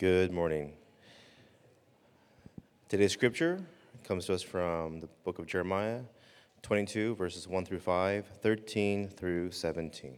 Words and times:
Good 0.00 0.32
morning. 0.32 0.72
Today's 2.88 3.12
scripture 3.12 3.60
comes 4.02 4.24
to 4.24 4.32
us 4.32 4.40
from 4.40 4.98
the 5.00 5.08
book 5.24 5.38
of 5.38 5.46
Jeremiah 5.46 6.00
22, 6.62 7.16
verses 7.16 7.46
1 7.46 7.66
through 7.66 7.80
5, 7.80 8.24
13 8.40 9.08
through 9.08 9.50
17. 9.50 10.16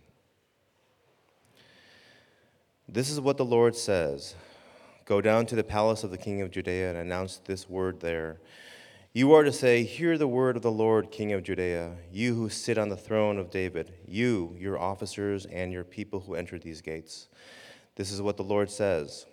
This 2.88 3.10
is 3.10 3.21
what 3.21 3.37
the 3.37 3.45
Lord 3.45 3.74
says 3.74 4.37
Go 5.04 5.21
down 5.21 5.47
to 5.47 5.56
the 5.56 5.65
palace 5.65 6.04
of 6.04 6.12
the 6.12 6.17
king 6.17 6.42
of 6.42 6.53
Judea 6.53 6.90
and 6.90 6.99
announce 6.99 7.38
this 7.38 7.69
word 7.69 7.99
there. 7.99 8.40
You 9.12 9.33
are 9.33 9.42
to 9.42 9.53
say, 9.53 9.83
Hear 9.83 10.17
the 10.17 10.28
word 10.28 10.54
of 10.54 10.62
the 10.62 10.71
Lord, 10.71 11.10
King 11.10 11.33
of 11.33 11.42
Judea, 11.42 11.96
you 12.12 12.37
who 12.37 12.49
sit 12.49 12.78
on 12.78 12.88
the 12.88 12.96
throne 12.96 13.37
of 13.37 13.51
David, 13.51 13.92
you, 14.06 14.54
your 14.60 14.78
officers, 14.78 15.44
and 15.46 15.72
your 15.72 15.83
people 15.83 16.20
who 16.20 16.37
enter 16.37 16.56
these 16.56 16.80
gates. 16.80 17.27
This 17.96 18.12
is 18.12 18.23
what 18.23 18.37
the 18.37 18.45
Lord 18.45 18.70
says 18.70 19.27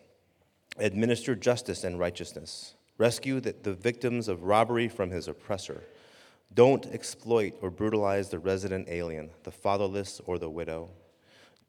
Administer 0.80 1.36
justice 1.36 1.84
and 1.84 2.00
righteousness, 2.00 2.76
rescue 2.98 3.40
the, 3.40 3.54
the 3.64 3.74
victims 3.74 4.28
of 4.28 4.44
robbery 4.44 4.88
from 4.88 5.12
his 5.12 5.28
oppressor. 5.28 5.84
Don't 6.54 6.86
exploit 6.88 7.54
or 7.62 7.70
brutalize 7.70 8.30
the 8.30 8.40
resident 8.40 8.88
alien, 8.90 9.30
the 9.44 9.52
fatherless, 9.52 10.22
or 10.26 10.40
the 10.40 10.50
widow. 10.50 10.90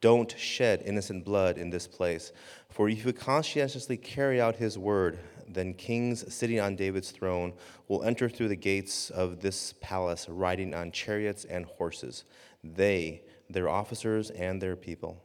Don't 0.00 0.34
shed 0.38 0.82
innocent 0.86 1.24
blood 1.24 1.58
in 1.58 1.70
this 1.70 1.86
place. 1.86 2.32
For 2.70 2.88
if 2.88 3.04
you 3.04 3.12
conscientiously 3.12 3.96
carry 3.96 4.40
out 4.40 4.56
his 4.56 4.78
word, 4.78 5.18
then 5.46 5.74
kings 5.74 6.32
sitting 6.32 6.60
on 6.60 6.76
David's 6.76 7.10
throne 7.10 7.52
will 7.88 8.04
enter 8.04 8.28
through 8.28 8.48
the 8.48 8.56
gates 8.56 9.10
of 9.10 9.40
this 9.40 9.74
palace 9.80 10.28
riding 10.28 10.72
on 10.72 10.92
chariots 10.92 11.44
and 11.44 11.66
horses, 11.66 12.24
they, 12.62 13.22
their 13.50 13.68
officers, 13.68 14.30
and 14.30 14.62
their 14.62 14.76
people. 14.76 15.22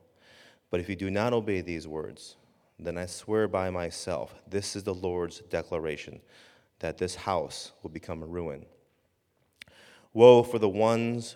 But 0.71 0.79
if 0.79 0.89
you 0.89 0.95
do 0.95 1.09
not 1.09 1.31
obey 1.31 1.61
these 1.61 1.87
words, 1.87 2.35
then 2.79 2.97
I 2.97 3.05
swear 3.05 3.47
by 3.47 3.69
myself, 3.69 4.35
this 4.47 4.75
is 4.75 4.83
the 4.83 4.93
Lord's 4.93 5.39
declaration, 5.49 6.21
that 6.79 6.97
this 6.97 7.15
house 7.15 7.71
will 7.81 7.89
become 7.89 8.21
a 8.21 8.27
ruin. 8.27 8.65
Woe 10.13 10.43
for 10.43 10.59
the 10.59 10.69
ones 10.69 11.35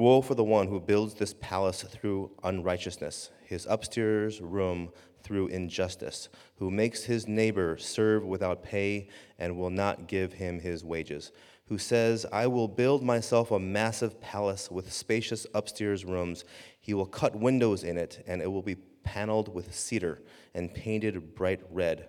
Woe 0.00 0.22
for 0.22 0.34
the 0.34 0.42
one 0.42 0.66
who 0.68 0.80
builds 0.80 1.12
this 1.12 1.34
palace 1.42 1.82
through 1.82 2.30
unrighteousness, 2.42 3.32
his 3.44 3.66
upstairs 3.68 4.40
room 4.40 4.90
through 5.22 5.48
injustice, 5.48 6.30
who 6.56 6.70
makes 6.70 7.04
his 7.04 7.28
neighbor 7.28 7.76
serve 7.76 8.24
without 8.24 8.62
pay 8.62 9.08
and 9.38 9.58
will 9.58 9.68
not 9.68 10.08
give 10.08 10.32
him 10.32 10.58
his 10.58 10.82
wages, 10.82 11.32
who 11.66 11.76
says, 11.76 12.24
I 12.32 12.46
will 12.46 12.66
build 12.66 13.02
myself 13.02 13.50
a 13.50 13.58
massive 13.58 14.18
palace 14.22 14.70
with 14.70 14.90
spacious 14.90 15.46
upstairs 15.52 16.06
rooms. 16.06 16.46
He 16.80 16.94
will 16.94 17.04
cut 17.04 17.36
windows 17.36 17.84
in 17.84 17.98
it, 17.98 18.24
and 18.26 18.40
it 18.40 18.50
will 18.50 18.62
be 18.62 18.76
paneled 19.02 19.52
with 19.52 19.74
cedar 19.74 20.22
and 20.54 20.72
painted 20.72 21.34
bright 21.34 21.60
red. 21.70 22.08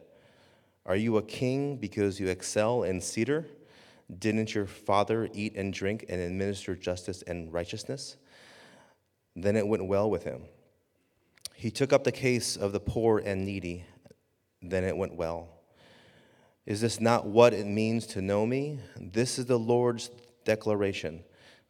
Are 0.85 0.95
you 0.95 1.17
a 1.17 1.21
king 1.21 1.77
because 1.77 2.19
you 2.19 2.27
excel 2.27 2.83
in 2.83 3.01
cedar? 3.01 3.47
Didn't 4.19 4.53
your 4.53 4.65
father 4.65 5.29
eat 5.33 5.55
and 5.55 5.73
drink 5.73 6.05
and 6.09 6.19
administer 6.19 6.75
justice 6.75 7.21
and 7.27 7.53
righteousness? 7.53 8.17
Then 9.35 9.55
it 9.55 9.67
went 9.67 9.85
well 9.85 10.09
with 10.09 10.23
him. 10.23 10.43
He 11.55 11.71
took 11.71 11.93
up 11.93 12.03
the 12.03 12.11
case 12.11 12.57
of 12.57 12.73
the 12.73 12.79
poor 12.79 13.19
and 13.19 13.45
needy. 13.45 13.85
Then 14.61 14.83
it 14.83 14.97
went 14.97 15.15
well. 15.15 15.49
Is 16.65 16.81
this 16.81 16.99
not 16.99 17.25
what 17.25 17.53
it 17.53 17.65
means 17.65 18.05
to 18.07 18.21
know 18.21 18.45
me? 18.45 18.79
This 18.99 19.39
is 19.39 19.45
the 19.45 19.59
Lord's 19.59 20.09
declaration. 20.43 21.23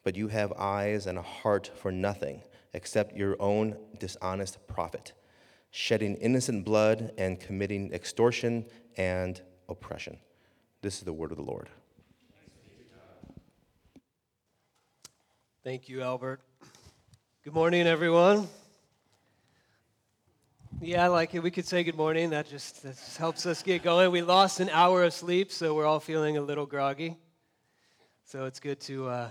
But 0.04 0.16
you 0.16 0.30
have 0.30 0.52
eyes 0.54 1.06
and 1.06 1.18
a 1.18 1.22
heart 1.22 1.70
for 1.76 1.92
nothing 1.92 2.42
except 2.74 3.16
your 3.16 3.36
own 3.40 3.76
dishonest 4.00 4.66
profit, 4.68 5.14
shedding 5.72 6.16
innocent 6.16 6.66
blood 6.66 7.12
and 7.18 7.40
committing 7.40 7.92
extortion 7.94 8.66
and 8.98 9.42
oppression. 9.70 10.18
This 10.82 10.98
is 10.98 11.04
the 11.04 11.14
word 11.14 11.32
of 11.32 11.38
the 11.38 11.44
Lord. 11.44 11.70
Thank 15.64 15.90
you, 15.90 16.02
Albert. 16.02 16.42
Good 17.44 17.54
morning, 17.54 17.86
everyone. 17.86 18.48
Yeah, 20.80 21.06
I 21.06 21.08
like 21.10 21.36
it. 21.36 21.44
We 21.44 21.52
could 21.52 21.68
say 21.68 21.84
good 21.84 21.96
morning. 21.96 22.32
That 22.32 22.50
just, 22.50 22.82
that 22.82 22.98
just 22.98 23.18
helps 23.18 23.46
us 23.46 23.62
get 23.62 23.84
going. 23.84 24.10
We 24.10 24.24
lost 24.24 24.60
an 24.60 24.70
hour 24.70 25.04
of 25.04 25.14
sleep, 25.14 25.52
so 25.52 25.76
we're 25.76 25.86
all 25.86 26.00
feeling 26.00 26.38
a 26.38 26.42
little 26.42 26.66
groggy. 26.66 27.18
So 28.24 28.46
it's 28.46 28.60
good 28.60 28.80
to, 28.82 29.08
uh, 29.08 29.30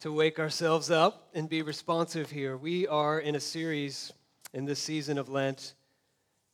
to 0.00 0.12
wake 0.12 0.38
ourselves 0.38 0.90
up 0.90 1.30
and 1.32 1.48
be 1.48 1.62
responsive 1.62 2.30
here. 2.30 2.54
We 2.56 2.86
are 2.86 3.18
in 3.18 3.34
a 3.34 3.40
series 3.40 4.12
in 4.52 4.66
this 4.66 4.78
season 4.78 5.16
of 5.16 5.30
Lent. 5.30 5.72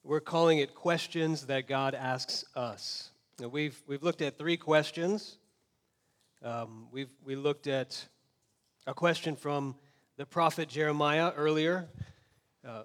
We're 0.05 0.21
calling 0.21 0.59
it 0.59 0.77
Questions 0.77 1.47
That 1.47 1.67
God 1.67 1.97
Asks 1.97 2.45
Us. 2.55 3.11
Now, 3.41 3.49
we've, 3.49 3.77
we've 3.89 4.03
looked 4.05 4.23
at 4.23 4.39
three 4.39 4.57
questions. 4.57 5.39
Um, 6.45 6.87
we've 6.93 7.11
we 7.25 7.35
looked 7.35 7.67
at 7.67 8.07
a 8.87 8.95
question 8.95 9.35
from 9.35 9.75
the 10.17 10.27
prophet 10.27 10.69
Jeremiah 10.69 11.33
earlier. 11.37 11.89
Uh, 12.67 12.85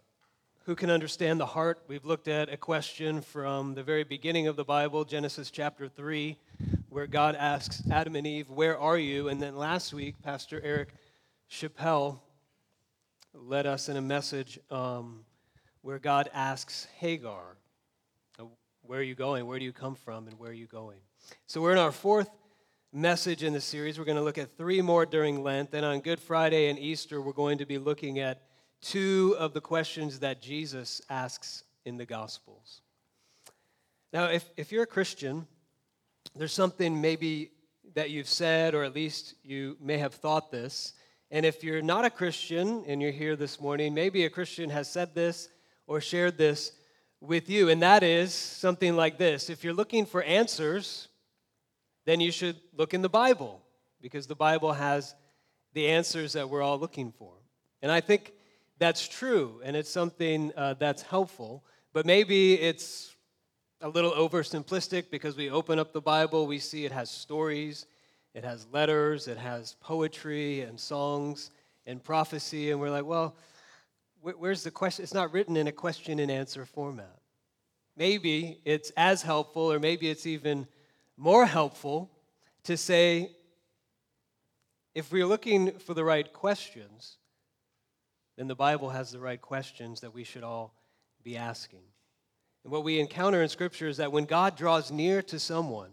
who 0.65 0.75
can 0.75 0.89
understand 0.89 1.39
the 1.39 1.45
heart? 1.45 1.83
We've 1.87 2.05
looked 2.05 2.27
at 2.27 2.51
a 2.51 2.57
question 2.57 3.21
from 3.21 3.75
the 3.75 3.83
very 3.83 4.03
beginning 4.03 4.47
of 4.47 4.55
the 4.55 4.65
Bible, 4.65 5.05
Genesis 5.05 5.51
chapter 5.51 5.87
3, 5.87 6.35
where 6.97 7.05
God 7.05 7.35
asks 7.35 7.83
Adam 7.91 8.15
and 8.15 8.25
Eve, 8.25 8.49
Where 8.49 8.75
are 8.75 8.97
you? 8.97 9.27
And 9.27 9.39
then 9.39 9.55
last 9.55 9.93
week, 9.93 10.19
Pastor 10.23 10.59
Eric 10.63 10.95
Chappelle 11.47 12.17
led 13.35 13.67
us 13.67 13.87
in 13.87 13.97
a 13.97 14.01
message 14.01 14.57
um, 14.71 15.23
where 15.83 15.99
God 15.99 16.27
asks 16.33 16.87
Hagar, 16.97 17.57
Where 18.81 18.99
are 18.99 19.03
you 19.03 19.13
going? 19.13 19.45
Where 19.45 19.59
do 19.59 19.65
you 19.65 19.71
come 19.71 19.93
from? 19.93 20.27
And 20.27 20.39
where 20.39 20.49
are 20.49 20.53
you 20.53 20.65
going? 20.65 20.97
So 21.45 21.61
we're 21.61 21.73
in 21.73 21.77
our 21.77 21.91
fourth 21.91 22.31
message 22.91 23.43
in 23.43 23.53
the 23.53 23.61
series. 23.61 23.99
We're 23.99 24.05
going 24.05 24.17
to 24.17 24.23
look 24.23 24.39
at 24.39 24.57
three 24.57 24.81
more 24.81 25.05
during 25.05 25.43
Lent. 25.43 25.69
Then 25.69 25.83
on 25.83 25.99
Good 25.99 26.19
Friday 26.19 26.67
and 26.67 26.79
Easter, 26.79 27.21
we're 27.21 27.31
going 27.31 27.59
to 27.59 27.67
be 27.67 27.77
looking 27.77 28.17
at 28.17 28.41
two 28.81 29.35
of 29.37 29.53
the 29.53 29.61
questions 29.61 30.17
that 30.21 30.41
Jesus 30.41 30.99
asks 31.11 31.63
in 31.85 31.97
the 31.97 32.07
Gospels. 32.07 32.81
Now, 34.11 34.29
if, 34.29 34.49
if 34.57 34.71
you're 34.71 34.81
a 34.81 34.87
Christian, 34.87 35.45
there's 36.35 36.53
something 36.53 36.99
maybe 37.01 37.51
that 37.95 38.09
you've 38.09 38.29
said, 38.29 38.75
or 38.75 38.83
at 38.83 38.93
least 38.93 39.35
you 39.43 39.77
may 39.81 39.97
have 39.97 40.13
thought 40.13 40.51
this. 40.51 40.93
And 41.31 41.45
if 41.45 41.63
you're 41.63 41.81
not 41.81 42.05
a 42.05 42.09
Christian 42.09 42.83
and 42.87 43.01
you're 43.01 43.11
here 43.11 43.35
this 43.35 43.59
morning, 43.59 43.93
maybe 43.93 44.25
a 44.25 44.29
Christian 44.29 44.69
has 44.69 44.91
said 44.91 45.15
this 45.15 45.49
or 45.87 45.99
shared 45.99 46.37
this 46.37 46.71
with 47.19 47.49
you, 47.49 47.69
and 47.69 47.81
that 47.81 48.03
is 48.03 48.33
something 48.33 48.95
like 48.95 49.17
this 49.17 49.49
If 49.49 49.63
you're 49.63 49.73
looking 49.73 50.05
for 50.05 50.21
answers, 50.23 51.07
then 52.05 52.19
you 52.19 52.31
should 52.31 52.55
look 52.75 52.93
in 52.93 53.01
the 53.01 53.09
Bible 53.09 53.61
because 54.01 54.27
the 54.27 54.35
Bible 54.35 54.73
has 54.73 55.15
the 55.73 55.87
answers 55.87 56.33
that 56.33 56.49
we're 56.49 56.61
all 56.61 56.79
looking 56.79 57.11
for. 57.11 57.33
And 57.81 57.91
I 57.91 58.01
think 58.01 58.33
that's 58.79 59.07
true 59.07 59.61
and 59.63 59.75
it's 59.75 59.89
something 59.89 60.51
uh, 60.55 60.75
that's 60.75 61.01
helpful, 61.01 61.63
but 61.93 62.05
maybe 62.05 62.53
it's 62.53 63.15
a 63.81 63.89
little 63.89 64.11
oversimplistic 64.11 65.09
because 65.11 65.37
we 65.37 65.49
open 65.49 65.77
up 65.77 65.93
the 65.93 66.01
Bible, 66.01 66.47
we 66.47 66.59
see 66.59 66.85
it 66.85 66.91
has 66.91 67.09
stories, 67.09 67.85
it 68.33 68.43
has 68.43 68.65
letters, 68.71 69.27
it 69.27 69.37
has 69.37 69.75
poetry 69.81 70.61
and 70.61 70.79
songs 70.79 71.51
and 71.85 72.03
prophecy, 72.03 72.71
and 72.71 72.79
we're 72.79 72.89
like, 72.89 73.05
well, 73.05 73.35
where's 74.21 74.63
the 74.63 74.71
question? 74.71 75.03
It's 75.03 75.13
not 75.13 75.31
written 75.31 75.55
in 75.55 75.67
a 75.67 75.71
question 75.71 76.19
and 76.19 76.31
answer 76.31 76.65
format. 76.65 77.19
Maybe 77.95 78.59
it's 78.65 78.91
as 78.97 79.21
helpful, 79.21 79.71
or 79.71 79.79
maybe 79.79 80.09
it's 80.09 80.25
even 80.25 80.67
more 81.15 81.45
helpful 81.45 82.11
to 82.63 82.77
say 82.77 83.31
if 84.93 85.11
we're 85.11 85.25
looking 85.25 85.77
for 85.79 85.93
the 85.93 86.03
right 86.03 86.31
questions, 86.33 87.17
then 88.37 88.47
the 88.47 88.55
Bible 88.55 88.89
has 88.89 89.11
the 89.11 89.19
right 89.19 89.41
questions 89.41 90.01
that 90.01 90.13
we 90.13 90.23
should 90.23 90.43
all 90.43 90.73
be 91.23 91.37
asking. 91.37 91.83
And 92.67 92.73
what 92.73 92.83
we 92.83 92.99
encounter 92.99 93.41
in 93.41 93.47
Scripture 93.47 93.87
is 93.87 93.95
that 93.95 94.11
when 94.11 94.25
God 94.25 94.57
draws 94.57 94.91
near 94.91 95.21
to 95.21 95.39
someone 95.39 95.91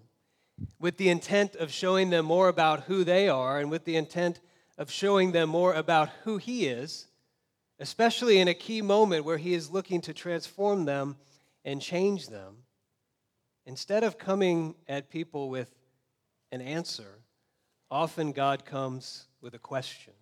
with 0.80 0.96
the 0.96 1.08
intent 1.08 1.54
of 1.54 1.70
showing 1.70 2.10
them 2.10 2.24
more 2.24 2.48
about 2.48 2.80
who 2.82 3.04
they 3.04 3.28
are 3.28 3.60
and 3.60 3.70
with 3.70 3.84
the 3.84 3.94
intent 3.94 4.40
of 4.76 4.90
showing 4.90 5.30
them 5.30 5.48
more 5.48 5.72
about 5.72 6.08
who 6.24 6.36
He 6.36 6.66
is, 6.66 7.06
especially 7.78 8.40
in 8.40 8.48
a 8.48 8.54
key 8.54 8.82
moment 8.82 9.24
where 9.24 9.38
He 9.38 9.54
is 9.54 9.70
looking 9.70 10.00
to 10.00 10.12
transform 10.12 10.84
them 10.84 11.14
and 11.64 11.80
change 11.80 12.26
them, 12.26 12.64
Instead 13.66 14.02
of 14.02 14.18
coming 14.18 14.74
at 14.88 15.08
people 15.08 15.48
with 15.48 15.70
an 16.50 16.60
answer, 16.60 17.20
often 17.88 18.32
God 18.32 18.64
comes 18.64 19.26
with 19.40 19.54
a 19.54 19.58
question. 19.60 20.12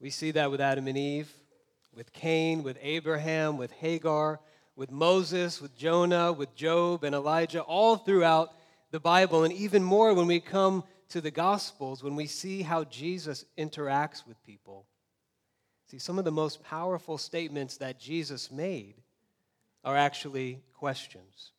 We 0.00 0.10
see 0.10 0.32
that 0.32 0.50
with 0.50 0.60
Adam 0.60 0.86
and 0.86 0.98
Eve, 0.98 1.32
with 1.94 2.12
Cain, 2.12 2.64
with 2.64 2.78
Abraham, 2.82 3.56
with 3.56 3.72
Hagar, 3.72 4.40
with 4.78 4.92
Moses, 4.92 5.60
with 5.60 5.76
Jonah, 5.76 6.32
with 6.32 6.54
Job 6.54 7.02
and 7.02 7.12
Elijah, 7.12 7.62
all 7.62 7.96
throughout 7.96 8.52
the 8.92 9.00
Bible, 9.00 9.42
and 9.42 9.52
even 9.52 9.82
more 9.82 10.14
when 10.14 10.28
we 10.28 10.38
come 10.38 10.84
to 11.08 11.20
the 11.20 11.32
Gospels, 11.32 12.04
when 12.04 12.14
we 12.14 12.26
see 12.26 12.62
how 12.62 12.84
Jesus 12.84 13.44
interacts 13.58 14.24
with 14.24 14.40
people. 14.44 14.86
See, 15.90 15.98
some 15.98 16.16
of 16.16 16.24
the 16.24 16.30
most 16.30 16.62
powerful 16.62 17.18
statements 17.18 17.78
that 17.78 17.98
Jesus 17.98 18.52
made 18.52 18.94
are 19.82 19.96
actually 19.96 20.60
questions. 20.74 21.50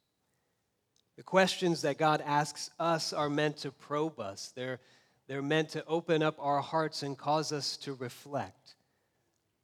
The 1.17 1.23
questions 1.23 1.81
that 1.81 1.97
God 1.97 2.23
asks 2.25 2.69
us 2.79 3.11
are 3.11 3.29
meant 3.29 3.57
to 3.57 3.71
probe 3.71 4.21
us. 4.21 4.53
They're, 4.55 4.79
they're 5.27 5.41
meant 5.41 5.69
to 5.71 5.83
open 5.87 6.23
up 6.23 6.37
our 6.39 6.61
hearts 6.61 7.03
and 7.03 7.17
cause 7.17 7.51
us 7.51 7.75
to 7.77 7.95
reflect 7.95 8.75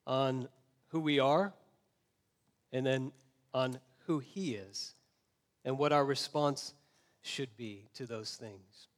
on 0.05 0.49
who 0.89 0.99
we 0.99 1.19
are 1.19 1.53
and 2.73 2.85
then 2.85 3.13
on 3.55 3.79
who 4.05 4.19
He 4.19 4.53
is 4.53 4.93
and 5.63 5.79
what 5.79 5.93
our 5.93 6.05
response 6.05 6.73
should 7.23 7.55
be 7.55 7.85
to 7.95 8.05
those 8.05 8.35
things. 8.35 8.89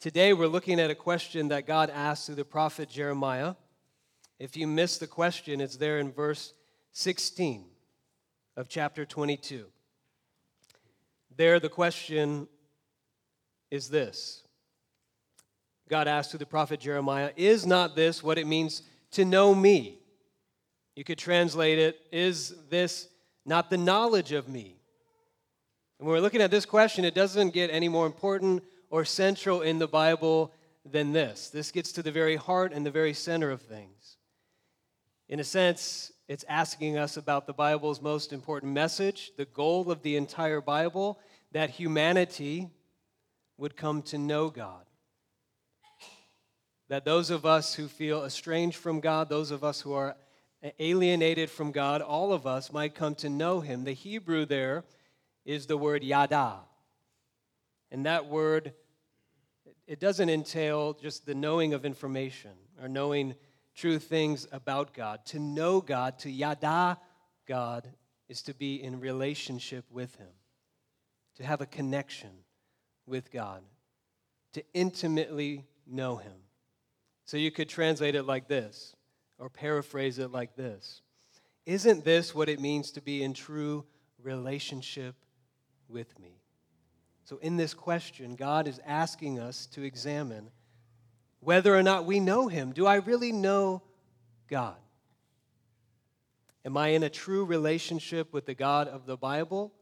Today, 0.00 0.32
we're 0.32 0.48
looking 0.48 0.80
at 0.80 0.90
a 0.90 0.96
question 0.96 1.48
that 1.48 1.66
God 1.66 1.90
asked 1.90 2.26
through 2.26 2.36
the 2.36 2.44
prophet 2.44 2.88
Jeremiah. 2.88 3.54
If 4.40 4.56
you 4.56 4.66
missed 4.66 4.98
the 4.98 5.06
question, 5.06 5.60
it's 5.60 5.76
there 5.76 5.98
in 5.98 6.10
verse 6.10 6.54
16 6.92 7.66
of 8.56 8.68
chapter 8.68 9.04
22. 9.04 9.66
There, 11.36 11.60
the 11.60 11.68
question 11.68 12.48
is 13.70 13.90
this 13.90 14.42
God 15.88 16.08
asked 16.08 16.30
through 16.30 16.38
the 16.38 16.46
prophet 16.46 16.80
Jeremiah, 16.80 17.30
Is 17.36 17.66
not 17.66 17.94
this 17.94 18.22
what 18.22 18.38
it 18.38 18.46
means 18.46 18.82
to 19.12 19.26
know 19.26 19.54
me? 19.54 19.98
You 20.96 21.04
could 21.04 21.18
translate 21.18 21.78
it, 21.78 22.00
Is 22.10 22.54
this 22.70 23.08
not 23.44 23.70
the 23.70 23.78
knowledge 23.78 24.32
of 24.32 24.48
me? 24.48 24.76
And 25.98 26.06
when 26.06 26.16
we're 26.16 26.22
looking 26.22 26.42
at 26.42 26.50
this 26.50 26.66
question, 26.66 27.04
it 27.04 27.14
doesn't 27.14 27.54
get 27.54 27.70
any 27.70 27.88
more 27.88 28.06
important 28.06 28.64
or 28.90 29.04
central 29.04 29.62
in 29.62 29.78
the 29.78 29.86
Bible 29.86 30.52
than 30.84 31.12
this. 31.12 31.48
This 31.48 31.70
gets 31.70 31.92
to 31.92 32.02
the 32.02 32.10
very 32.10 32.36
heart 32.36 32.72
and 32.72 32.84
the 32.84 32.90
very 32.90 33.14
center 33.14 33.50
of 33.50 33.62
things. 33.62 34.16
In 35.28 35.40
a 35.40 35.44
sense, 35.44 36.12
it's 36.28 36.44
asking 36.48 36.98
us 36.98 37.16
about 37.16 37.46
the 37.46 37.52
Bible's 37.52 38.02
most 38.02 38.32
important 38.32 38.72
message, 38.72 39.32
the 39.36 39.44
goal 39.44 39.90
of 39.90 40.02
the 40.02 40.16
entire 40.16 40.60
Bible, 40.60 41.18
that 41.52 41.70
humanity 41.70 42.68
would 43.56 43.76
come 43.76 44.02
to 44.02 44.18
know 44.18 44.50
God. 44.50 44.84
That 46.88 47.04
those 47.04 47.30
of 47.30 47.46
us 47.46 47.74
who 47.74 47.88
feel 47.88 48.24
estranged 48.24 48.76
from 48.76 49.00
God, 49.00 49.28
those 49.28 49.50
of 49.50 49.62
us 49.64 49.80
who 49.80 49.92
are 49.92 50.16
alienated 50.78 51.50
from 51.50 51.72
God, 51.72 52.02
all 52.02 52.32
of 52.32 52.46
us 52.46 52.72
might 52.72 52.94
come 52.94 53.14
to 53.16 53.28
know 53.28 53.60
Him. 53.60 53.84
The 53.84 53.92
Hebrew 53.92 54.44
there 54.46 54.84
is 55.44 55.66
the 55.66 55.76
word 55.76 56.04
yada. 56.04 56.60
And 57.90 58.06
that 58.06 58.26
word, 58.26 58.72
it 59.86 60.00
doesn't 60.00 60.28
entail 60.28 60.94
just 60.94 61.26
the 61.26 61.34
knowing 61.34 61.74
of 61.74 61.84
information 61.84 62.52
or 62.80 62.88
knowing 62.88 63.34
true 63.74 63.98
things 63.98 64.46
about 64.52 64.94
God. 64.94 65.24
To 65.26 65.38
know 65.38 65.80
God, 65.80 66.18
to 66.20 66.30
yada 66.30 66.98
God, 67.46 67.88
is 68.28 68.42
to 68.42 68.54
be 68.54 68.82
in 68.82 69.00
relationship 69.00 69.84
with 69.90 70.14
Him, 70.16 70.32
to 71.36 71.44
have 71.44 71.60
a 71.60 71.66
connection 71.66 72.30
with 73.06 73.30
God, 73.30 73.62
to 74.52 74.62
intimately 74.72 75.66
know 75.86 76.16
Him. 76.16 76.32
So 77.24 77.36
you 77.36 77.50
could 77.50 77.68
translate 77.68 78.14
it 78.14 78.24
like 78.24 78.48
this, 78.48 78.94
or 79.42 79.50
paraphrase 79.50 80.20
it 80.20 80.30
like 80.30 80.54
this 80.54 81.02
Isn't 81.66 82.04
this 82.04 82.34
what 82.34 82.48
it 82.48 82.60
means 82.60 82.92
to 82.92 83.02
be 83.02 83.24
in 83.24 83.34
true 83.34 83.84
relationship 84.22 85.16
with 85.88 86.16
me? 86.20 86.40
So, 87.24 87.38
in 87.38 87.56
this 87.56 87.74
question, 87.74 88.36
God 88.36 88.68
is 88.68 88.80
asking 88.86 89.40
us 89.40 89.66
to 89.66 89.82
examine 89.82 90.50
whether 91.40 91.74
or 91.74 91.82
not 91.82 92.06
we 92.06 92.20
know 92.20 92.46
Him. 92.46 92.72
Do 92.72 92.86
I 92.86 92.96
really 92.96 93.32
know 93.32 93.82
God? 94.48 94.76
Am 96.64 96.76
I 96.76 96.88
in 96.88 97.02
a 97.02 97.10
true 97.10 97.44
relationship 97.44 98.32
with 98.32 98.46
the 98.46 98.54
God 98.54 98.86
of 98.86 99.06
the 99.06 99.16
Bible? 99.16 99.72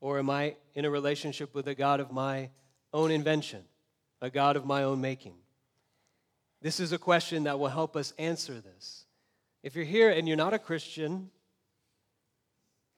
Or 0.00 0.18
am 0.18 0.30
I 0.30 0.56
in 0.74 0.86
a 0.86 0.90
relationship 0.90 1.54
with 1.54 1.68
a 1.68 1.74
God 1.74 2.00
of 2.00 2.10
my 2.10 2.50
own 2.92 3.10
invention, 3.10 3.64
a 4.22 4.30
God 4.30 4.56
of 4.56 4.64
my 4.64 4.82
own 4.82 5.02
making? 5.02 5.34
This 6.64 6.80
is 6.80 6.92
a 6.92 6.98
question 6.98 7.42
that 7.44 7.58
will 7.58 7.68
help 7.68 7.94
us 7.94 8.14
answer 8.18 8.58
this. 8.58 9.04
If 9.62 9.76
you're 9.76 9.84
here 9.84 10.08
and 10.08 10.26
you're 10.26 10.34
not 10.34 10.54
a 10.54 10.58
Christian, 10.58 11.28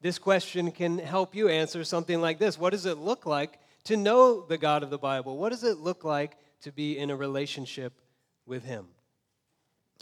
this 0.00 0.20
question 0.20 0.70
can 0.70 0.98
help 0.98 1.34
you 1.34 1.48
answer 1.48 1.82
something 1.82 2.20
like 2.20 2.38
this 2.38 2.56
What 2.60 2.70
does 2.70 2.86
it 2.86 2.98
look 2.98 3.26
like 3.26 3.58
to 3.86 3.96
know 3.96 4.46
the 4.46 4.56
God 4.56 4.84
of 4.84 4.90
the 4.90 4.98
Bible? 4.98 5.36
What 5.36 5.50
does 5.50 5.64
it 5.64 5.78
look 5.78 6.04
like 6.04 6.36
to 6.60 6.70
be 6.70 6.96
in 6.96 7.10
a 7.10 7.16
relationship 7.16 8.00
with 8.46 8.64
Him? 8.64 8.86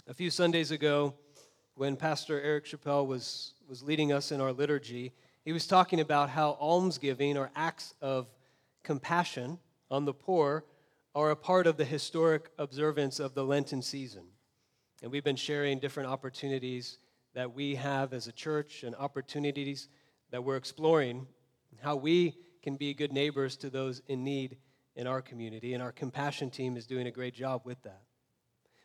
A 0.06 0.12
few 0.12 0.28
Sundays 0.28 0.70
ago, 0.70 1.14
when 1.74 1.96
Pastor 1.96 2.38
Eric 2.38 2.66
Chappelle 2.66 3.06
was, 3.06 3.54
was 3.66 3.82
leading 3.82 4.12
us 4.12 4.30
in 4.30 4.42
our 4.42 4.52
liturgy, 4.52 5.14
he 5.42 5.54
was 5.54 5.66
talking 5.66 6.00
about 6.00 6.28
how 6.28 6.58
almsgiving 6.60 7.38
or 7.38 7.50
acts 7.56 7.94
of 8.02 8.26
compassion 8.82 9.58
on 9.90 10.04
the 10.04 10.12
poor 10.12 10.64
are 11.14 11.30
a 11.30 11.36
part 11.36 11.66
of 11.66 11.76
the 11.76 11.84
historic 11.84 12.50
observance 12.58 13.20
of 13.20 13.34
the 13.34 13.44
Lenten 13.44 13.82
season. 13.82 14.24
And 15.02 15.12
we've 15.12 15.24
been 15.24 15.36
sharing 15.36 15.78
different 15.78 16.08
opportunities 16.08 16.98
that 17.34 17.54
we 17.54 17.74
have 17.76 18.12
as 18.12 18.26
a 18.26 18.32
church 18.32 18.82
and 18.82 18.94
opportunities 18.96 19.88
that 20.30 20.42
we're 20.42 20.56
exploring, 20.56 21.26
how 21.82 21.96
we 21.96 22.34
can 22.62 22.76
be 22.76 22.94
good 22.94 23.12
neighbors 23.12 23.56
to 23.56 23.70
those 23.70 24.02
in 24.08 24.24
need 24.24 24.56
in 24.96 25.06
our 25.06 25.20
community. 25.20 25.74
And 25.74 25.82
our 25.82 25.92
compassion 25.92 26.50
team 26.50 26.76
is 26.76 26.86
doing 26.86 27.06
a 27.06 27.10
great 27.10 27.34
job 27.34 27.62
with 27.64 27.82
that. 27.82 28.02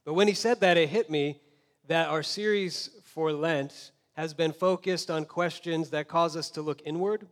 But 0.05 0.13
when 0.13 0.27
he 0.27 0.33
said 0.33 0.59
that, 0.61 0.77
it 0.77 0.89
hit 0.89 1.09
me 1.09 1.39
that 1.87 2.09
our 2.09 2.23
series 2.23 2.89
for 3.05 3.31
Lent 3.31 3.91
has 4.13 4.33
been 4.33 4.51
focused 4.51 5.09
on 5.09 5.25
questions 5.25 5.89
that 5.91 6.07
cause 6.07 6.35
us 6.35 6.49
to 6.51 6.61
look 6.61 6.81
inward, 6.85 7.27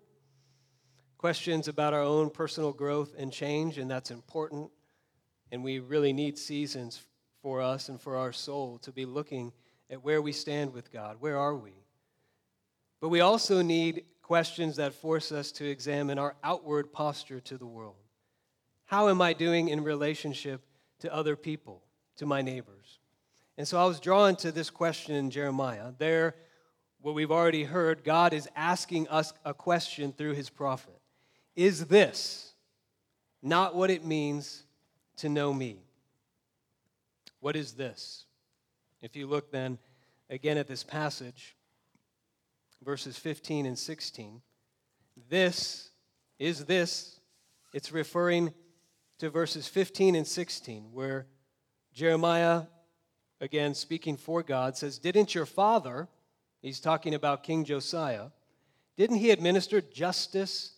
questions 1.17 1.67
about 1.67 1.94
our 1.94 2.01
own 2.01 2.29
personal 2.29 2.71
growth 2.71 3.13
and 3.17 3.31
change, 3.31 3.77
and 3.77 3.91
that's 3.91 4.09
important. 4.09 4.69
And 5.51 5.63
we 5.63 5.79
really 5.79 6.13
need 6.13 6.38
seasons 6.38 7.01
for 7.41 7.61
us 7.61 7.89
and 7.89 8.01
for 8.01 8.17
our 8.17 8.33
soul 8.33 8.77
to 8.79 8.91
be 8.91 9.05
looking 9.05 9.53
at 9.89 10.03
where 10.03 10.21
we 10.21 10.31
stand 10.31 10.73
with 10.73 10.91
God. 10.91 11.17
Where 11.19 11.38
are 11.38 11.55
we? 11.55 11.73
But 12.99 13.09
we 13.09 13.21
also 13.21 13.61
need 13.61 14.03
questions 14.21 14.75
that 14.75 14.94
force 14.94 15.31
us 15.31 15.51
to 15.53 15.65
examine 15.65 16.19
our 16.19 16.35
outward 16.44 16.91
posture 16.91 17.39
to 17.39 17.57
the 17.57 17.65
world. 17.65 17.95
How 18.85 19.09
am 19.09 19.21
I 19.21 19.33
doing 19.33 19.69
in 19.69 19.83
relationship 19.83 20.61
to 20.99 21.13
other 21.13 21.35
people, 21.35 21.83
to 22.17 22.25
my 22.25 22.41
neighbors? 22.41 22.99
And 23.57 23.67
so 23.67 23.79
I 23.79 23.85
was 23.85 23.99
drawn 23.99 24.35
to 24.38 24.51
this 24.51 24.69
question 24.69 25.15
in 25.15 25.31
Jeremiah. 25.31 25.91
There, 25.97 26.35
what 27.01 27.15
we've 27.15 27.31
already 27.31 27.63
heard, 27.63 28.03
God 28.03 28.33
is 28.33 28.47
asking 28.55 29.07
us 29.07 29.33
a 29.45 29.54
question 29.54 30.11
through 30.11 30.33
his 30.33 30.49
prophet 30.49 30.99
Is 31.56 31.85
this 31.85 32.54
not 33.42 33.75
what 33.75 33.89
it 33.89 34.04
means 34.04 34.63
to 35.18 35.30
know 35.30 35.54
me? 35.54 35.81
What 37.40 37.56
is 37.56 37.74
this? 37.74 38.26
If 39.02 39.16
you 39.16 39.28
look 39.28 39.52
then 39.52 39.78
again 40.30 40.57
at 40.57 40.68
this 40.68 40.83
passage, 40.83 41.56
verses 42.83 43.18
15 43.18 43.66
and 43.66 43.78
16, 43.78 44.42
this 45.30 45.92
is 46.40 46.66
this. 46.66 47.19
It's 47.74 47.92
referring 47.92 48.54
to 49.19 49.30
verses 49.30 49.68
15 49.68 50.16
and 50.16 50.28
16, 50.28 50.90
where 50.92 51.28
Jeremiah, 51.94 52.64
again 53.42 53.74
speaking 53.74 54.18
for 54.18 54.44
God, 54.44 54.78
says, 54.78 55.00
Didn't 55.00 55.33
your 55.33 55.45
father, 55.45 56.07
he's 56.62 56.80
talking 56.80 57.16
about 57.16 57.44
King 57.44 57.66
Josiah, 57.66 58.28
didn't 58.95 59.18
he 59.18 59.31
administer 59.31 59.81
justice 59.81 60.74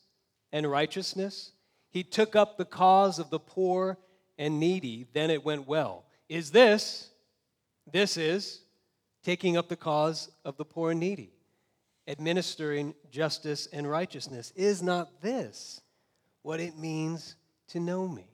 and 0.52 0.70
righteousness? 0.70 1.52
He 1.90 2.04
took 2.04 2.36
up 2.36 2.58
the 2.58 2.66
cause 2.66 3.18
of 3.18 3.30
the 3.30 3.40
poor 3.40 3.98
and 4.40 4.60
needy, 4.60 5.06
then 5.14 5.30
it 5.30 5.46
went 5.46 5.68
well. 5.68 6.06
Is 6.30 6.50
this 6.50 7.12
this 7.92 8.18
is 8.18 8.62
taking 9.24 9.58
up 9.58 9.68
the 9.68 9.76
cause 9.76 10.32
of 10.46 10.58
the 10.58 10.66
poor 10.66 10.92
and 10.92 11.00
needy, 11.00 11.34
administering 12.08 12.96
justice 13.12 13.68
and 13.72 13.90
righteousness. 13.90 14.52
Is 14.56 14.82
not 14.82 15.22
this 15.22 15.82
what 16.42 16.60
it 16.60 16.78
means 16.78 17.36
to 17.68 17.80
know 17.80 18.08
me? 18.08 18.28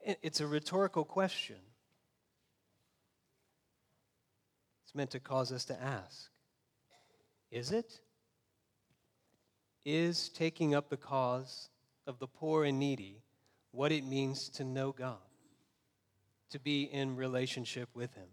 It's 0.00 0.40
a 0.40 0.46
rhetorical 0.46 1.04
question. 1.04 1.56
It's 4.84 4.94
meant 4.94 5.10
to 5.12 5.20
cause 5.20 5.52
us 5.52 5.64
to 5.66 5.82
ask 5.82 6.28
Is 7.50 7.72
it? 7.72 8.00
Is 9.86 10.30
taking 10.30 10.74
up 10.74 10.88
the 10.88 10.96
cause 10.96 11.68
of 12.06 12.18
the 12.18 12.26
poor 12.26 12.64
and 12.64 12.78
needy 12.78 13.23
what 13.74 13.92
it 13.92 14.04
means 14.04 14.48
to 14.50 14.64
know 14.64 14.92
God? 14.92 15.18
to 16.54 16.60
be 16.60 16.84
in 16.84 17.16
relationship 17.16 17.88
with 17.94 18.14
Him? 18.14 18.28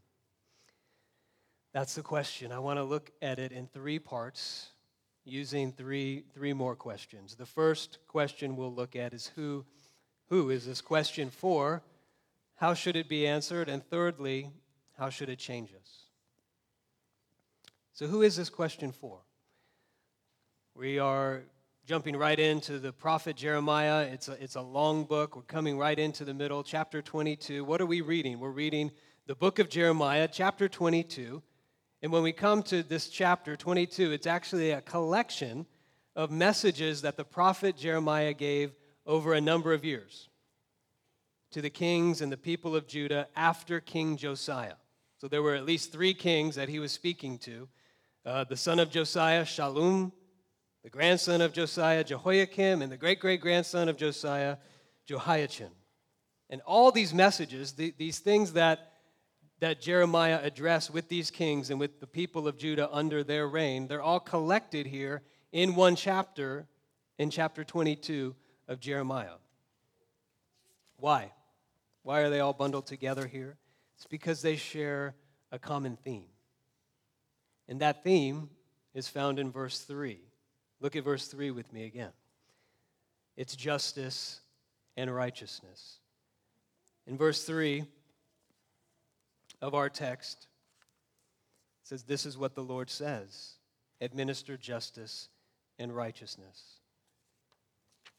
That's 1.73 1.95
the 1.95 2.03
question. 2.03 2.51
I 2.51 2.59
want 2.59 2.77
to 2.77 2.83
look 2.83 3.09
at 3.19 3.39
it 3.39 3.51
in 3.51 3.65
three 3.65 3.97
parts 3.97 4.67
using 5.25 5.71
three, 5.71 6.25
three 6.31 6.53
more 6.53 6.75
questions. 6.75 7.33
The 7.33 7.47
first 7.47 7.97
question 8.07 8.55
we'll 8.55 8.75
look 8.75 8.95
at 8.95 9.15
is 9.15 9.31
who, 9.35 9.65
who 10.29 10.51
is 10.51 10.67
this 10.67 10.81
question 10.81 11.31
for? 11.31 11.81
How 12.57 12.75
should 12.75 12.95
it 12.95 13.09
be 13.09 13.25
answered? 13.25 13.67
And 13.67 13.83
thirdly, 13.83 14.51
how 14.99 15.09
should 15.09 15.29
it 15.29 15.39
change 15.39 15.71
us? 15.73 16.03
So, 17.93 18.05
who 18.05 18.21
is 18.21 18.35
this 18.35 18.51
question 18.51 18.91
for? 18.91 19.17
We 20.75 20.99
are 20.99 21.41
jumping 21.91 22.15
right 22.15 22.39
into 22.39 22.79
the 22.79 22.93
prophet 22.93 23.35
Jeremiah. 23.35 24.03
It's 24.03 24.29
a, 24.29 24.41
it's 24.41 24.55
a 24.55 24.61
long 24.61 25.03
book. 25.03 25.35
We're 25.35 25.41
coming 25.41 25.77
right 25.77 25.99
into 25.99 26.23
the 26.23 26.33
middle, 26.33 26.63
chapter 26.63 27.01
22. 27.01 27.65
What 27.65 27.81
are 27.81 27.85
we 27.85 27.99
reading? 27.99 28.39
We're 28.39 28.49
reading 28.49 28.91
the 29.27 29.35
book 29.35 29.59
of 29.59 29.67
Jeremiah, 29.67 30.29
chapter 30.31 30.69
22. 30.69 31.43
And 32.01 32.09
when 32.13 32.23
we 32.23 32.31
come 32.31 32.63
to 32.63 32.81
this 32.81 33.09
chapter 33.09 33.57
22, 33.57 34.13
it's 34.13 34.25
actually 34.25 34.71
a 34.71 34.79
collection 34.79 35.65
of 36.15 36.31
messages 36.31 37.01
that 37.01 37.17
the 37.17 37.25
prophet 37.25 37.75
Jeremiah 37.75 38.31
gave 38.31 38.71
over 39.05 39.33
a 39.33 39.41
number 39.41 39.73
of 39.73 39.83
years 39.83 40.29
to 41.51 41.61
the 41.61 41.69
kings 41.69 42.21
and 42.21 42.31
the 42.31 42.37
people 42.37 42.73
of 42.73 42.87
Judah 42.87 43.27
after 43.35 43.81
King 43.81 44.15
Josiah. 44.15 44.75
So 45.17 45.27
there 45.27 45.43
were 45.43 45.55
at 45.55 45.65
least 45.65 45.91
three 45.91 46.13
kings 46.13 46.55
that 46.55 46.69
he 46.69 46.79
was 46.79 46.93
speaking 46.93 47.37
to 47.39 47.67
uh, 48.25 48.45
the 48.45 48.55
son 48.55 48.79
of 48.79 48.91
Josiah, 48.91 49.43
Shallum, 49.43 50.13
the 50.83 50.89
grandson 50.89 51.41
of 51.41 51.53
Josiah, 51.53 52.03
Jehoiakim, 52.03 52.81
and 52.81 52.91
the 52.91 52.97
great 52.97 53.19
great 53.19 53.41
grandson 53.41 53.89
of 53.89 53.97
Josiah, 53.97 54.57
Jehoiachin. 55.05 55.71
And 56.49 56.61
all 56.61 56.91
these 56.91 57.13
messages, 57.13 57.73
the, 57.73 57.93
these 57.97 58.19
things 58.19 58.53
that, 58.53 58.93
that 59.59 59.79
Jeremiah 59.79 60.39
addressed 60.43 60.91
with 60.91 61.07
these 61.07 61.31
kings 61.31 61.69
and 61.69 61.79
with 61.79 61.99
the 61.99 62.07
people 62.07 62.47
of 62.47 62.57
Judah 62.57 62.89
under 62.91 63.23
their 63.23 63.47
reign, 63.47 63.87
they're 63.87 64.01
all 64.01 64.19
collected 64.19 64.85
here 64.85 65.21
in 65.51 65.75
one 65.75 65.95
chapter, 65.95 66.67
in 67.17 67.29
chapter 67.29 67.63
22 67.63 68.35
of 68.67 68.79
Jeremiah. 68.79 69.35
Why? 70.97 71.31
Why 72.03 72.21
are 72.21 72.29
they 72.29 72.39
all 72.39 72.53
bundled 72.53 72.87
together 72.87 73.27
here? 73.27 73.57
It's 73.95 74.07
because 74.07 74.41
they 74.41 74.55
share 74.55 75.15
a 75.51 75.59
common 75.59 75.95
theme. 75.95 76.25
And 77.67 77.79
that 77.81 78.03
theme 78.03 78.49
is 78.93 79.07
found 79.07 79.39
in 79.39 79.51
verse 79.51 79.79
3. 79.79 80.19
Look 80.81 80.95
at 80.95 81.03
verse 81.03 81.27
3 81.27 81.51
with 81.51 81.71
me 81.71 81.85
again. 81.85 82.11
It's 83.37 83.55
justice 83.55 84.41
and 84.97 85.13
righteousness. 85.13 85.99
In 87.07 87.17
verse 87.17 87.43
3 87.45 87.85
of 89.61 89.75
our 89.75 89.89
text, 89.89 90.47
it 91.83 91.87
says, 91.87 92.03
This 92.03 92.25
is 92.25 92.37
what 92.37 92.55
the 92.55 92.63
Lord 92.63 92.89
says 92.89 93.53
administer 94.01 94.57
justice 94.57 95.29
and 95.77 95.95
righteousness. 95.95 96.79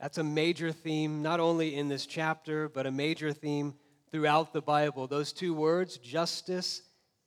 That's 0.00 0.18
a 0.18 0.24
major 0.24 0.70
theme, 0.70 1.22
not 1.22 1.40
only 1.40 1.74
in 1.74 1.88
this 1.88 2.06
chapter, 2.06 2.68
but 2.68 2.86
a 2.86 2.92
major 2.92 3.32
theme 3.32 3.74
throughout 4.12 4.52
the 4.52 4.62
Bible. 4.62 5.08
Those 5.08 5.32
two 5.32 5.54
words, 5.54 5.98
justice 5.98 6.82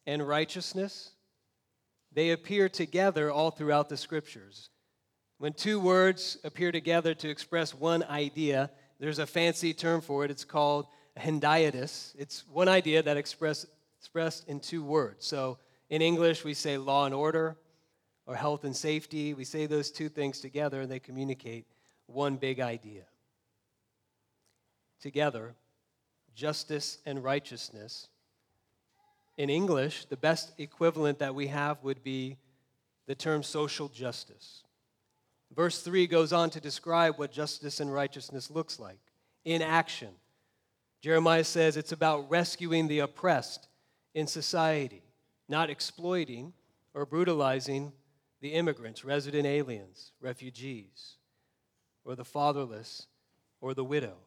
and 0.07 0.25
righteousness, 0.25 1.11
they 2.13 2.31
appear 2.31 2.69
together 2.69 3.29
all 3.29 3.51
throughout 3.51 3.89
the 3.89 3.97
scriptures. 3.97 4.69
When 5.37 5.53
two 5.53 5.79
words 5.79 6.37
appear 6.43 6.71
together 6.71 7.13
to 7.15 7.29
express 7.29 7.73
one 7.73 8.03
idea, 8.03 8.71
there's 8.99 9.19
a 9.19 9.27
fancy 9.27 9.73
term 9.73 10.01
for 10.01 10.23
it. 10.23 10.31
It's 10.31 10.45
called 10.45 10.87
hendiadys. 11.17 12.13
It's 12.17 12.45
one 12.51 12.69
idea 12.69 13.03
that 13.03 13.17
express, 13.17 13.65
expressed 13.99 14.47
in 14.47 14.59
two 14.59 14.83
words. 14.83 15.25
So 15.25 15.57
in 15.89 16.01
English, 16.01 16.43
we 16.43 16.53
say 16.53 16.77
law 16.77 17.05
and 17.05 17.13
order 17.13 17.57
or 18.25 18.35
health 18.35 18.63
and 18.63 18.75
safety. 18.75 19.33
We 19.33 19.43
say 19.43 19.65
those 19.65 19.91
two 19.91 20.09
things 20.09 20.39
together 20.39 20.81
and 20.81 20.91
they 20.91 20.99
communicate 20.99 21.65
one 22.07 22.37
big 22.37 22.59
idea. 22.59 23.03
Together, 25.01 25.53
justice 26.33 26.99
and 27.05 27.23
righteousness. 27.23 28.07
In 29.37 29.49
English, 29.49 30.05
the 30.05 30.17
best 30.17 30.53
equivalent 30.57 31.19
that 31.19 31.35
we 31.35 31.47
have 31.47 31.83
would 31.83 32.03
be 32.03 32.37
the 33.05 33.15
term 33.15 33.43
social 33.43 33.89
justice. 33.89 34.64
Verse 35.55 35.81
3 35.81 36.05
goes 36.07 36.33
on 36.33 36.49
to 36.49 36.59
describe 36.59 37.17
what 37.17 37.31
justice 37.31 37.79
and 37.79 37.93
righteousness 37.93 38.51
looks 38.51 38.79
like 38.79 38.99
in 39.45 39.61
action. 39.61 40.09
Jeremiah 41.01 41.43
says 41.43 41.77
it's 41.77 41.91
about 41.91 42.29
rescuing 42.29 42.87
the 42.87 42.99
oppressed 42.99 43.67
in 44.13 44.27
society, 44.27 45.03
not 45.47 45.69
exploiting 45.69 46.53
or 46.93 47.05
brutalizing 47.05 47.93
the 48.41 48.49
immigrants, 48.49 49.05
resident 49.05 49.45
aliens, 49.45 50.11
refugees, 50.19 51.15
or 52.03 52.15
the 52.15 52.25
fatherless 52.25 53.07
or 53.61 53.73
the 53.73 53.83
widow. 53.83 54.17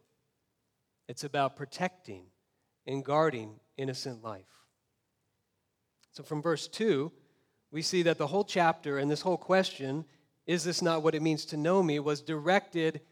It's 1.09 1.25
about 1.25 1.57
protecting 1.57 2.25
and 2.87 3.05
guarding 3.05 3.61
innocent 3.77 4.23
life. 4.23 4.45
So 6.13 6.23
from 6.23 6.41
verse 6.41 6.69
2, 6.69 7.13
we 7.71 7.83
see 7.83 8.03
that 8.03 8.19
the 8.19 8.27
whole 8.27 8.45
chapter 8.45 8.99
and 8.99 9.11
this 9.11 9.21
whole 9.21 9.37
question 9.37 10.05
is 10.49 10.65
this 10.65 10.81
not 10.81 11.03
what 11.03 11.15
it 11.15 11.23
means 11.23 11.45
to 11.45 11.57
know 11.59 11.83
me, 11.83 12.01
was 12.01 12.23
directed 12.23 13.03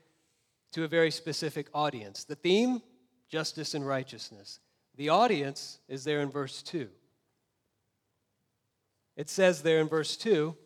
to 0.72 0.84
a 0.84 0.88
very 0.88 1.10
specific 1.10 1.68
audience. 1.74 2.24
The 2.24 2.34
theme, 2.34 2.80
justice 3.28 3.74
and 3.74 3.86
righteousness. 3.86 4.58
The 4.96 5.10
audience 5.10 5.78
is 5.86 6.02
there 6.02 6.22
in 6.22 6.30
verse 6.30 6.62
2. 6.62 6.88
It 9.16 9.28
says 9.28 9.62
there 9.62 9.80
in 9.80 9.88
verse 9.88 10.16
2, 10.16 10.56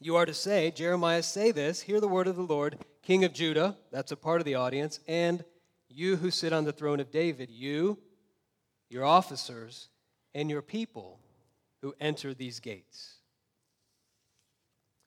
you 0.00 0.16
are 0.16 0.24
to 0.24 0.32
say, 0.32 0.70
Jeremiah, 0.70 1.22
say 1.22 1.52
this, 1.52 1.82
hear 1.82 2.00
the 2.00 2.08
word 2.08 2.26
of 2.26 2.36
the 2.36 2.42
Lord, 2.42 2.78
King 3.02 3.24
of 3.24 3.34
Judah, 3.34 3.76
that's 3.92 4.12
a 4.12 4.16
part 4.16 4.40
of 4.40 4.46
the 4.46 4.54
audience, 4.54 5.00
and 5.06 5.44
you 5.90 6.16
who 6.16 6.30
sit 6.30 6.54
on 6.54 6.64
the 6.64 6.72
throne 6.72 7.00
of 7.00 7.10
David, 7.10 7.50
you, 7.50 7.98
your 8.88 9.04
officers, 9.04 9.88
and 10.34 10.48
your 10.48 10.62
people 10.62 11.20
who 11.82 11.94
enter 12.00 12.32
these 12.32 12.60
gates. 12.60 13.19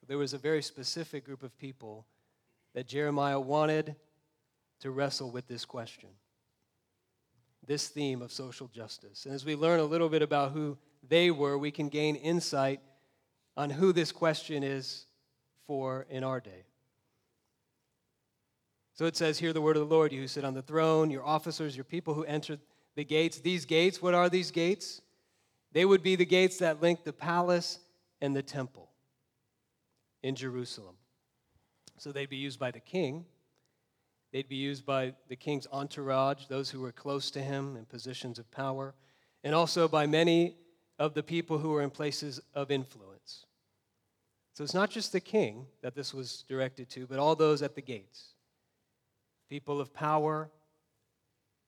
There 0.06 0.18
was 0.18 0.34
a 0.34 0.38
very 0.38 0.62
specific 0.62 1.24
group 1.24 1.42
of 1.42 1.56
people 1.56 2.06
that 2.74 2.86
Jeremiah 2.86 3.40
wanted 3.40 3.96
to 4.80 4.90
wrestle 4.90 5.30
with 5.30 5.46
this 5.46 5.64
question, 5.64 6.10
this 7.66 7.88
theme 7.88 8.20
of 8.20 8.32
social 8.32 8.68
justice. 8.68 9.24
And 9.24 9.34
as 9.34 9.44
we 9.44 9.54
learn 9.56 9.80
a 9.80 9.84
little 9.84 10.08
bit 10.08 10.22
about 10.22 10.52
who 10.52 10.76
they 11.08 11.30
were, 11.30 11.56
we 11.56 11.70
can 11.70 11.88
gain 11.88 12.16
insight 12.16 12.80
on 13.56 13.70
who 13.70 13.92
this 13.92 14.12
question 14.12 14.62
is 14.62 15.06
for 15.66 16.06
in 16.10 16.24
our 16.24 16.40
day. 16.40 16.64
So 18.94 19.06
it 19.06 19.16
says, 19.16 19.38
Hear 19.38 19.52
the 19.52 19.60
word 19.60 19.76
of 19.76 19.88
the 19.88 19.94
Lord, 19.94 20.12
you 20.12 20.20
who 20.20 20.28
sit 20.28 20.44
on 20.44 20.54
the 20.54 20.62
throne, 20.62 21.10
your 21.10 21.24
officers, 21.24 21.76
your 21.76 21.84
people 21.84 22.14
who 22.14 22.24
enter 22.24 22.58
the 22.94 23.04
gates. 23.04 23.38
These 23.40 23.64
gates, 23.64 24.02
what 24.02 24.14
are 24.14 24.28
these 24.28 24.50
gates? 24.50 25.00
They 25.72 25.84
would 25.84 26.02
be 26.02 26.14
the 26.14 26.26
gates 26.26 26.58
that 26.58 26.82
link 26.82 27.04
the 27.04 27.12
palace 27.12 27.78
and 28.20 28.36
the 28.36 28.42
temple 28.42 28.90
in 30.24 30.34
Jerusalem. 30.34 30.96
So 31.98 32.10
they'd 32.10 32.30
be 32.30 32.38
used 32.38 32.58
by 32.58 32.70
the 32.70 32.80
king. 32.80 33.26
They'd 34.32 34.48
be 34.48 34.56
used 34.56 34.84
by 34.84 35.12
the 35.28 35.36
king's 35.36 35.68
entourage, 35.70 36.46
those 36.46 36.70
who 36.70 36.80
were 36.80 36.92
close 36.92 37.30
to 37.32 37.42
him 37.42 37.76
in 37.76 37.84
positions 37.84 38.38
of 38.38 38.50
power, 38.50 38.94
and 39.44 39.54
also 39.54 39.86
by 39.86 40.06
many 40.06 40.56
of 40.98 41.12
the 41.12 41.22
people 41.22 41.58
who 41.58 41.68
were 41.68 41.82
in 41.82 41.90
places 41.90 42.40
of 42.54 42.70
influence. 42.70 43.44
So 44.54 44.64
it's 44.64 44.72
not 44.72 44.90
just 44.90 45.12
the 45.12 45.20
king 45.20 45.66
that 45.82 45.94
this 45.94 46.14
was 46.14 46.44
directed 46.48 46.88
to, 46.90 47.06
but 47.06 47.18
all 47.18 47.36
those 47.36 47.62
at 47.62 47.74
the 47.76 47.82
gates 47.82 48.30
people 49.50 49.78
of 49.80 49.92
power, 49.92 50.50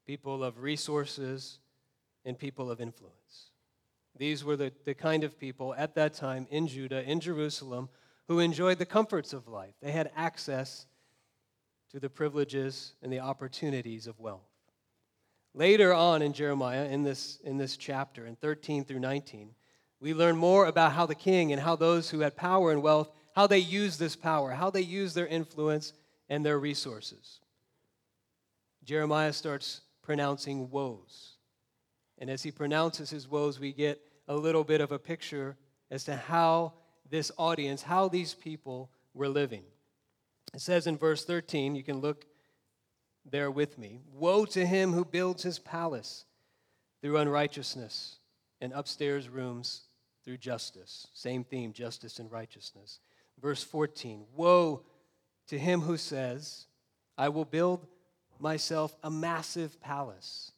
people 0.07 0.43
of 0.43 0.61
resources, 0.61 1.59
and 2.25 2.39
people 2.39 2.71
of 2.71 2.81
influence. 2.81 3.51
These 4.17 4.43
were 4.45 4.57
the, 4.57 4.73
the 4.87 4.95
kind 4.95 5.25
of 5.25 5.39
people 5.39 5.75
at 5.75 5.95
that 5.97 6.15
time 6.15 6.47
in 6.51 6.67
Judah, 6.67 7.03
in 7.09 7.21
Jerusalem, 7.21 7.91
who 8.29 8.41
enjoyed 8.41 8.79
the 8.79 8.87
comforts 8.87 9.33
of 9.33 9.49
life. 9.49 9.75
They 9.81 9.93
had 9.93 10.11
access 10.17 10.87
to 11.91 12.01
the 12.01 12.11
privileges 12.11 12.95
and 13.03 13.13
the 13.13 13.21
opportunities 13.21 14.07
of 14.07 14.19
wealth. 14.19 14.49
Later 15.55 15.95
on 15.95 16.21
in 16.23 16.33
Jeremiah, 16.33 16.85
in 16.85 17.03
this, 17.03 17.39
in 17.45 17.57
this 17.57 17.77
chapter, 17.77 18.27
in 18.27 18.37
13 18.37 18.85
through 18.85 19.01
19, 19.01 19.55
we 20.01 20.13
learn 20.13 20.37
more 20.37 20.67
about 20.67 20.93
how 20.93 21.07
the 21.07 21.15
king 21.15 21.53
and 21.53 21.61
how 21.61 21.77
those 21.77 22.11
who 22.11 22.21
had 22.21 22.37
power 22.37 22.71
and 22.71 22.83
wealth, 22.83 23.11
how 23.35 23.47
they 23.47 23.59
used 23.59 23.99
this 23.99 24.17
power, 24.17 24.51
how 24.51 24.71
they 24.71 24.83
used 24.83 25.15
their 25.15 25.27
influence 25.27 25.95
and 26.29 26.45
their 26.45 26.59
resources. 26.59 27.41
Jeremiah 28.85 29.33
starts 29.33 29.81
pronouncing 30.03 30.71
woes. 30.71 31.37
And 32.19 32.31
as 32.31 32.43
he 32.43 32.51
pronounces 32.51 33.11
his 33.11 33.29
woes, 33.29 33.59
we 33.59 33.73
get 33.73 34.01
a 34.29 34.37
little 34.37 34.65
bit 34.65 34.81
of 34.81 34.93
a 34.93 34.99
picture 34.99 35.57
as 35.91 36.05
to 36.05 36.17
how 36.17 36.75
this 37.11 37.31
audience, 37.37 37.83
how 37.83 38.09
these 38.09 38.35
people 38.35 38.91
were 39.15 39.29
living. 39.29 39.63
It 40.55 40.61
says 40.61 40.87
in 40.87 40.97
verse 40.97 41.25
13, 41.25 41.75
you 41.75 41.83
can 41.83 42.01
look 42.01 42.27
there 43.29 43.51
with 43.51 43.79
me 43.79 44.01
Woe 44.13 44.45
to 44.47 44.65
him 44.65 44.93
who 44.93 45.05
builds 45.05 45.43
his 45.43 45.59
palace 45.59 46.25
through 47.03 47.19
unrighteousness 47.19 48.19
and 48.61 48.73
upstairs 48.73 49.29
rooms 49.29 49.83
through 50.25 50.39
justice. 50.39 51.07
Same 51.13 51.45
theme, 51.45 51.73
justice 51.73 52.19
and 52.19 52.31
righteousness. 52.31 53.01
Verse 53.41 53.63
14 53.63 54.25
Woe 54.35 54.83
to 55.49 55.59
him 55.59 55.83
who 55.83 55.97
says, 55.97 56.67
I 57.19 57.29
will 57.29 57.45
build 57.45 57.87
myself 58.39 58.97
a 59.03 59.11
massive 59.11 59.81
palace. 59.81 60.53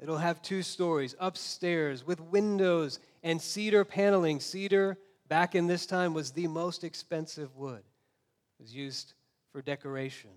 It'll 0.00 0.18
have 0.18 0.42
two 0.42 0.62
stories 0.62 1.14
upstairs 1.18 2.06
with 2.06 2.20
windows 2.20 3.00
and 3.22 3.42
cedar 3.42 3.84
paneling, 3.84 4.40
cedar 4.40 4.96
back 5.28 5.54
in 5.54 5.66
this 5.66 5.86
time 5.86 6.14
was 6.14 6.30
the 6.30 6.46
most 6.46 6.84
expensive 6.84 7.54
wood. 7.56 7.82
It 8.58 8.62
was 8.62 8.74
used 8.74 9.14
for 9.52 9.62
decoration. 9.62 10.30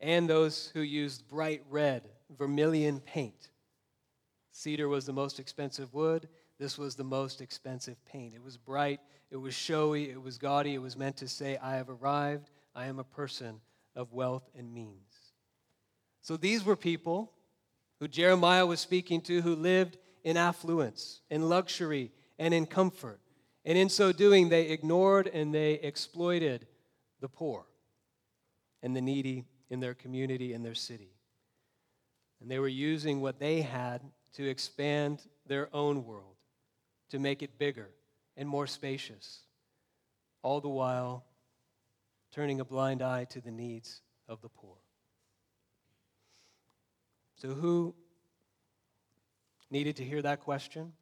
And 0.00 0.28
those 0.28 0.70
who 0.74 0.80
used 0.80 1.26
bright 1.26 1.62
red, 1.70 2.02
vermilion 2.36 3.00
paint. 3.00 3.50
Cedar 4.52 4.88
was 4.88 5.06
the 5.06 5.12
most 5.12 5.40
expensive 5.40 5.92
wood. 5.94 6.28
This 6.58 6.78
was 6.78 6.94
the 6.94 7.04
most 7.04 7.40
expensive 7.40 8.02
paint. 8.04 8.34
It 8.34 8.42
was 8.42 8.56
bright, 8.56 9.00
it 9.30 9.36
was 9.36 9.54
showy, 9.54 10.10
it 10.10 10.20
was 10.20 10.38
gaudy. 10.38 10.74
It 10.74 10.82
was 10.82 10.96
meant 10.96 11.16
to 11.18 11.28
say, 11.28 11.58
I 11.58 11.76
have 11.76 11.90
arrived, 11.90 12.50
I 12.74 12.86
am 12.86 12.98
a 12.98 13.04
person 13.04 13.60
of 13.94 14.12
wealth 14.12 14.48
and 14.56 14.72
means. 14.72 15.32
So 16.22 16.36
these 16.36 16.64
were 16.64 16.76
people 16.76 17.32
who 18.00 18.08
Jeremiah 18.08 18.66
was 18.66 18.80
speaking 18.80 19.20
to 19.22 19.40
who 19.42 19.54
lived 19.54 19.98
in 20.26 20.36
affluence, 20.36 21.20
in 21.30 21.48
luxury, 21.48 22.10
and 22.36 22.52
in 22.52 22.66
comfort. 22.66 23.20
And 23.64 23.78
in 23.78 23.88
so 23.88 24.10
doing, 24.10 24.48
they 24.48 24.70
ignored 24.70 25.30
and 25.32 25.54
they 25.54 25.74
exploited 25.74 26.66
the 27.20 27.28
poor 27.28 27.64
and 28.82 28.94
the 28.94 29.00
needy 29.00 29.44
in 29.70 29.78
their 29.78 29.94
community, 29.94 30.52
in 30.52 30.64
their 30.64 30.74
city. 30.74 31.12
And 32.40 32.50
they 32.50 32.58
were 32.58 32.66
using 32.66 33.20
what 33.20 33.38
they 33.38 33.62
had 33.62 34.02
to 34.34 34.50
expand 34.50 35.22
their 35.46 35.68
own 35.72 36.04
world, 36.04 36.34
to 37.10 37.20
make 37.20 37.40
it 37.40 37.56
bigger 37.56 37.90
and 38.36 38.48
more 38.48 38.66
spacious, 38.66 39.42
all 40.42 40.60
the 40.60 40.68
while 40.68 41.24
turning 42.32 42.58
a 42.58 42.64
blind 42.64 43.00
eye 43.00 43.26
to 43.26 43.40
the 43.40 43.52
needs 43.52 44.00
of 44.28 44.42
the 44.42 44.48
poor. 44.48 44.76
So, 47.36 47.50
who 47.50 47.94
needed 49.70 49.96
to 49.96 50.04
hear 50.04 50.22
that 50.22 50.40
question? 50.40 50.92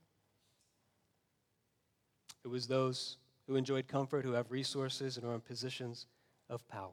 It 2.44 2.48
was 2.48 2.66
those 2.66 3.16
who 3.46 3.56
enjoyed 3.56 3.88
comfort, 3.88 4.24
who 4.24 4.32
have 4.32 4.50
resources, 4.50 5.16
and 5.16 5.26
are 5.26 5.34
in 5.34 5.40
positions 5.40 6.06
of 6.48 6.66
power. 6.68 6.90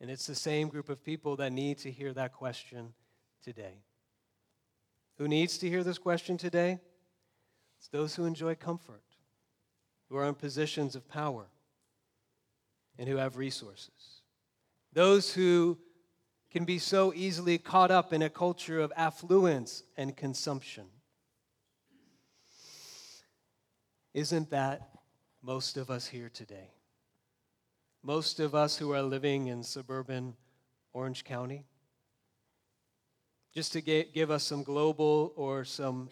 And 0.00 0.10
it's 0.10 0.26
the 0.26 0.34
same 0.34 0.68
group 0.68 0.88
of 0.88 1.02
people 1.02 1.36
that 1.36 1.52
need 1.52 1.78
to 1.78 1.90
hear 1.90 2.12
that 2.12 2.32
question 2.32 2.92
today. 3.42 3.82
Who 5.16 5.26
needs 5.26 5.58
to 5.58 5.68
hear 5.68 5.82
this 5.82 5.98
question 5.98 6.36
today? 6.36 6.78
It's 7.78 7.88
those 7.88 8.14
who 8.14 8.24
enjoy 8.24 8.54
comfort, 8.54 9.02
who 10.08 10.16
are 10.16 10.26
in 10.26 10.34
positions 10.34 10.94
of 10.94 11.08
power, 11.08 11.46
and 12.98 13.08
who 13.08 13.16
have 13.16 13.36
resources. 13.36 14.22
Those 14.92 15.32
who 15.32 15.78
can 16.50 16.64
be 16.64 16.78
so 16.78 17.12
easily 17.14 17.58
caught 17.58 17.90
up 17.90 18.12
in 18.12 18.22
a 18.22 18.30
culture 18.30 18.80
of 18.80 18.92
affluence 18.96 19.82
and 19.96 20.16
consumption. 20.16 20.86
Isn't 24.14 24.50
that 24.50 24.88
most 25.42 25.76
of 25.76 25.90
us 25.90 26.06
here 26.06 26.30
today? 26.32 26.70
Most 28.02 28.40
of 28.40 28.54
us 28.54 28.78
who 28.78 28.92
are 28.92 29.02
living 29.02 29.48
in 29.48 29.62
suburban 29.62 30.34
Orange 30.92 31.24
County? 31.24 31.66
Just 33.54 33.72
to 33.74 33.80
give 33.80 34.30
us 34.30 34.44
some 34.44 34.62
global 34.62 35.32
or 35.36 35.64
some 35.64 36.08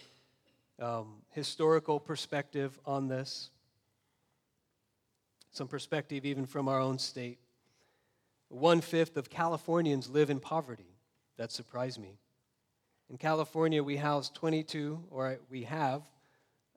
um, 0.80 1.22
historical 1.30 1.98
perspective 1.98 2.78
on 2.84 3.08
this, 3.08 3.50
some 5.52 5.68
perspective 5.68 6.26
even 6.26 6.44
from 6.44 6.68
our 6.68 6.80
own 6.80 6.98
state. 6.98 7.38
One 8.48 8.80
fifth 8.80 9.16
of 9.16 9.30
Californians 9.30 10.08
live 10.08 10.30
in 10.30 10.40
poverty. 10.40 10.96
That 11.36 11.52
surprised 11.52 12.00
me. 12.00 12.18
In 13.08 13.18
California, 13.18 13.82
we 13.82 13.96
house 13.96 14.30
22, 14.30 15.04
or 15.10 15.38
we 15.50 15.64
have, 15.64 16.02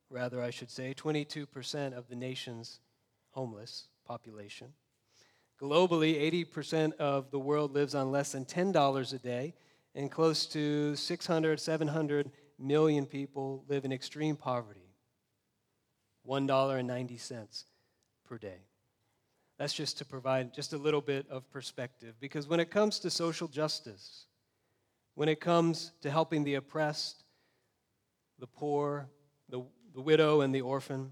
rather, 0.10 0.42
I 0.42 0.50
should 0.50 0.70
say, 0.70 0.94
22% 0.94 1.94
of 1.94 2.08
the 2.08 2.16
nation's 2.16 2.80
homeless 3.32 3.88
population. 4.06 4.74
Globally, 5.62 6.22
80% 6.46 6.94
of 6.98 7.32
the 7.32 7.40
world 7.40 7.74
lives 7.74 7.96
on 7.96 8.12
less 8.12 8.32
than 8.32 8.46
$10 8.46 9.14
a 9.14 9.18
day, 9.18 9.54
and 9.96 10.12
close 10.12 10.46
to 10.48 10.96
600, 10.96 11.60
700 11.60 12.32
million 12.58 13.06
people 13.06 13.64
live 13.68 13.86
in 13.86 13.92
extreme 13.92 14.36
poverty. 14.36 14.94
$1.90 16.28 17.64
per 18.28 18.38
day. 18.38 18.69
That's 19.60 19.74
just 19.74 19.98
to 19.98 20.06
provide 20.06 20.54
just 20.54 20.72
a 20.72 20.78
little 20.78 21.02
bit 21.02 21.28
of 21.30 21.52
perspective. 21.52 22.16
Because 22.22 22.48
when 22.48 22.62
it 22.62 22.72
comes 22.72 22.98
to 23.00 23.10
social 23.10 23.50
justice, 23.50 24.26
when 25.16 25.28
it 25.28 25.42
comes 25.42 25.92
to 26.02 26.10
helping 26.10 26.46
the 26.46 26.56
oppressed, 26.56 27.26
the 28.40 28.48
poor, 28.48 29.10
the, 29.50 29.62
the 29.94 30.00
widow, 30.00 30.40
and 30.42 30.56
the 30.56 30.62
orphan, 30.62 31.12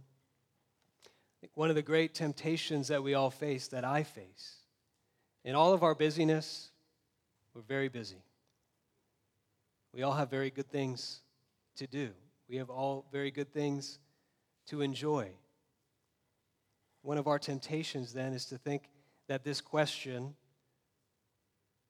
one 1.56 1.70
of 1.70 1.76
the 1.76 1.82
great 1.82 2.14
temptations 2.14 2.88
that 2.88 3.04
we 3.04 3.16
all 3.16 3.30
face, 3.30 3.68
that 3.68 3.84
I 3.84 4.04
face, 4.04 4.56
in 5.44 5.54
all 5.54 5.74
of 5.74 5.84
our 5.84 5.94
busyness, 5.94 6.70
we're 7.54 7.62
very 7.64 7.90
busy. 7.90 8.24
We 9.94 10.04
all 10.04 10.14
have 10.14 10.30
very 10.30 10.52
good 10.52 10.70
things 10.70 11.20
to 11.76 11.86
do. 11.86 12.12
We 12.48 12.58
have 12.58 12.70
all 12.70 13.06
very 13.12 13.32
good 13.32 13.52
things 13.52 14.00
to 14.68 14.82
enjoy. 14.82 15.32
One 17.08 17.18
of 17.18 17.28
our 17.28 17.40
temptations 17.40 18.12
then 18.12 18.34
is 18.34 18.48
to 18.48 18.58
think 18.58 18.84
that 19.30 19.46
this 19.46 19.62
question 19.62 20.36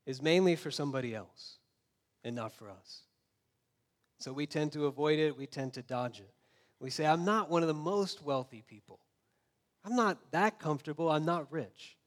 is 0.06 0.21
mainly 0.21 0.56
for 0.56 0.69
somebody 0.69 1.15
else 1.15 1.58
and 2.23 2.36
not 2.36 2.53
for 2.53 2.69
us. 2.69 3.01
So 4.19 4.32
we 4.32 4.45
tend 4.45 4.73
to 4.73 4.86
avoid 4.86 5.17
it, 5.17 5.36
we 5.36 5.47
tend 5.47 5.73
to 5.73 5.82
dodge 5.82 6.19
it. 6.19 6.30
We 6.80 6.91
say, 6.91 7.08
I'm 7.08 7.25
not 7.25 7.49
one 7.49 7.63
of 7.63 7.67
the 7.67 7.73
most 7.73 8.21
wealthy 8.21 8.63
people. 8.67 8.99
I'm 9.84 9.95
not 9.95 10.19
that 10.34 10.60
comfortable, 10.60 11.10
I'm 11.10 11.25
not 11.25 11.51
rich. 11.51 11.97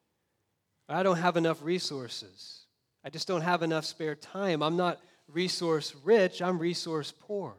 I 0.89 1.03
don't 1.03 1.19
have 1.19 1.37
enough 1.37 1.65
resources. 1.65 2.61
I 3.03 3.11
just 3.11 3.27
don't 3.27 3.43
have 3.43 3.65
enough 3.65 3.87
spare 3.87 4.15
time. 4.15 4.63
I'm 4.63 4.77
not 4.77 5.01
resource 5.27 5.97
rich, 6.05 6.41
I'm 6.41 6.61
resource 6.61 7.13
poor. 7.19 7.57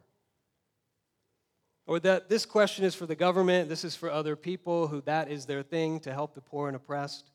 Or 1.88 2.00
that 2.00 2.30
this 2.30 2.46
question 2.46 2.86
is 2.86 2.96
for 2.96 3.06
the 3.06 3.16
government, 3.16 3.70
this 3.70 3.84
is 3.84 3.96
for 3.96 4.10
other 4.10 4.36
people 4.36 4.88
who 4.88 5.02
that 5.02 5.30
is 5.30 5.46
their 5.46 5.64
thing 5.64 6.00
to 6.02 6.14
help 6.14 6.36
the 6.36 6.42
poor 6.42 6.68
and 6.68 6.76
oppressed. 6.76 7.32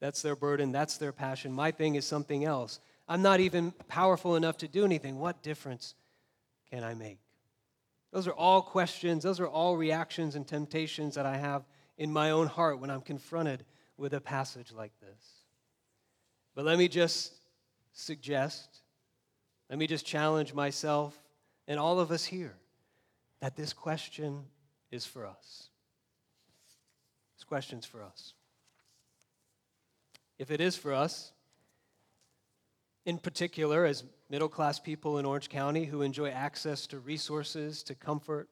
That's 0.00 0.22
their 0.22 0.36
burden, 0.36 0.72
that's 0.72 0.98
their 0.98 1.12
passion. 1.12 1.52
My 1.52 1.70
thing 1.70 1.94
is 1.94 2.04
something 2.04 2.44
else. 2.44 2.80
I'm 3.08 3.22
not 3.22 3.40
even 3.40 3.72
powerful 3.88 4.36
enough 4.36 4.58
to 4.58 4.68
do 4.68 4.84
anything. 4.84 5.18
What 5.18 5.42
difference 5.42 5.94
can 6.70 6.84
I 6.84 6.94
make? 6.94 7.18
Those 8.12 8.26
are 8.26 8.34
all 8.34 8.62
questions, 8.62 9.22
those 9.22 9.40
are 9.40 9.46
all 9.46 9.76
reactions 9.76 10.34
and 10.34 10.46
temptations 10.46 11.14
that 11.14 11.24
I 11.24 11.36
have 11.38 11.64
in 11.96 12.12
my 12.12 12.30
own 12.30 12.46
heart 12.46 12.78
when 12.78 12.90
I'm 12.90 13.00
confronted 13.00 13.64
with 13.96 14.12
a 14.12 14.20
passage 14.20 14.72
like 14.72 14.92
this. 15.00 15.24
But 16.54 16.64
let 16.64 16.78
me 16.78 16.88
just 16.88 17.32
suggest, 17.94 18.80
let 19.70 19.78
me 19.78 19.86
just 19.86 20.04
challenge 20.04 20.52
myself 20.52 21.18
and 21.66 21.78
all 21.78 22.00
of 22.00 22.10
us 22.10 22.24
here 22.24 22.54
that 23.42 23.56
this 23.56 23.72
question 23.72 24.44
is 24.92 25.04
for 25.04 25.26
us. 25.26 25.68
This 27.36 27.42
question's 27.44 27.84
for 27.84 28.00
us. 28.00 28.34
If 30.38 30.52
it 30.52 30.60
is 30.60 30.76
for 30.76 30.94
us, 30.94 31.32
in 33.04 33.18
particular, 33.18 33.84
as 33.84 34.04
middle 34.30 34.48
class 34.48 34.78
people 34.78 35.18
in 35.18 35.26
Orange 35.26 35.48
County 35.48 35.84
who 35.84 36.02
enjoy 36.02 36.30
access 36.30 36.86
to 36.86 37.00
resources, 37.00 37.82
to 37.82 37.96
comfort, 37.96 38.48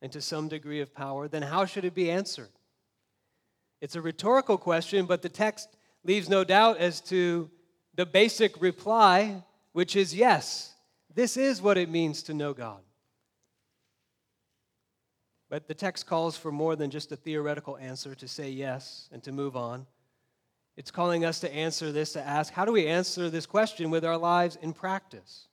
and 0.00 0.10
to 0.12 0.22
some 0.22 0.48
degree 0.48 0.80
of 0.80 0.94
power, 0.94 1.28
then 1.28 1.42
how 1.42 1.66
should 1.66 1.84
it 1.84 1.94
be 1.94 2.10
answered? 2.10 2.48
It's 3.82 3.96
a 3.96 4.00
rhetorical 4.00 4.56
question, 4.56 5.04
but 5.04 5.20
the 5.20 5.28
text 5.28 5.68
leaves 6.04 6.30
no 6.30 6.42
doubt 6.42 6.78
as 6.78 7.02
to 7.02 7.50
the 7.96 8.06
basic 8.06 8.62
reply, 8.62 9.44
which 9.72 9.94
is 9.94 10.14
yes, 10.14 10.72
this 11.14 11.36
is 11.36 11.60
what 11.60 11.76
it 11.76 11.90
means 11.90 12.22
to 12.22 12.32
know 12.32 12.54
God. 12.54 12.80
But 15.50 15.66
the 15.66 15.74
text 15.74 16.06
calls 16.06 16.36
for 16.36 16.52
more 16.52 16.76
than 16.76 16.90
just 16.90 17.10
a 17.10 17.16
theoretical 17.16 17.76
answer 17.76 18.14
to 18.14 18.28
say 18.28 18.50
yes 18.50 19.08
and 19.12 19.20
to 19.24 19.32
move 19.32 19.56
on. 19.56 19.86
It's 20.76 20.92
calling 20.92 21.24
us 21.24 21.40
to 21.40 21.52
answer 21.52 21.90
this, 21.90 22.12
to 22.12 22.22
ask, 22.22 22.52
how 22.52 22.64
do 22.64 22.72
we 22.72 22.86
answer 22.86 23.28
this 23.28 23.46
question 23.46 23.90
with 23.90 24.04
our 24.04 24.16
lives 24.16 24.56
in 24.62 24.72
practice? 24.72 25.48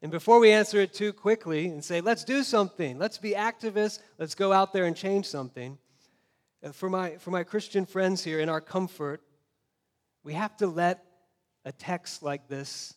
And 0.00 0.12
before 0.12 0.38
we 0.38 0.52
answer 0.52 0.80
it 0.80 0.94
too 0.94 1.12
quickly 1.12 1.66
and 1.66 1.84
say, 1.84 2.00
let's 2.00 2.22
do 2.24 2.44
something, 2.44 2.98
let's 2.98 3.18
be 3.18 3.32
activists, 3.32 3.98
let's 4.16 4.36
go 4.36 4.52
out 4.52 4.72
there 4.72 4.84
and 4.84 4.96
change 4.96 5.26
something, 5.26 5.76
uh, 6.64 6.70
for 6.70 6.88
my, 6.88 7.16
for 7.16 7.32
my 7.32 7.42
Christian 7.42 7.84
friends 7.84 8.22
here, 8.22 8.38
in 8.38 8.48
our 8.48 8.60
comfort, 8.60 9.22
we 10.22 10.34
have 10.34 10.56
to 10.58 10.68
let 10.68 11.04
a 11.64 11.72
text 11.72 12.22
like 12.22 12.46
this 12.46 12.94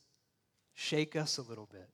shake 0.75 1.15
us 1.15 1.39
a 1.39 1.41
little 1.41 1.67
bit 1.71 1.89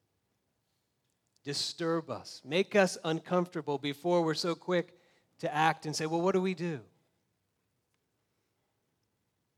disturb 1.44 2.10
us, 2.10 2.42
make 2.46 2.76
us 2.76 2.98
uncomfortable 3.04 3.78
before 3.78 4.22
we're 4.22 4.34
so 4.34 4.56
quick 4.56 4.98
to 5.40 5.54
act 5.54 5.86
and 5.86 5.96
say, 5.96 6.06
well, 6.06 6.22
what 6.22 6.34
do 6.34 6.42
we 6.42 6.54
do? 6.54 6.80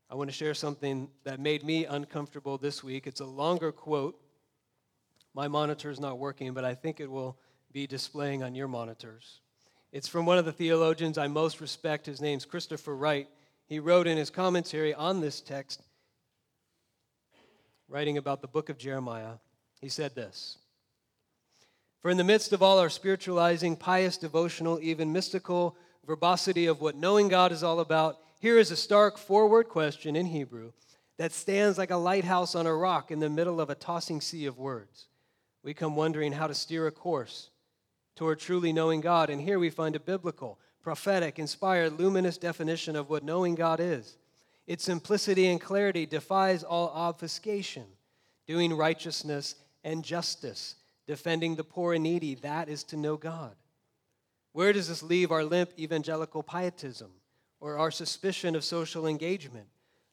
I 0.10 0.15
want 0.15 0.30
to 0.30 0.36
share 0.36 0.54
something 0.54 1.10
that 1.24 1.39
made 1.39 1.63
me 1.63 1.86
uncomfortable 1.86 2.58
this 2.58 2.84
week. 2.84 3.08
It's 3.08 3.19
a 3.19 3.26
longer 3.26 3.72
quote. 3.72 4.19
My 5.34 5.48
monitor 5.48 5.89
is 5.89 6.00
not 6.00 6.19
working, 6.19 6.54
but 6.54 6.63
I 6.63 6.76
think 6.76 7.00
it 7.00 7.10
will 7.10 7.38
be 7.72 7.88
displaying 7.88 8.43
on 8.43 8.54
your 8.54 8.67
monitors. 8.67 9.41
It's 9.91 10.08
from 10.08 10.26
one 10.26 10.38
of 10.38 10.46
the 10.46 10.52
theologians 10.52 11.17
I 11.17 11.28
most 11.28 11.60
respect. 11.60 12.06
His 12.06 12.22
name's 12.22 12.46
Christopher 12.46 12.96
Wright. 12.96 13.28
He 13.65 13.80
wrote 13.80 14.08
in 14.08 14.17
his 14.17 14.30
commentary 14.30 14.93
on 14.93 15.19
this 15.19 15.41
text, 15.41 15.82
writing 17.88 18.17
about 18.17 18.41
the 18.41 18.48
book 18.48 18.69
of 18.69 18.78
Jeremiah, 18.78 19.36
he 19.82 19.89
said 19.89 20.15
this 20.15 20.60
For 22.03 22.09
in 22.09 22.17
the 22.17 22.23
midst 22.25 22.51
of 22.51 22.61
all 22.61 22.79
our 22.79 22.89
spiritualizing, 22.89 23.77
pious, 23.77 24.17
devotional, 24.17 24.77
even 24.81 25.13
mystical 25.13 25.77
verbosity 26.05 26.65
of 26.65 26.81
what 26.81 26.97
knowing 26.97 27.29
God 27.29 27.53
is 27.53 27.63
all 27.63 27.79
about, 27.79 28.19
here 28.41 28.59
is 28.59 28.71
a 28.71 28.75
stark 28.75 29.17
forward 29.17 29.69
question 29.69 30.17
in 30.17 30.25
Hebrew 30.25 30.73
that 31.17 31.31
stands 31.31 31.77
like 31.77 31.91
a 31.91 31.95
lighthouse 31.95 32.55
on 32.55 32.67
a 32.67 32.75
rock 32.75 33.09
in 33.09 33.21
the 33.21 33.29
middle 33.29 33.61
of 33.61 33.69
a 33.69 33.75
tossing 33.75 34.19
sea 34.19 34.47
of 34.47 34.57
words. 34.57 35.05
We 35.63 35.73
come 35.73 35.95
wondering 35.95 36.33
how 36.33 36.47
to 36.47 36.53
steer 36.53 36.87
a 36.87 36.91
course 36.91 37.51
toward 38.17 38.37
truly 38.37 38.73
knowing 38.73 38.99
God, 38.99 39.29
and 39.29 39.39
here 39.39 39.57
we 39.57 39.69
find 39.69 39.95
a 39.95 39.99
biblical, 40.01 40.59
prophetic, 40.81 41.39
inspired, 41.39 41.97
luminous 41.97 42.37
definition 42.37 42.97
of 42.97 43.09
what 43.09 43.23
knowing 43.23 43.55
God 43.55 43.79
is. 43.79 44.17
Its 44.67 44.83
simplicity 44.83 45.47
and 45.47 45.61
clarity 45.61 46.05
defies 46.05 46.65
all 46.65 46.89
obfuscation. 46.89 47.85
Doing 48.45 48.73
righteousness 48.73 49.55
and 49.85 50.03
justice, 50.03 50.75
defending 51.05 51.55
the 51.55 51.63
poor 51.63 51.93
and 51.93 52.03
needy, 52.03 52.35
that 52.35 52.69
is 52.69 52.83
to 52.85 52.97
know 52.97 53.17
God. 53.17 53.55
Where 54.51 54.73
does 54.73 54.87
this 54.87 55.03
leave 55.03 55.31
our 55.31 55.43
limp 55.43 55.71
evangelical 55.77 56.43
pietism 56.43 57.11
or 57.59 57.77
our 57.77 57.91
suspicion 57.91 58.55
of 58.55 58.63
social 58.63 59.07
engagement? 59.07 59.67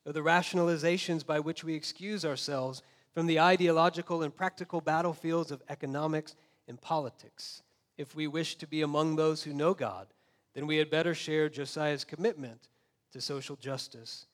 or 0.07 0.13
the 0.13 0.21
rationalizations 0.21 1.25
by 1.25 1.41
which 1.41 1.65
we 1.65 1.75
excuse 1.75 2.25
ourselves 2.25 2.83
from 3.13 3.27
the 3.27 3.41
ideological 3.41 4.23
and 4.23 4.35
practical 4.35 4.81
battlefields 4.81 5.51
of 5.51 5.63
economics 5.69 6.35
and 6.69 6.81
politics. 6.81 7.63
If 7.99 8.15
we 8.15 8.27
wish 8.27 8.57
to 8.57 8.67
be 8.67 8.83
among 8.83 9.17
those 9.17 9.43
who 9.43 9.53
know 9.53 9.75
God, 9.75 10.07
then 10.55 10.67
we 10.67 10.77
had 10.77 10.91
better 10.91 11.15
share 11.15 11.49
Josiah's 11.49 12.05
commitment 12.05 12.69
to 13.13 13.21
social 13.21 13.57
justice 13.57 14.27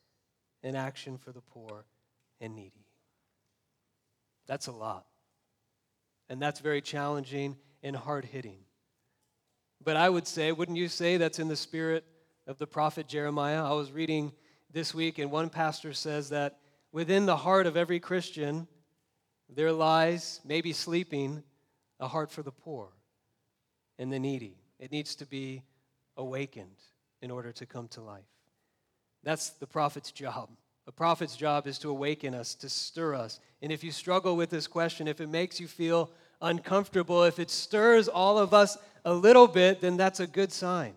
and 0.63 0.77
action 0.77 1.19
for 1.19 1.33
the 1.33 1.41
poor 1.41 1.85
and 2.41 2.55
needy. 2.55 2.87
That's 4.47 4.69
a 4.69 4.73
lot. 4.73 5.07
And 6.29 6.41
that's 6.41 6.61
very 6.61 6.81
challenging 6.81 7.57
and 7.83 7.95
hard 7.95 8.25
hitting. 8.25 8.59
But 9.83 9.97
I 9.97 10.09
would 10.09 10.27
say, 10.27 10.53
wouldn't 10.53 10.79
you 10.79 10.89
say 10.89 11.17
that's 11.17 11.39
in 11.39 11.49
the 11.49 11.57
spirit 11.57 12.05
of 12.47 12.59
the 12.59 12.67
prophet 12.67 13.07
Jeremiah? 13.07 13.65
I 13.65 13.73
was 13.73 13.93
reading 13.93 14.33
this 14.73 14.93
week, 14.95 15.19
and 15.19 15.31
one 15.31 15.49
pastor 15.49 15.93
says 15.93 16.31
that 16.31 16.59
within 16.93 17.27
the 17.27 17.37
heart 17.37 17.67
of 17.67 17.77
every 17.77 18.01
Christian, 18.01 18.67
there 19.49 19.73
lies, 19.73 20.41
maybe 20.45 20.73
sleeping, 20.73 21.43
a 22.01 22.09
heart 22.09 22.31
for 22.31 22.43
the 22.43 22.51
poor 22.51 22.89
and 23.99 24.13
the 24.13 24.19
needy. 24.19 24.59
It 24.79 24.91
needs 24.91 25.15
to 25.17 25.27
be 25.27 25.63
awakened 26.17 26.83
in 27.23 27.31
order 27.31 27.53
to 27.53 27.67
come 27.67 27.89
to 27.89 28.01
life. 28.01 28.25
That's 29.23 29.51
the 29.51 29.67
prophet's 29.67 30.13
job. 30.13 30.51
A 30.87 30.93
prophet's 30.93 31.37
job 31.37 31.67
is 31.67 31.79
to 31.81 31.91
awaken 31.91 32.35
us, 32.35 32.55
to 32.57 32.69
stir 32.69 33.15
us. 33.15 33.41
And 33.61 33.73
if 33.73 33.83
you 33.83 33.91
struggle 33.91 34.37
with 34.37 34.51
this 34.51 34.67
question, 34.67 35.09
if 35.09 35.21
it 35.21 35.29
makes 35.29 35.59
you 35.59 35.67
feel 35.67 36.11
uncomfortable, 36.41 37.25
if 37.25 37.39
it 37.39 37.51
stirs 37.51 38.09
all 38.09 38.39
of 38.39 38.55
us 38.55 38.79
a 39.05 39.13
little 39.13 39.49
bit, 39.49 39.81
then 39.81 39.97
that's 39.97 40.21
a 40.21 40.27
good 40.27 40.53
sign. 40.53 40.95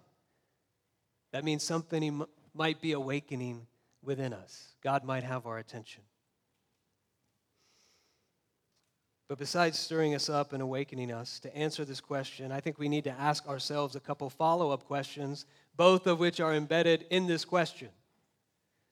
That 1.32 1.43
means 1.43 1.63
something 1.63 2.23
might 2.54 2.82
be 2.82 2.91
awakening 2.91 3.65
within 4.04 4.34
us. 4.34 4.75
God 4.84 5.04
might 5.04 5.23
have 5.23 5.45
our 5.45 5.58
attention. 5.58 6.04
But 9.28 9.38
besides 9.38 9.78
stirring 9.78 10.15
us 10.15 10.28
up 10.28 10.54
and 10.54 10.62
awakening 10.62 11.12
us 11.12 11.39
to 11.41 11.56
answer 11.56 11.86
this 11.86 12.02
question, 12.02 12.52
I 12.52 12.60
think 12.60 12.80
we 12.80 12.89
need 12.89 13.04
to 13.04 13.12
ask 13.12 13.47
ourselves 13.47 13.95
a 13.95 13.99
couple 13.99 14.28
follow 14.30 14.71
up 14.71 14.86
questions, 14.86 15.45
both 15.75 16.08
of 16.08 16.19
which 16.19 16.39
are 16.39 16.54
embedded 16.54 17.06
in 17.12 17.28
this 17.28 17.45
question. 17.45 17.89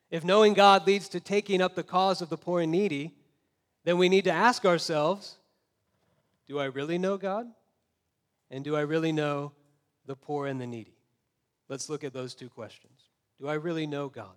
If 0.10 0.24
knowing 0.24 0.54
God 0.54 0.88
leads 0.88 1.10
to 1.10 1.20
taking 1.20 1.62
up 1.62 1.76
the 1.76 1.84
cause 1.84 2.22
of 2.22 2.30
the 2.30 2.38
poor 2.38 2.62
and 2.62 2.72
needy, 2.72 3.14
then 3.84 3.98
we 3.98 4.10
need 4.10 4.26
to 4.26 4.32
ask 4.32 4.66
ourselves 4.66 5.38
do 6.48 6.60
I 6.60 6.66
really 6.66 6.98
know 6.98 7.18
God? 7.18 7.46
And 8.50 8.64
do 8.64 8.78
I 8.78 8.82
really 8.82 9.12
know 9.12 9.52
the 10.06 10.16
poor 10.16 10.48
and 10.48 10.62
the 10.62 10.68
needy? 10.68 10.96
Let's 11.68 11.90
look 11.90 12.06
at 12.06 12.14
those 12.14 12.34
two 12.34 12.48
questions. 12.48 13.02
Do 13.40 13.50
I 13.50 13.56
really 13.56 13.86
know 13.86 14.08
God? 14.08 14.36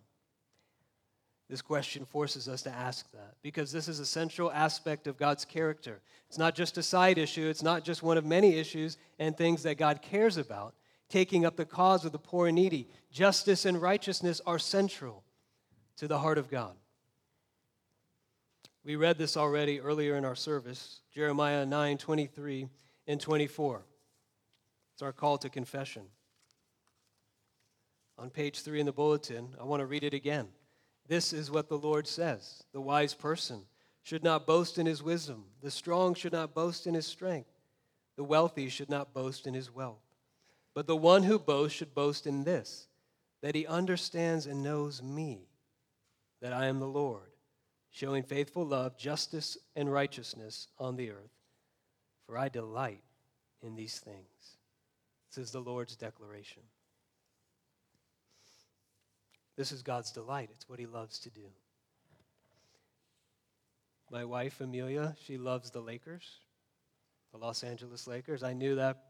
This 1.49 1.63
question 1.63 2.05
forces 2.05 2.49
us 2.49 2.63
to 2.63 2.71
ask 2.71 3.11
that 3.13 3.35
because 3.43 3.71
this 3.71 3.89
is 3.89 4.01
a 4.01 4.07
central 4.07 4.51
aspect 4.53 5.07
of 5.07 5.17
God's 5.17 5.45
character. 5.45 6.01
It's 6.29 6.39
not 6.39 6.55
just 6.55 6.79
a 6.79 6.83
side 6.83 7.19
issue, 7.19 7.49
it's 7.49 7.63
not 7.63 7.85
just 7.85 8.03
one 8.03 8.19
of 8.19 8.25
many 8.25 8.57
issues 8.57 8.97
and 9.19 9.37
things 9.37 9.63
that 9.63 9.79
God 9.79 10.03
cares 10.03 10.37
about. 10.37 10.75
Taking 11.09 11.45
up 11.45 11.57
the 11.57 11.65
cause 11.65 12.05
of 12.05 12.13
the 12.13 12.19
poor 12.19 12.47
and 12.47 12.55
needy, 12.55 12.89
justice 13.11 13.65
and 13.65 13.83
righteousness 13.83 14.41
are 14.47 14.61
central 14.61 15.25
to 16.01 16.09
the 16.09 16.19
heart 16.19 16.39
of 16.39 16.49
God. 16.49 16.73
We 18.83 18.97
read 18.97 19.19
this 19.19 19.37
already 19.37 19.83
earlier 19.83 20.17
in 20.17 20.25
our 20.25 20.35
service, 20.35 21.03
Jeremiah 21.15 21.67
9 21.67 21.99
23 21.99 22.69
and 23.07 23.21
24. 23.21 23.83
It's 24.95 25.03
our 25.03 25.13
call 25.13 25.37
to 25.37 25.51
confession. 25.51 26.05
On 28.17 28.31
page 28.31 28.63
three 28.63 28.81
in 28.81 28.87
the 28.87 28.93
bulletin, 28.93 29.55
I 29.61 29.65
want 29.65 29.81
to 29.81 29.87
read 29.87 30.03
it 30.03 30.15
again. 30.15 30.49
This 31.07 31.35
is 31.35 31.51
what 31.51 31.69
the 31.69 31.77
Lord 31.77 32.07
says 32.07 32.65
The 32.73 32.81
wise 32.81 33.13
person 33.13 33.67
should 34.03 34.25
not 34.25 34.47
boast 34.47 34.79
in 34.79 34.87
his 34.87 35.03
wisdom, 35.03 35.45
the 35.61 35.71
strong 35.71 36.15
should 36.15 36.33
not 36.33 36.55
boast 36.55 36.87
in 36.87 36.95
his 36.95 37.07
strength, 37.07 37.51
the 38.17 38.25
wealthy 38.25 38.71
should 38.71 38.89
not 38.89 39.13
boast 39.13 39.47
in 39.47 39.53
his 39.53 39.71
wealth. 39.71 40.01
But 40.75 40.87
the 40.87 40.97
one 40.97 41.25
who 41.25 41.39
boasts 41.39 41.77
should 41.77 41.95
boast 41.95 42.27
in 42.27 42.45
this 42.45 42.89
that 43.43 43.55
he 43.55 43.67
understands 43.67 44.47
and 44.47 44.63
knows 44.63 45.03
me, 45.03 45.50
that 46.41 46.53
I 46.53 46.67
am 46.67 46.79
the 46.79 46.87
Lord, 46.87 47.31
showing 47.91 48.23
faithful 48.23 48.65
love, 48.65 48.97
justice, 48.97 49.59
and 49.77 49.93
righteousness 49.93 50.69
on 50.79 50.97
the 50.97 51.11
earth. 51.11 51.33
For 52.27 52.39
I 52.39 52.49
delight 52.49 53.03
in 53.63 53.75
these 53.75 53.99
things. 53.99 54.57
This 55.29 55.45
is 55.45 55.51
the 55.53 55.61
Lord's 55.61 55.97
declaration. 55.97 56.63
This 59.57 59.73
is 59.73 59.83
God's 59.83 60.11
delight. 60.11 60.49
It's 60.53 60.69
what 60.69 60.79
He 60.79 60.87
loves 60.87 61.19
to 61.21 61.31
do. 61.31 61.47
My 64.11 64.25
wife, 64.25 64.61
Amelia, 64.61 65.15
she 65.25 65.39
loves 65.39 65.71
the 65.71 65.81
Lakers, 65.81 66.41
the 67.33 67.39
Los 67.39 67.63
Angeles 67.63 68.07
Lakers. 68.07 68.43
I 68.43 68.55
knew 68.55 68.75
that 68.77 69.05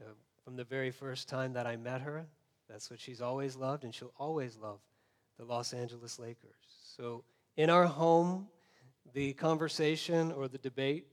uh, 0.00 0.12
from 0.44 0.56
the 0.56 0.64
very 0.64 0.90
first 0.90 1.28
time 1.28 1.52
that 1.54 1.66
I 1.66 1.76
met 1.76 2.02
her. 2.02 2.26
That's 2.68 2.90
what 2.90 3.00
she's 3.00 3.20
always 3.20 3.56
loved, 3.56 3.84
and 3.84 3.94
she'll 3.94 4.14
always 4.16 4.56
love 4.56 4.80
the 5.38 5.44
Los 5.44 5.72
Angeles 5.72 6.18
Lakers. 6.18 6.54
So 6.96 7.24
in 7.56 7.70
our 7.70 7.86
home, 7.86 8.48
the 9.12 9.32
conversation 9.34 10.32
or 10.32 10.48
the 10.48 10.58
debate, 10.58 11.06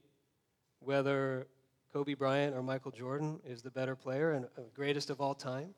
whether 0.80 1.46
Kobe 1.92 2.14
Bryant 2.14 2.56
or 2.56 2.62
Michael 2.62 2.90
Jordan 2.90 3.40
is 3.46 3.62
the 3.62 3.70
better 3.70 3.94
player 3.94 4.32
and 4.32 4.44
uh, 4.44 4.62
greatest 4.74 5.10
of 5.10 5.20
all 5.20 5.34
time, 5.34 5.74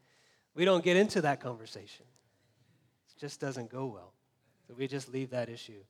we 0.55 0.65
don't 0.65 0.85
get 0.85 0.97
into 0.97 1.21
that 1.23 1.41
conversation 1.41 2.07
It 3.11 3.21
just 3.21 3.41
doesn't 3.41 3.71
go 3.71 3.87
well. 3.87 4.13
So 4.67 4.75
we 4.75 4.87
just 4.87 5.13
leave 5.13 5.31
that 5.31 5.49
issue 5.49 5.83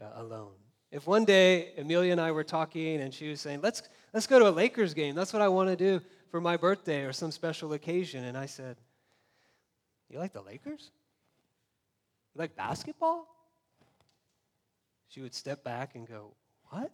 uh, 0.00 0.22
alone. 0.22 0.52
If 0.90 1.06
one 1.06 1.24
day 1.24 1.72
Amelia 1.78 2.12
and 2.12 2.20
I 2.20 2.32
were 2.32 2.44
talking 2.44 3.00
and 3.00 3.14
she 3.14 3.30
was 3.30 3.40
saying, 3.40 3.60
let's, 3.62 3.82
let's 4.12 4.26
go 4.26 4.38
to 4.38 4.48
a 4.48 4.50
Lakers 4.50 4.92
game, 4.92 5.14
that's 5.14 5.32
what 5.32 5.40
I 5.40 5.48
want 5.48 5.70
to 5.70 5.76
do 5.76 6.02
for 6.30 6.40
my 6.40 6.56
birthday 6.56 7.02
or 7.04 7.12
some 7.12 7.30
special 7.30 7.72
occasion. 7.72 8.24
And 8.24 8.36
I 8.36 8.46
said, 8.46 8.76
You 10.10 10.18
like 10.18 10.34
the 10.34 10.42
Lakers? 10.42 10.90
Like 12.34 12.56
basketball? 12.56 13.28
She 15.08 15.20
would 15.20 15.34
step 15.34 15.62
back 15.62 15.94
and 15.94 16.06
go, 16.06 16.34
What? 16.70 16.90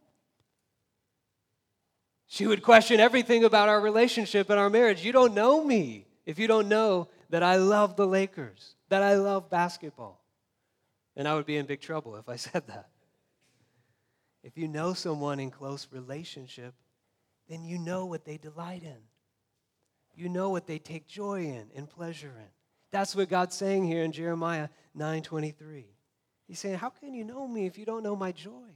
She 2.27 2.46
would 2.46 2.62
question 2.62 3.01
everything 3.01 3.44
about 3.44 3.68
our 3.68 3.81
relationship 3.81 4.51
and 4.51 4.59
our 4.59 4.68
marriage. 4.68 5.05
You 5.05 5.12
don't 5.12 5.35
know 5.35 5.64
me 5.64 6.07
if 6.27 6.38
you 6.38 6.46
don't 6.46 6.68
know 6.68 7.09
that 7.31 7.42
I 7.42 7.57
love 7.57 7.96
the 7.96 8.07
Lakers 8.07 8.74
that 8.88 9.03
I 9.03 9.14
love 9.14 9.51
basketball. 9.51 10.22
And 11.16 11.27
I 11.27 11.35
would 11.35 11.46
be 11.46 11.57
in 11.57 11.66
big 11.66 11.81
trouble 11.81 12.16
if 12.16 12.29
I 12.29 12.37
said 12.37 12.66
that. 12.66 12.88
If 14.42 14.57
you 14.57 14.68
know 14.68 14.94
someone 14.94 15.40
in 15.40 15.51
close 15.51 15.88
relationship, 15.90 16.74
then 17.48 17.64
you 17.64 17.79
know 17.79 18.07
what 18.07 18.24
they 18.24 18.37
delight 18.37 18.83
in. 18.83 18.98
You 20.14 20.29
know 20.29 20.51
what 20.51 20.66
they 20.66 20.79
take 20.79 21.07
joy 21.07 21.44
in 21.44 21.68
and 21.74 21.88
pleasure 21.88 22.35
in. 22.37 22.58
That's 22.90 23.14
what 23.14 23.29
God's 23.29 23.55
saying 23.55 23.87
here 23.87 24.03
in 24.03 24.12
Jeremiah 24.12 24.68
9:23. 24.94 25.87
He's 26.46 26.59
saying, 26.59 26.79
"How 26.79 26.90
can 26.90 27.14
you 27.14 27.24
know 27.24 27.46
me 27.46 27.66
if 27.66 27.77
you 27.77 27.85
don't 27.85 28.03
know 28.03 28.16
my 28.16 28.33
joy? 28.33 28.74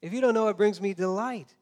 If 0.00 0.12
you 0.12 0.20
don't 0.20 0.34
know 0.34 0.48
it 0.48 0.56
brings 0.56 0.80
me 0.80 0.94
delight. 0.94 1.54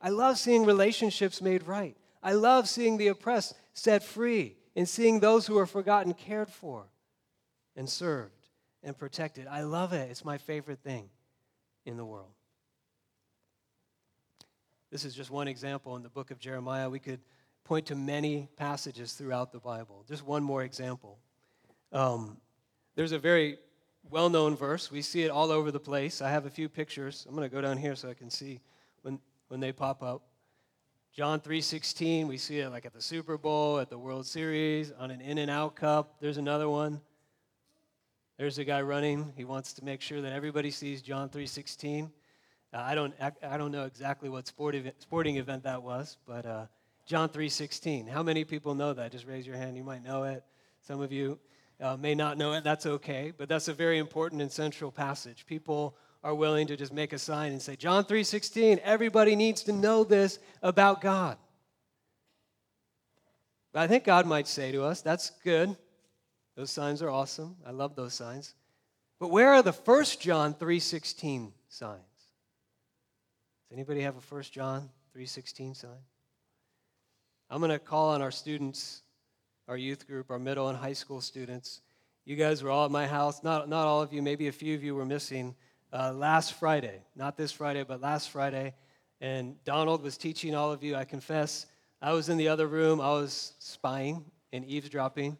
I 0.00 0.08
love 0.08 0.38
seeing 0.38 0.64
relationships 0.64 1.40
made 1.40 1.62
right. 1.62 1.96
I 2.22 2.32
love 2.32 2.68
seeing 2.68 2.96
the 2.96 3.08
oppressed 3.08 3.54
set 3.72 4.02
free 4.02 4.56
and 4.74 4.88
seeing 4.88 5.20
those 5.20 5.46
who 5.46 5.58
are 5.58 5.66
forgotten 5.66 6.14
cared 6.14 6.50
for 6.50 6.88
and 7.76 7.88
served 7.88 8.48
and 8.82 8.96
protected. 8.96 9.46
I 9.46 9.62
love 9.62 9.92
it. 9.92 10.10
It's 10.10 10.24
my 10.24 10.38
favorite 10.38 10.80
thing 10.80 11.08
in 11.84 11.96
the 11.96 12.04
world. 12.04 12.32
This 14.90 15.04
is 15.04 15.14
just 15.14 15.30
one 15.30 15.48
example 15.48 15.96
in 15.96 16.02
the 16.02 16.10
book 16.10 16.30
of 16.30 16.38
Jeremiah. 16.38 16.90
We 16.90 16.98
could 16.98 17.20
point 17.64 17.86
to 17.86 17.94
many 17.94 18.48
passages 18.56 19.12
throughout 19.12 19.52
the 19.52 19.58
Bible. 19.58 20.04
Just 20.08 20.24
one 20.24 20.42
more 20.42 20.62
example. 20.62 21.18
Um, 21.92 22.38
there's 22.94 23.12
a 23.12 23.18
very 23.18 23.58
well 24.10 24.28
known 24.28 24.56
verse. 24.56 24.90
We 24.90 25.02
see 25.02 25.22
it 25.22 25.30
all 25.30 25.50
over 25.50 25.70
the 25.70 25.80
place. 25.80 26.20
I 26.20 26.30
have 26.30 26.46
a 26.46 26.50
few 26.50 26.68
pictures. 26.68 27.24
I'm 27.28 27.34
going 27.34 27.48
to 27.48 27.54
go 27.54 27.60
down 27.60 27.76
here 27.76 27.94
so 27.94 28.08
I 28.08 28.14
can 28.14 28.30
see 28.30 28.60
when, 29.02 29.18
when 29.48 29.60
they 29.60 29.72
pop 29.72 30.02
up. 30.02 30.22
John 31.14 31.40
3:16, 31.40 32.26
we 32.26 32.38
see 32.38 32.60
it 32.60 32.70
like 32.70 32.86
at 32.86 32.94
the 32.94 33.02
Super 33.02 33.36
Bowl, 33.36 33.78
at 33.78 33.90
the 33.90 33.98
World 33.98 34.26
Series, 34.26 34.92
on 34.92 35.10
an 35.10 35.20
In-N-Out 35.20 35.76
cup. 35.76 36.16
There's 36.20 36.38
another 36.38 36.70
one. 36.70 37.02
There's 38.38 38.58
a 38.58 38.64
guy 38.64 38.80
running. 38.80 39.30
He 39.36 39.44
wants 39.44 39.74
to 39.74 39.84
make 39.84 40.00
sure 40.00 40.22
that 40.22 40.32
everybody 40.32 40.70
sees 40.70 41.02
John 41.02 41.28
3:16. 41.28 42.10
Uh, 42.72 42.78
I 42.78 42.94
don't 42.94 43.14
I 43.42 43.58
don't 43.58 43.72
know 43.72 43.84
exactly 43.84 44.30
what 44.30 44.46
sporting 44.46 44.90
sporting 45.00 45.36
event 45.36 45.64
that 45.64 45.82
was, 45.82 46.16
but 46.26 46.46
uh, 46.46 46.66
John 47.04 47.28
3:16. 47.28 48.06
How 48.06 48.22
many 48.22 48.44
people 48.44 48.74
know 48.74 48.92
that? 48.92 49.12
Just 49.12 49.26
raise 49.26 49.46
your 49.46 49.56
hand. 49.56 49.76
You 49.76 49.84
might 49.84 50.02
know 50.02 50.24
it. 50.24 50.44
Some 50.82 51.00
of 51.00 51.12
you 51.12 51.38
uh, 51.80 51.96
may 51.96 52.14
not 52.14 52.38
know 52.38 52.52
it. 52.52 52.64
That's 52.64 52.86
okay, 52.86 53.32
but 53.36 53.48
that's 53.48 53.68
a 53.68 53.74
very 53.74 53.98
important 53.98 54.40
and 54.40 54.50
central 54.50 54.90
passage. 54.90 55.46
People 55.46 55.96
are 56.22 56.34
willing 56.34 56.68
to 56.68 56.76
just 56.76 56.92
make 56.92 57.12
a 57.12 57.18
sign 57.18 57.52
and 57.52 57.60
say, 57.60 57.74
John 57.76 58.04
3:16, 58.04 58.78
everybody 58.78 59.34
needs 59.34 59.62
to 59.64 59.72
know 59.72 60.04
this 60.04 60.38
about 60.62 61.00
God. 61.00 61.36
But 63.72 63.80
I 63.80 63.88
think 63.88 64.04
God 64.04 64.26
might 64.26 64.46
say 64.46 64.70
to 64.72 64.84
us, 64.84 65.00
that's 65.00 65.30
good. 65.42 65.76
Those 66.56 66.70
signs 66.70 67.02
are 67.02 67.10
awesome. 67.10 67.56
I 67.66 67.70
love 67.70 67.96
those 67.96 68.14
signs. 68.14 68.54
But 69.18 69.28
where 69.28 69.54
are 69.54 69.62
the 69.62 69.72
first 69.72 70.20
John 70.20 70.54
3:16 70.54 71.52
signs? 71.68 72.02
Does 73.68 73.72
anybody 73.72 74.02
have 74.02 74.16
a 74.16 74.20
first 74.20 74.52
John 74.52 74.90
3:16 75.14 75.74
sign? 75.74 76.04
I'm 77.52 77.58
going 77.58 77.70
to 77.70 77.78
call 77.78 78.08
on 78.12 78.22
our 78.22 78.30
students, 78.30 79.02
our 79.68 79.76
youth 79.76 80.06
group, 80.06 80.30
our 80.30 80.38
middle 80.38 80.70
and 80.70 80.78
high 80.78 80.94
school 80.94 81.20
students. 81.20 81.82
You 82.24 82.34
guys 82.34 82.62
were 82.62 82.70
all 82.70 82.86
at 82.86 82.90
my 82.90 83.06
house. 83.06 83.44
Not, 83.44 83.68
not 83.68 83.86
all 83.86 84.00
of 84.00 84.10
you, 84.10 84.22
maybe 84.22 84.48
a 84.48 84.52
few 84.52 84.74
of 84.74 84.82
you 84.82 84.94
were 84.94 85.04
missing 85.04 85.54
uh, 85.92 86.14
last 86.14 86.54
Friday, 86.54 87.02
not 87.14 87.36
this 87.36 87.52
Friday, 87.52 87.84
but 87.86 88.00
last 88.00 88.30
Friday. 88.30 88.72
And 89.20 89.62
Donald 89.64 90.02
was 90.02 90.16
teaching 90.16 90.54
all 90.54 90.72
of 90.72 90.82
you. 90.82 90.96
I 90.96 91.04
confess, 91.04 91.66
I 92.00 92.14
was 92.14 92.30
in 92.30 92.38
the 92.38 92.48
other 92.48 92.66
room. 92.66 93.02
I 93.02 93.10
was 93.10 93.52
spying 93.58 94.24
and 94.54 94.64
eavesdropping 94.64 95.36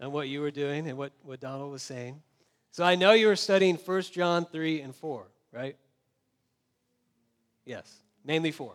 on 0.00 0.10
what 0.10 0.28
you 0.28 0.40
were 0.40 0.50
doing 0.50 0.88
and 0.88 0.98
what, 0.98 1.12
what 1.22 1.38
Donald 1.38 1.70
was 1.70 1.84
saying. 1.84 2.20
So 2.72 2.82
I 2.82 2.96
know 2.96 3.12
you 3.12 3.28
were 3.28 3.36
studying 3.36 3.76
1 3.76 4.02
John 4.10 4.46
3 4.46 4.80
and 4.80 4.96
4, 4.96 5.28
right? 5.52 5.76
Yes, 7.64 8.02
mainly 8.24 8.50
4. 8.50 8.74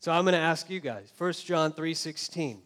So 0.00 0.12
I'm 0.12 0.24
going 0.24 0.34
to 0.34 0.38
ask 0.38 0.70
you 0.70 0.80
guys 0.80 1.12
1 1.18 1.32
John 1.44 1.72
3:16. 1.72 2.60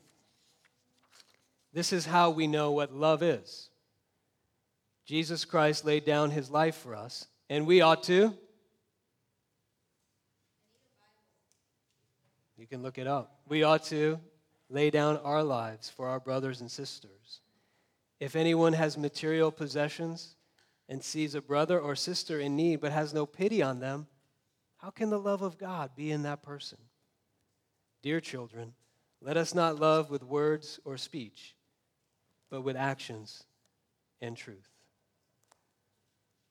This 1.73 1.93
is 1.93 2.05
how 2.05 2.31
we 2.31 2.47
know 2.47 2.73
what 2.73 2.95
love 2.95 3.23
is. 3.23 3.71
Jesus 5.07 5.45
Christ 5.45 5.85
laid 5.85 6.05
down 6.05 6.31
his 6.31 6.51
life 6.51 6.77
for 6.77 6.95
us, 6.95 7.27
and 7.49 7.67
we 7.67 7.81
ought 7.81 8.03
to. 8.05 8.35
You 12.59 12.67
can 12.67 12.83
look 12.83 12.99
it 12.99 13.07
up. 13.07 13.41
We 13.49 13.63
ought 13.63 13.85
to 13.85 14.21
lay 14.69 14.91
down 14.91 15.17
our 15.19 15.43
lives 15.43 15.89
for 15.89 16.09
our 16.09 16.21
brothers 16.21 16.61
and 16.61 16.71
sisters. 16.71 17.41
If 18.21 18.37
anyone 18.37 18.75
has 18.75 18.97
material 18.97 19.51
possessions 19.51 20.37
and 20.89 21.03
sees 21.03 21.35
a 21.35 21.41
brother 21.41 21.81
or 21.81 21.97
sister 21.97 22.39
in 22.39 22.55
need 22.55 22.81
but 22.81 22.93
has 22.93 23.13
no 23.13 23.27
pity 23.27 23.63
on 23.63 23.81
them, 23.81 24.07
how 24.77 24.91
can 24.91 25.11
the 25.11 25.19
love 25.19 25.43
of 25.43 25.59
God 25.59 25.97
be 25.97 26.11
in 26.13 26.23
that 26.23 26.43
person? 26.43 26.79
Dear 28.03 28.21
children, 28.21 28.75
let 29.21 29.37
us 29.37 29.55
not 29.55 29.79
love 29.79 30.11
with 30.11 30.25
words 30.25 30.81
or 30.85 30.97
speech, 30.97 31.55
but 32.51 32.63
with 32.63 32.77
actions 32.77 33.45
and 34.21 34.37
truth. 34.37 34.69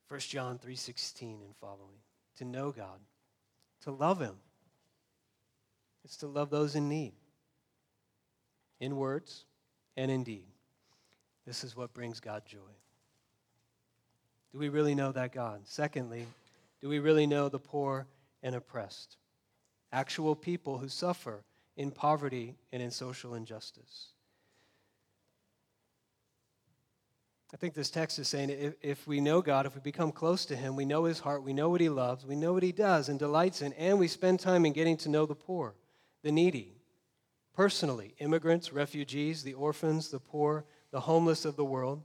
1 0.08 0.20
John 0.22 0.58
3:16 0.58 1.42
and 1.42 1.56
following. 1.58 2.02
To 2.38 2.46
know 2.46 2.72
God, 2.72 3.00
to 3.82 3.92
love 3.92 4.20
him. 4.20 4.40
is 6.04 6.18
to 6.18 6.28
love 6.28 6.50
those 6.50 6.76
in 6.76 6.90
need. 6.90 7.14
In 8.80 8.96
words 8.96 9.46
and 9.96 10.10
in 10.10 10.24
deed. 10.24 10.48
This 11.46 11.64
is 11.64 11.76
what 11.76 11.94
brings 11.94 12.20
God 12.20 12.46
joy. 12.46 12.74
Do 14.52 14.58
we 14.58 14.70
really 14.70 14.96
know 14.96 15.12
that 15.12 15.32
God? 15.32 15.68
Secondly, 15.68 16.26
do 16.80 16.90
we 16.90 17.00
really 17.00 17.28
know 17.28 17.50
the 17.50 17.60
poor 17.60 18.08
and 18.42 18.56
oppressed? 18.56 19.18
Actual 19.92 20.36
people 20.36 20.78
who 20.78 20.88
suffer 20.88 21.44
in 21.76 21.92
poverty 21.92 22.56
and 22.72 22.82
in 22.82 22.92
social 22.92 23.34
injustice. 23.34 24.10
I 27.54 27.58
think 27.58 27.74
this 27.74 27.90
text 27.90 28.18
is 28.18 28.30
saying 28.30 28.50
if, 28.50 28.76
if 28.82 29.08
we 29.08 29.20
know 29.20 29.42
God, 29.42 29.66
if 29.66 29.76
we 29.76 29.82
become 29.82 30.12
close 30.12 30.46
to 30.46 30.56
Him, 30.56 30.76
we 30.76 30.86
know 30.86 31.04
His 31.04 31.20
heart, 31.20 31.44
we 31.44 31.54
know 31.54 31.70
what 31.70 31.82
He 31.82 31.90
loves, 31.90 32.26
we 32.26 32.36
know 32.36 32.54
what 32.54 32.64
He 32.64 32.72
does 32.72 33.10
and 33.10 33.20
delights 33.20 33.62
in, 33.62 33.74
and 33.74 34.00
we 34.00 34.08
spend 34.08 34.40
time 34.40 34.66
in 34.66 34.72
getting 34.72 34.96
to 34.98 35.10
know 35.10 35.26
the 35.26 35.36
poor, 35.36 35.76
the 36.24 36.32
needy, 36.32 36.78
personally, 37.54 38.16
immigrants, 38.20 38.72
refugees, 38.72 39.44
the 39.44 39.54
orphans, 39.54 40.10
the 40.10 40.20
poor, 40.20 40.66
the 40.92 41.02
homeless 41.02 41.44
of 41.44 41.58
the 41.58 41.66
world, 41.66 42.02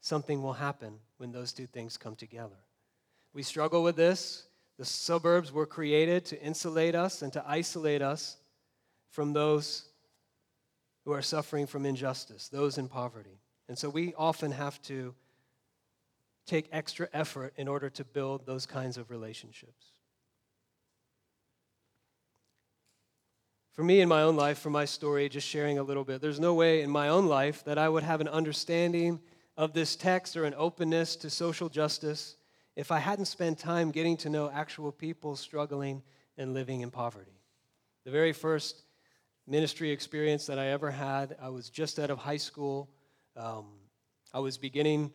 something 0.00 0.42
will 0.42 0.52
happen 0.52 0.98
when 1.16 1.32
those 1.32 1.52
two 1.52 1.66
things 1.66 1.96
come 1.96 2.14
together. 2.14 2.56
We 3.32 3.42
struggle 3.42 3.82
with 3.82 3.96
this. 3.96 4.46
The 4.78 4.84
suburbs 4.84 5.52
were 5.52 5.66
created 5.66 6.24
to 6.26 6.42
insulate 6.42 6.94
us 6.94 7.22
and 7.22 7.32
to 7.32 7.44
isolate 7.46 8.02
us 8.02 8.36
from 9.10 9.32
those 9.32 9.88
who 11.04 11.12
are 11.12 11.22
suffering 11.22 11.66
from 11.66 11.86
injustice, 11.86 12.48
those 12.48 12.78
in 12.78 12.88
poverty. 12.88 13.40
And 13.68 13.78
so 13.78 13.88
we 13.88 14.14
often 14.14 14.50
have 14.52 14.80
to 14.82 15.14
take 16.46 16.68
extra 16.72 17.08
effort 17.12 17.54
in 17.56 17.68
order 17.68 17.88
to 17.90 18.04
build 18.04 18.46
those 18.46 18.66
kinds 18.66 18.98
of 18.98 19.10
relationships. 19.10 19.92
For 23.72 23.82
me 23.82 24.00
in 24.00 24.08
my 24.08 24.22
own 24.22 24.36
life, 24.36 24.58
for 24.58 24.70
my 24.70 24.84
story, 24.84 25.28
just 25.28 25.48
sharing 25.48 25.78
a 25.78 25.82
little 25.82 26.04
bit, 26.04 26.20
there's 26.20 26.38
no 26.38 26.54
way 26.54 26.82
in 26.82 26.90
my 26.90 27.08
own 27.08 27.26
life 27.26 27.64
that 27.64 27.78
I 27.78 27.88
would 27.88 28.04
have 28.04 28.20
an 28.20 28.28
understanding 28.28 29.20
of 29.56 29.72
this 29.72 29.96
text 29.96 30.36
or 30.36 30.44
an 30.44 30.54
openness 30.56 31.16
to 31.16 31.30
social 31.30 31.68
justice 31.68 32.36
if 32.76 32.90
I 32.90 32.98
hadn't 32.98 33.26
spent 33.26 33.58
time 33.58 33.90
getting 33.90 34.16
to 34.18 34.28
know 34.28 34.50
actual 34.50 34.92
people 34.92 35.36
struggling 35.36 36.02
and 36.36 36.54
living 36.54 36.80
in 36.80 36.90
poverty. 36.90 37.38
The 38.04 38.10
very 38.10 38.32
first 38.32 38.82
ministry 39.46 39.90
experience 39.90 40.46
that 40.46 40.58
I 40.58 40.68
ever 40.68 40.90
had, 40.90 41.36
I 41.40 41.50
was 41.50 41.70
just 41.70 41.98
out 41.98 42.10
of 42.10 42.18
high 42.18 42.38
school. 42.38 42.88
Um, 43.36 43.66
I 44.32 44.40
was 44.40 44.58
beginning 44.58 45.12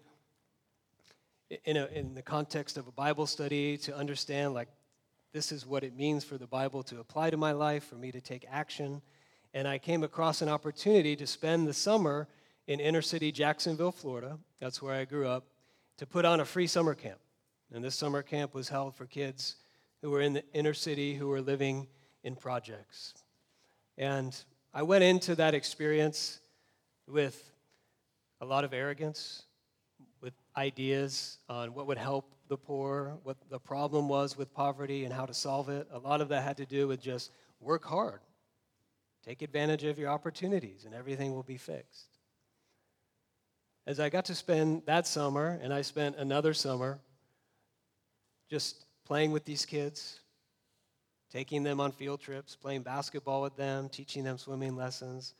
in, 1.65 1.77
a, 1.77 1.85
in 1.87 2.13
the 2.13 2.21
context 2.21 2.77
of 2.77 2.87
a 2.87 2.91
Bible 2.91 3.25
study 3.25 3.77
to 3.79 3.95
understand, 3.95 4.53
like, 4.53 4.69
this 5.33 5.51
is 5.51 5.65
what 5.65 5.83
it 5.83 5.95
means 5.95 6.23
for 6.23 6.37
the 6.37 6.47
Bible 6.47 6.81
to 6.83 6.99
apply 6.99 7.29
to 7.29 7.37
my 7.37 7.51
life, 7.51 7.83
for 7.83 7.95
me 7.95 8.11
to 8.11 8.21
take 8.21 8.45
action. 8.49 9.01
And 9.53 9.67
I 9.67 9.77
came 9.77 10.03
across 10.03 10.41
an 10.41 10.49
opportunity 10.49 11.15
to 11.15 11.27
spend 11.27 11.67
the 11.67 11.73
summer 11.73 12.27
in 12.67 12.79
inner 12.79 13.01
city 13.01 13.31
Jacksonville, 13.31 13.91
Florida. 13.91 14.37
That's 14.59 14.81
where 14.81 14.93
I 14.93 15.05
grew 15.05 15.27
up, 15.27 15.45
to 15.97 16.05
put 16.05 16.25
on 16.25 16.39
a 16.39 16.45
free 16.45 16.67
summer 16.67 16.95
camp. 16.95 17.19
And 17.73 17.83
this 17.83 17.95
summer 17.95 18.23
camp 18.23 18.53
was 18.53 18.69
held 18.69 18.95
for 18.95 19.05
kids 19.05 19.55
who 20.01 20.09
were 20.09 20.21
in 20.21 20.33
the 20.33 20.43
inner 20.53 20.73
city 20.73 21.13
who 21.13 21.27
were 21.27 21.41
living 21.41 21.87
in 22.23 22.35
projects. 22.35 23.13
And 23.97 24.35
I 24.73 24.83
went 24.83 25.03
into 25.03 25.35
that 25.35 25.53
experience 25.53 26.39
with 27.07 27.51
a 28.41 28.45
lot 28.45 28.63
of 28.63 28.73
arrogance 28.73 29.43
with 30.21 30.33
ideas 30.55 31.37
on 31.49 31.73
what 31.73 31.87
would 31.87 31.97
help 31.97 32.33
the 32.47 32.57
poor, 32.57 33.17
what 33.23 33.37
the 33.49 33.59
problem 33.59 34.09
was 34.09 34.37
with 34.37 34.53
poverty, 34.53 35.05
and 35.05 35.13
how 35.13 35.25
to 35.25 35.33
solve 35.33 35.69
it. 35.69 35.87
A 35.91 35.99
lot 35.99 36.21
of 36.21 36.29
that 36.29 36.43
had 36.43 36.57
to 36.57 36.65
do 36.65 36.87
with 36.87 37.01
just 37.01 37.31
work 37.59 37.83
hard, 37.83 38.21
take 39.23 39.41
advantage 39.41 39.83
of 39.83 39.99
your 39.99 40.09
opportunities, 40.09 40.85
and 40.85 40.93
everything 40.93 41.33
will 41.33 41.43
be 41.43 41.57
fixed. 41.57 42.17
As 43.85 43.99
I 43.99 44.09
got 44.09 44.25
to 44.25 44.35
spend 44.35 44.83
that 44.85 45.07
summer, 45.07 45.59
and 45.61 45.73
I 45.73 45.81
spent 45.81 46.15
another 46.15 46.53
summer 46.53 46.99
just 48.49 48.85
playing 49.05 49.31
with 49.31 49.45
these 49.45 49.65
kids, 49.65 50.19
taking 51.31 51.63
them 51.63 51.79
on 51.79 51.91
field 51.91 52.19
trips, 52.19 52.55
playing 52.55 52.81
basketball 52.81 53.41
with 53.41 53.55
them, 53.55 53.89
teaching 53.89 54.23
them 54.23 54.37
swimming 54.37 54.75
lessons, 54.75 55.35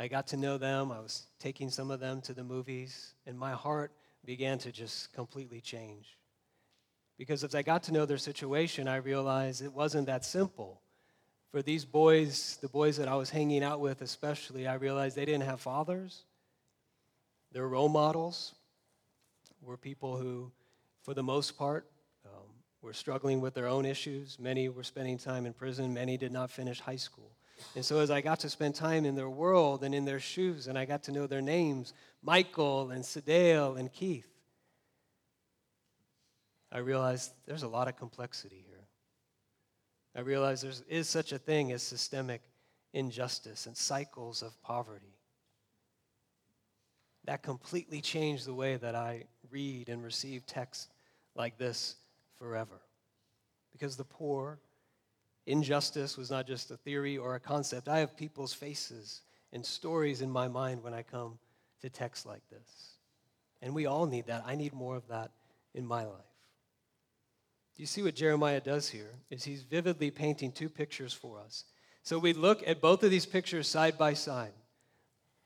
I 0.00 0.08
got 0.08 0.28
to 0.28 0.38
know 0.38 0.56
them. 0.56 0.90
I 0.90 0.98
was 0.98 1.26
taking 1.38 1.68
some 1.68 1.90
of 1.90 2.00
them 2.00 2.22
to 2.22 2.32
the 2.32 2.42
movies, 2.42 3.12
and 3.26 3.38
my 3.38 3.52
heart 3.52 3.92
began 4.24 4.56
to 4.60 4.72
just 4.72 5.12
completely 5.12 5.60
change. 5.60 6.16
Because 7.18 7.44
as 7.44 7.54
I 7.54 7.60
got 7.60 7.82
to 7.82 7.92
know 7.92 8.06
their 8.06 8.16
situation, 8.16 8.88
I 8.88 8.96
realized 8.96 9.60
it 9.60 9.74
wasn't 9.74 10.06
that 10.06 10.24
simple. 10.24 10.80
For 11.50 11.60
these 11.60 11.84
boys, 11.84 12.56
the 12.62 12.68
boys 12.68 12.96
that 12.96 13.08
I 13.08 13.16
was 13.16 13.28
hanging 13.28 13.62
out 13.62 13.80
with 13.80 14.00
especially, 14.00 14.66
I 14.66 14.74
realized 14.74 15.16
they 15.16 15.26
didn't 15.26 15.44
have 15.44 15.60
fathers. 15.60 16.24
Their 17.52 17.68
role 17.68 17.90
models 17.90 18.54
were 19.60 19.76
people 19.76 20.16
who, 20.16 20.50
for 21.02 21.12
the 21.12 21.22
most 21.22 21.58
part, 21.58 21.86
were 22.82 22.92
struggling 22.92 23.40
with 23.40 23.54
their 23.54 23.66
own 23.66 23.84
issues. 23.84 24.38
Many 24.38 24.68
were 24.68 24.82
spending 24.82 25.18
time 25.18 25.46
in 25.46 25.52
prison. 25.52 25.92
Many 25.92 26.16
did 26.16 26.32
not 26.32 26.50
finish 26.50 26.80
high 26.80 26.96
school. 26.96 27.30
And 27.76 27.84
so, 27.84 27.98
as 27.98 28.10
I 28.10 28.22
got 28.22 28.40
to 28.40 28.48
spend 28.48 28.74
time 28.74 29.04
in 29.04 29.14
their 29.14 29.28
world 29.28 29.84
and 29.84 29.94
in 29.94 30.06
their 30.06 30.20
shoes, 30.20 30.66
and 30.66 30.78
I 30.78 30.86
got 30.86 31.02
to 31.04 31.12
know 31.12 31.26
their 31.26 31.42
names 31.42 31.92
Michael 32.22 32.90
and 32.90 33.04
Sadale 33.04 33.78
and 33.78 33.92
Keith, 33.92 34.28
I 36.72 36.78
realized 36.78 37.32
there's 37.46 37.62
a 37.62 37.68
lot 37.68 37.88
of 37.88 37.96
complexity 37.96 38.64
here. 38.66 38.86
I 40.14 40.20
realized 40.20 40.64
there 40.64 40.72
is 40.88 41.08
such 41.08 41.32
a 41.32 41.38
thing 41.38 41.72
as 41.72 41.82
systemic 41.82 42.42
injustice 42.92 43.66
and 43.66 43.76
cycles 43.76 44.42
of 44.42 44.60
poverty. 44.62 45.16
That 47.24 47.42
completely 47.42 48.00
changed 48.00 48.46
the 48.46 48.54
way 48.54 48.76
that 48.76 48.94
I 48.94 49.24
read 49.50 49.88
and 49.88 50.02
receive 50.02 50.46
texts 50.46 50.88
like 51.34 51.58
this 51.58 51.96
forever. 52.40 52.80
Because 53.72 53.96
the 53.96 54.04
poor, 54.04 54.58
injustice 55.46 56.16
was 56.16 56.30
not 56.30 56.46
just 56.46 56.70
a 56.70 56.76
theory 56.76 57.18
or 57.18 57.34
a 57.34 57.40
concept. 57.40 57.88
I 57.88 57.98
have 57.98 58.16
people's 58.16 58.54
faces 58.54 59.22
and 59.52 59.64
stories 59.64 60.22
in 60.22 60.30
my 60.30 60.48
mind 60.48 60.82
when 60.82 60.94
I 60.94 61.02
come 61.02 61.38
to 61.82 61.90
texts 61.90 62.26
like 62.26 62.42
this. 62.50 62.94
And 63.62 63.74
we 63.74 63.86
all 63.86 64.06
need 64.06 64.26
that. 64.26 64.42
I 64.46 64.54
need 64.54 64.72
more 64.72 64.96
of 64.96 65.06
that 65.08 65.30
in 65.74 65.86
my 65.86 66.04
life. 66.04 66.24
Do 67.76 67.82
you 67.82 67.86
see 67.86 68.02
what 68.02 68.14
Jeremiah 68.14 68.60
does 68.60 68.88
here? 68.88 69.10
Is 69.30 69.44
he's 69.44 69.62
vividly 69.62 70.10
painting 70.10 70.52
two 70.52 70.68
pictures 70.68 71.12
for 71.12 71.38
us. 71.40 71.64
So 72.02 72.18
we 72.18 72.32
look 72.32 72.66
at 72.66 72.80
both 72.80 73.02
of 73.02 73.10
these 73.10 73.26
pictures 73.26 73.68
side 73.68 73.98
by 73.98 74.14
side. 74.14 74.52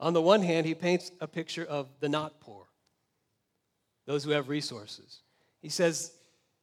On 0.00 0.12
the 0.12 0.22
one 0.22 0.42
hand, 0.42 0.66
he 0.66 0.74
paints 0.74 1.10
a 1.20 1.26
picture 1.26 1.64
of 1.64 1.88
the 2.00 2.08
not 2.08 2.40
poor, 2.40 2.66
those 4.06 4.24
who 4.24 4.30
have 4.30 4.48
resources. 4.48 5.20
He 5.60 5.68
says 5.68 6.12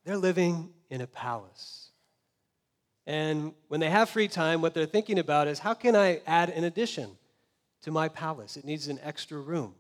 they're 0.04 0.18
living 0.18 0.70
in 0.90 1.02
a 1.02 1.08
palace. 1.08 1.90
And 3.08 3.54
when 3.68 3.80
they 3.80 3.90
have 3.90 4.10
free 4.10 4.28
time, 4.28 4.62
what 4.62 4.74
they're 4.74 4.86
thinking 4.86 5.20
about 5.20 5.48
is 5.48 5.60
how 5.60 5.74
can 5.74 5.96
I 5.96 6.22
add 6.28 6.50
an 6.50 6.64
addition 6.64 7.18
to 7.82 7.92
my 7.92 8.08
palace? 8.08 8.58
It 8.58 8.66
needs 8.66 8.88
an 8.88 9.00
extra 9.02 9.40
room, 9.40 9.76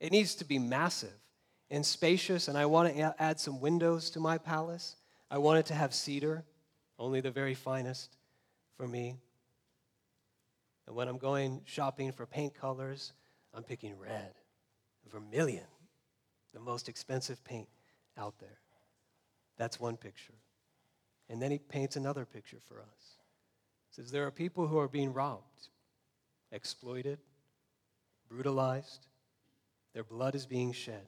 it 0.00 0.12
needs 0.12 0.34
to 0.36 0.44
be 0.44 0.58
massive 0.58 1.14
and 1.70 1.84
spacious, 1.84 2.48
and 2.48 2.56
I 2.56 2.66
want 2.66 2.94
to 2.94 3.14
add 3.20 3.40
some 3.40 3.60
windows 3.60 4.10
to 4.10 4.20
my 4.20 4.38
palace. 4.38 4.96
I 5.30 5.38
want 5.38 5.58
it 5.58 5.66
to 5.66 5.74
have 5.74 5.92
cedar, 5.92 6.44
only 6.98 7.20
the 7.20 7.32
very 7.32 7.54
finest 7.54 8.16
for 8.76 8.86
me. 8.86 9.16
And 10.86 10.94
when 10.94 11.08
I'm 11.08 11.18
going 11.18 11.62
shopping 11.64 12.12
for 12.12 12.26
paint 12.26 12.54
colors, 12.54 13.12
I'm 13.52 13.64
picking 13.64 13.98
red, 13.98 14.32
vermilion, 15.10 15.64
the 16.54 16.60
most 16.60 16.88
expensive 16.88 17.42
paint 17.42 17.68
out 18.16 18.38
there. 18.38 18.60
That's 19.56 19.80
one 19.80 19.96
picture. 19.96 20.34
And 21.28 21.40
then 21.40 21.50
he 21.50 21.58
paints 21.58 21.96
another 21.96 22.24
picture 22.24 22.58
for 22.68 22.80
us. 22.80 23.16
He 23.88 24.02
says 24.02 24.10
there 24.10 24.26
are 24.26 24.30
people 24.30 24.66
who 24.66 24.78
are 24.78 24.88
being 24.88 25.12
robbed, 25.12 25.68
exploited, 26.52 27.18
brutalized. 28.28 29.06
Their 29.94 30.04
blood 30.04 30.34
is 30.34 30.46
being 30.46 30.72
shed. 30.72 31.06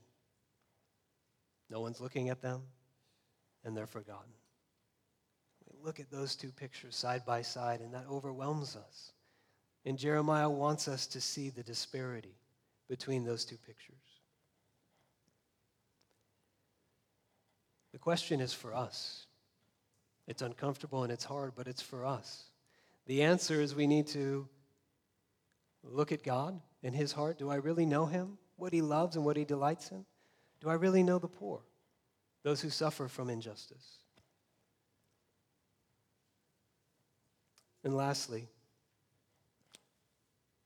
No 1.71 1.81
one's 1.81 2.01
looking 2.01 2.31
at 2.31 2.41
them, 2.41 2.63
and 3.65 3.77
they're 3.77 3.87
forgotten. 3.87 4.33
We 5.71 5.85
look 5.85 6.01
at 6.01 6.11
those 6.11 6.35
two 6.35 6.51
pictures 6.51 6.97
side 6.97 7.25
by 7.27 7.43
side, 7.43 7.81
and 7.81 7.93
that 7.93 8.07
overwhelms 8.11 8.77
us. 8.77 9.13
And 9.85 9.99
Jeremiah 9.99 10.49
wants 10.51 10.89
us 10.89 11.07
to 11.09 11.21
see 11.21 11.51
the 11.51 11.63
disparity 11.63 12.35
between 12.89 13.25
those 13.25 13.45
two 13.45 13.59
pictures. 13.59 13.97
The 17.93 17.98
question 18.09 18.41
is 18.41 18.55
for 18.55 18.75
us. 18.75 19.27
It's 20.27 20.41
uncomfortable 20.41 21.03
and 21.03 21.13
it's 21.13 21.25
hard, 21.25 21.53
but 21.55 21.69
it's 21.69 21.83
for 21.83 22.07
us. 22.07 22.45
The 23.05 23.23
answer 23.23 23.61
is 23.61 23.75
we 23.75 23.87
need 23.87 24.07
to 24.07 24.49
look 25.85 26.11
at 26.11 26.23
God 26.23 26.59
and 26.83 26.97
His 26.97 27.13
heart. 27.13 27.39
Do 27.39 27.51
I 27.51 27.57
really 27.57 27.85
know 27.85 28.07
Him? 28.07 28.39
What 28.57 28.73
He 28.73 28.81
loves 28.81 29.17
and 29.17 29.27
what 29.27 29.37
He 29.37 29.45
delights 29.45 29.91
in? 29.91 30.07
Do 30.63 30.71
I 30.71 30.73
really 30.73 31.03
know 31.03 31.19
the 31.19 31.29
poor, 31.29 31.61
those 32.45 32.63
who 32.63 32.71
suffer 32.71 33.09
from 33.09 33.29
injustice? 33.29 33.99
And 37.85 37.95
lastly, 37.95 38.49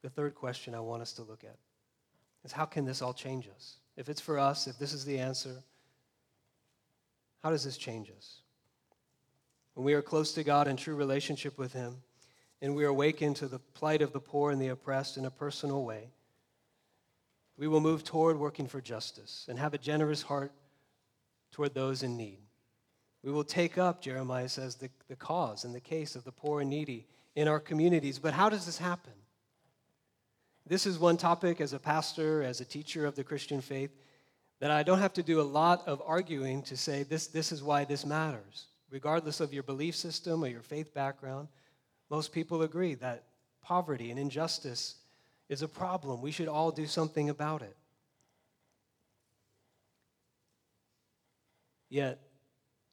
the 0.03 0.11
third 0.11 0.37
question 0.37 0.77
I 0.77 0.81
want 0.81 1.03
us 1.03 1.13
to 1.15 1.23
look 1.23 1.43
at 1.43 1.59
is 2.45 2.53
how 2.53 2.67
can 2.67 2.85
this 2.85 3.03
all 3.03 3.13
change 3.13 3.49
us? 3.49 3.79
If 3.97 4.09
it's 4.09 4.21
for 4.21 4.39
us, 4.39 4.69
if 4.69 4.79
this 4.79 4.93
is 4.93 5.05
the 5.05 5.19
answer, 5.19 5.65
how 7.43 7.51
does 7.51 7.65
this 7.65 7.77
change 7.77 8.11
us? 8.17 8.41
When 9.75 9.85
we 9.85 9.95
are 9.95 10.03
close 10.03 10.33
to 10.35 10.45
God 10.45 10.69
in 10.69 10.77
true 10.77 10.95
relationship 10.95 11.59
with 11.59 11.73
Him, 11.73 11.97
and 12.61 12.77
we 12.77 12.85
are 12.85 12.89
awakened 12.89 13.37
to 13.37 13.49
the 13.49 13.59
plight 13.59 14.03
of 14.03 14.13
the 14.13 14.21
poor 14.21 14.51
and 14.51 14.61
the 14.61 14.69
oppressed 14.69 15.17
in 15.17 15.25
a 15.25 15.31
personal 15.31 15.85
way, 15.85 16.11
we 17.59 17.69
will 17.69 17.81
move 17.81 18.05
toward 18.05 18.39
working 18.39 18.67
for 18.67 18.81
justice 18.81 19.47
and 19.49 19.59
have 19.59 19.75
a 19.75 19.79
generous 19.79 20.23
heart 20.23 20.53
toward 21.51 21.75
those 21.75 22.03
in 22.03 22.17
need. 22.17 22.39
We 23.23 23.31
will 23.31 23.45
take 23.45 23.79
up, 23.79 24.01
Jeremiah 24.01 24.49
says, 24.49 24.77
the, 24.77 24.91
the 25.09 25.17
cause 25.17 25.65
and 25.65 25.75
the 25.75 25.81
case 25.81 26.17
of 26.17 26.25
the 26.25 26.33
poor 26.33 26.61
and 26.61 26.71
needy 26.71 27.07
in 27.37 27.49
our 27.49 27.61
communities. 27.61 28.19
But 28.19 28.35
how 28.35 28.49
does 28.49 28.67
this 28.67 28.79
happen? 28.79 29.13
This 30.67 30.87
is 30.87 30.99
one 30.99 31.17
topic 31.17 31.61
as 31.61 31.73
a 31.73 31.79
pastor, 31.79 32.43
as 32.43 32.61
a 32.61 32.65
teacher 32.65 33.05
of 33.07 33.15
the 33.15 33.25
Christian 33.25 33.61
faith, 33.61 33.91
that 34.63 34.71
I 34.71 34.85
don't 34.85 35.01
have 35.01 35.15
to 35.15 35.25
do 35.25 35.41
a 35.41 35.43
lot 35.43 35.83
of 35.89 36.01
arguing 36.07 36.63
to 36.63 36.77
say 36.77 37.03
this, 37.03 37.27
this 37.27 37.51
is 37.51 37.65
why 37.65 37.85
this 37.85 38.07
matters. 38.07 38.67
Regardless 38.91 39.41
of 39.41 39.53
your 39.53 39.65
belief 39.65 39.97
system 39.97 40.45
or 40.45 40.47
your 40.47 40.63
faith 40.63 40.95
background, 40.95 41.49
most 42.09 42.31
people 42.33 42.63
agree 42.63 42.95
that 42.95 43.25
poverty 43.61 44.13
and 44.13 44.21
injustice 44.21 44.95
is 45.49 45.63
a 45.63 45.69
problem. 45.69 46.23
We 46.23 46.31
should 46.31 46.47
all 46.47 46.71
do 46.71 46.87
something 46.87 47.29
about 47.29 47.63
it. 47.63 47.77
Yet, 51.89 52.21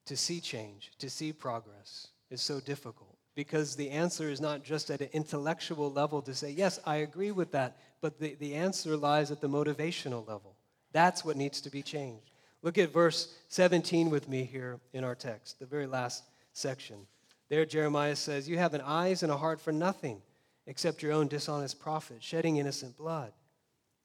to 0.07 0.17
see 0.17 0.39
change, 0.39 0.89
to 0.97 1.07
see 1.07 1.31
progress, 1.31 2.07
is 2.31 2.41
so 2.41 2.59
difficult 2.59 3.15
because 3.35 3.75
the 3.75 3.91
answer 3.91 4.31
is 4.31 4.41
not 4.41 4.63
just 4.63 4.89
at 4.89 5.01
an 5.01 5.09
intellectual 5.13 5.91
level 5.91 6.23
to 6.23 6.33
say, 6.33 6.49
yes, 6.49 6.79
I 6.83 6.95
agree 6.95 7.31
with 7.31 7.51
that, 7.51 7.77
but 8.01 8.19
the, 8.19 8.33
the 8.39 8.55
answer 8.55 8.97
lies 8.97 9.29
at 9.29 9.39
the 9.39 9.47
motivational 9.47 10.27
level. 10.27 10.55
That's 10.91 11.23
what 11.23 11.37
needs 11.37 11.61
to 11.61 11.69
be 11.69 11.81
changed. 11.81 12.31
Look 12.61 12.77
at 12.77 12.91
verse 12.91 13.33
17 13.49 14.09
with 14.09 14.27
me 14.27 14.43
here 14.43 14.79
in 14.93 15.03
our 15.03 15.15
text, 15.15 15.59
the 15.59 15.65
very 15.65 15.87
last 15.87 16.23
section. 16.53 17.07
There, 17.49 17.65
Jeremiah 17.65 18.15
says, 18.15 18.49
You 18.49 18.57
have 18.57 18.73
an 18.73 18.81
eyes 18.81 19.23
and 19.23 19.31
a 19.31 19.37
heart 19.37 19.61
for 19.61 19.71
nothing 19.71 20.21
except 20.67 21.01
your 21.01 21.13
own 21.13 21.27
dishonest 21.27 21.79
profit, 21.79 22.21
shedding 22.21 22.57
innocent 22.57 22.97
blood, 22.97 23.31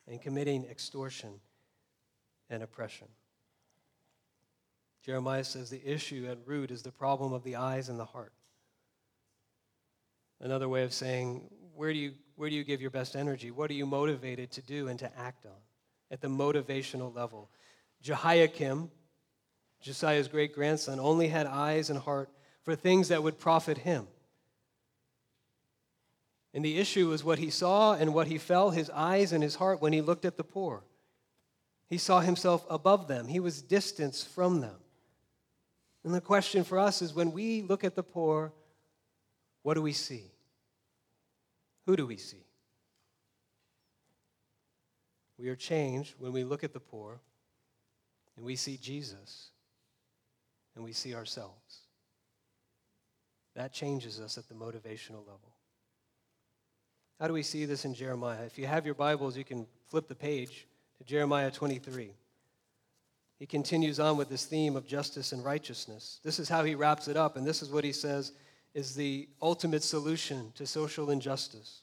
and 0.09 0.21
committing 0.21 0.65
extortion 0.65 1.41
and 2.49 2.63
oppression. 2.63 3.09
Jeremiah 5.05 5.45
says 5.45 5.69
the 5.69 5.87
issue 5.87 6.27
at 6.31 6.39
root 6.47 6.71
is 6.71 6.83
the 6.83 6.91
problem 6.91 7.35
of 7.35 7.45
the 7.45 7.57
eyes 7.57 7.91
and 7.91 7.99
the 7.99 8.07
heart. 8.07 8.33
Another 10.41 10.69
way 10.69 10.83
of 10.83 10.95
saying, 10.95 11.51
where 11.75 11.93
do 11.93 11.99
you, 11.99 12.15
where 12.37 12.49
do 12.49 12.57
you 12.57 12.65
give 12.65 12.81
your 12.81 12.91
best 12.91 13.15
energy? 13.15 13.51
What 13.51 13.71
are 13.71 13.75
you 13.75 13.85
motivated 13.85 14.51
to 14.53 14.63
do 14.63 14.89
and 14.89 14.99
to 15.01 15.19
act 15.19 15.45
on 15.45 15.53
at 16.11 16.21
the 16.21 16.29
motivational 16.29 17.15
level? 17.15 17.51
Jehoiakim, 18.03 18.91
Josiah's 19.81 20.29
great 20.29 20.55
grandson, 20.55 21.01
only 21.01 21.29
had 21.29 21.47
eyes 21.47 21.91
and 21.91 21.99
heart 21.99 22.31
for 22.63 22.75
things 22.75 23.09
that 23.09 23.23
would 23.23 23.39
profit 23.39 23.79
him. 23.79 24.07
And 26.55 26.65
the 26.65 26.79
issue 26.79 27.09
was 27.09 27.25
what 27.25 27.39
he 27.39 27.51
saw 27.51 27.95
and 27.95 28.15
what 28.15 28.29
he 28.29 28.39
felt, 28.39 28.75
his 28.75 28.89
eyes 28.91 29.33
and 29.33 29.43
his 29.43 29.57
heart, 29.57 29.83
when 29.83 29.93
he 29.93 30.01
looked 30.01 30.25
at 30.25 30.37
the 30.37 30.45
poor. 30.45 30.85
He 31.89 31.99
saw 31.99 32.21
himself 32.21 32.65
above 32.71 33.09
them, 33.09 33.27
he 33.27 33.41
was 33.41 33.61
distanced 33.61 34.29
from 34.29 34.61
them. 34.61 34.77
And 36.05 36.15
the 36.15 36.21
question 36.21 36.65
for 36.65 36.79
us 36.79 37.03
is 37.03 37.15
when 37.15 37.33
we 37.33 37.63
look 37.63 37.83
at 37.83 37.95
the 37.95 38.03
poor, 38.03 38.53
what 39.63 39.75
do 39.75 39.83
we 39.83 39.93
see? 39.93 40.31
Who 41.87 41.97
do 41.97 42.07
we 42.07 42.19
see? 42.19 42.44
We 45.39 45.49
are 45.49 45.57
changed 45.57 46.15
when 46.19 46.33
we 46.33 46.45
look 46.45 46.65
at 46.65 46.73
the 46.73 46.81
poor 46.81 47.21
and 48.37 48.45
we 48.45 48.57
see 48.57 48.77
Jesus 48.77 49.51
and 50.75 50.85
we 50.85 50.93
see 50.93 51.15
ourselves. 51.15 51.81
That 53.55 53.73
changes 53.73 54.21
us 54.21 54.37
at 54.39 54.49
the 54.49 54.55
motivational 54.55 55.21
level. 55.21 55.55
How 57.21 57.29
do 57.29 57.35
we 57.35 57.43
see 57.43 57.65
this 57.65 57.85
in 57.85 57.95
Jeremiah? 57.95 58.45
If 58.45 58.59
you 58.59 58.67
have 58.67 58.85
your 58.85 58.97
Bibles, 58.97 59.37
you 59.37 59.45
can 59.45 59.67
flip 59.87 60.09
the 60.09 60.15
page 60.15 60.67
to 60.99 61.05
Jeremiah 61.05 61.51
23. 61.51 62.11
He 63.39 63.47
continues 63.47 64.01
on 64.01 64.17
with 64.17 64.29
this 64.29 64.45
theme 64.45 64.77
of 64.77 64.87
justice 64.87 65.33
and 65.33 65.45
righteousness. 65.45 66.21
This 66.25 66.39
is 66.39 66.49
how 66.49 66.65
he 66.65 66.75
wraps 66.75 67.09
it 67.09 67.17
up, 67.17 67.37
and 67.37 67.47
this 67.47 67.63
is 67.63 67.71
what 67.71 67.85
he 67.85 67.93
says 67.93 68.33
is 68.75 68.95
the 68.95 69.29
ultimate 69.41 69.85
solution 69.85 70.53
to 70.57 70.67
social 70.67 71.11
injustice. 71.11 71.83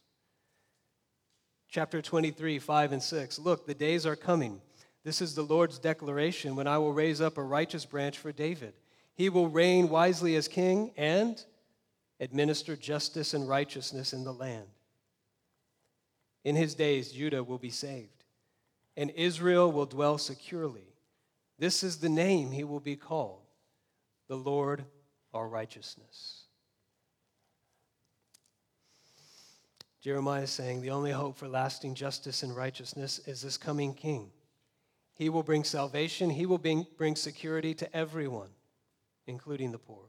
Chapter 1.71 2.01
23, 2.01 2.59
5 2.59 2.91
and 2.91 3.01
6. 3.01 3.39
Look, 3.39 3.65
the 3.65 3.73
days 3.73 4.05
are 4.05 4.17
coming. 4.17 4.59
This 5.05 5.21
is 5.21 5.33
the 5.33 5.41
Lord's 5.41 5.79
declaration 5.79 6.57
when 6.57 6.67
I 6.67 6.77
will 6.77 6.91
raise 6.91 7.21
up 7.21 7.37
a 7.37 7.43
righteous 7.43 7.85
branch 7.85 8.17
for 8.17 8.33
David. 8.33 8.73
He 9.15 9.29
will 9.29 9.47
reign 9.47 9.87
wisely 9.87 10.35
as 10.35 10.49
king 10.49 10.91
and 10.97 11.41
administer 12.19 12.75
justice 12.75 13.33
and 13.33 13.47
righteousness 13.47 14.11
in 14.11 14.25
the 14.25 14.33
land. 14.33 14.67
In 16.43 16.57
his 16.57 16.75
days, 16.75 17.13
Judah 17.13 17.41
will 17.41 17.57
be 17.57 17.69
saved, 17.69 18.25
and 18.97 19.09
Israel 19.11 19.71
will 19.71 19.85
dwell 19.85 20.17
securely. 20.17 20.87
This 21.57 21.83
is 21.83 21.97
the 21.97 22.09
name 22.09 22.51
he 22.51 22.65
will 22.65 22.81
be 22.81 22.97
called 22.97 23.43
the 24.27 24.35
Lord 24.35 24.83
our 25.33 25.47
righteousness. 25.47 26.43
Jeremiah 30.01 30.43
is 30.43 30.49
saying 30.49 30.81
the 30.81 30.89
only 30.89 31.11
hope 31.11 31.37
for 31.37 31.47
lasting 31.47 31.93
justice 31.93 32.41
and 32.41 32.55
righteousness 32.55 33.19
is 33.27 33.41
this 33.41 33.57
coming 33.57 33.93
king. 33.93 34.31
He 35.13 35.29
will 35.29 35.43
bring 35.43 35.63
salvation, 35.63 36.31
he 36.31 36.47
will 36.47 36.57
bring, 36.57 37.15
security 37.15 37.75
to 37.75 37.95
everyone, 37.95 38.49
including 39.27 39.71
the 39.71 39.77
poor. 39.77 40.05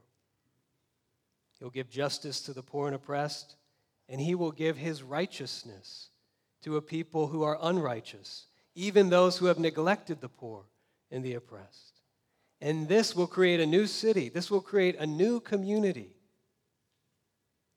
He'll 1.59 1.69
give 1.69 1.91
justice 1.91 2.41
to 2.41 2.53
the 2.53 2.63
poor 2.63 2.87
and 2.87 2.95
oppressed, 2.95 3.55
and 4.09 4.19
he 4.19 4.33
will 4.33 4.51
give 4.51 4.77
his 4.77 5.03
righteousness 5.03 6.09
to 6.63 6.77
a 6.77 6.81
people 6.81 7.27
who 7.27 7.43
are 7.43 7.59
unrighteous, 7.61 8.47
even 8.73 9.09
those 9.09 9.37
who 9.37 9.45
have 9.45 9.59
neglected 9.59 10.21
the 10.21 10.29
poor 10.29 10.63
and 11.11 11.23
the 11.23 11.35
oppressed. 11.35 12.01
And 12.59 12.87
this 12.87 13.15
will 13.15 13.27
create 13.27 13.59
a 13.59 13.65
new 13.67 13.85
city. 13.85 14.29
This 14.29 14.49
will 14.49 14.61
create 14.61 14.95
a 14.97 15.05
new 15.05 15.39
community 15.39 16.15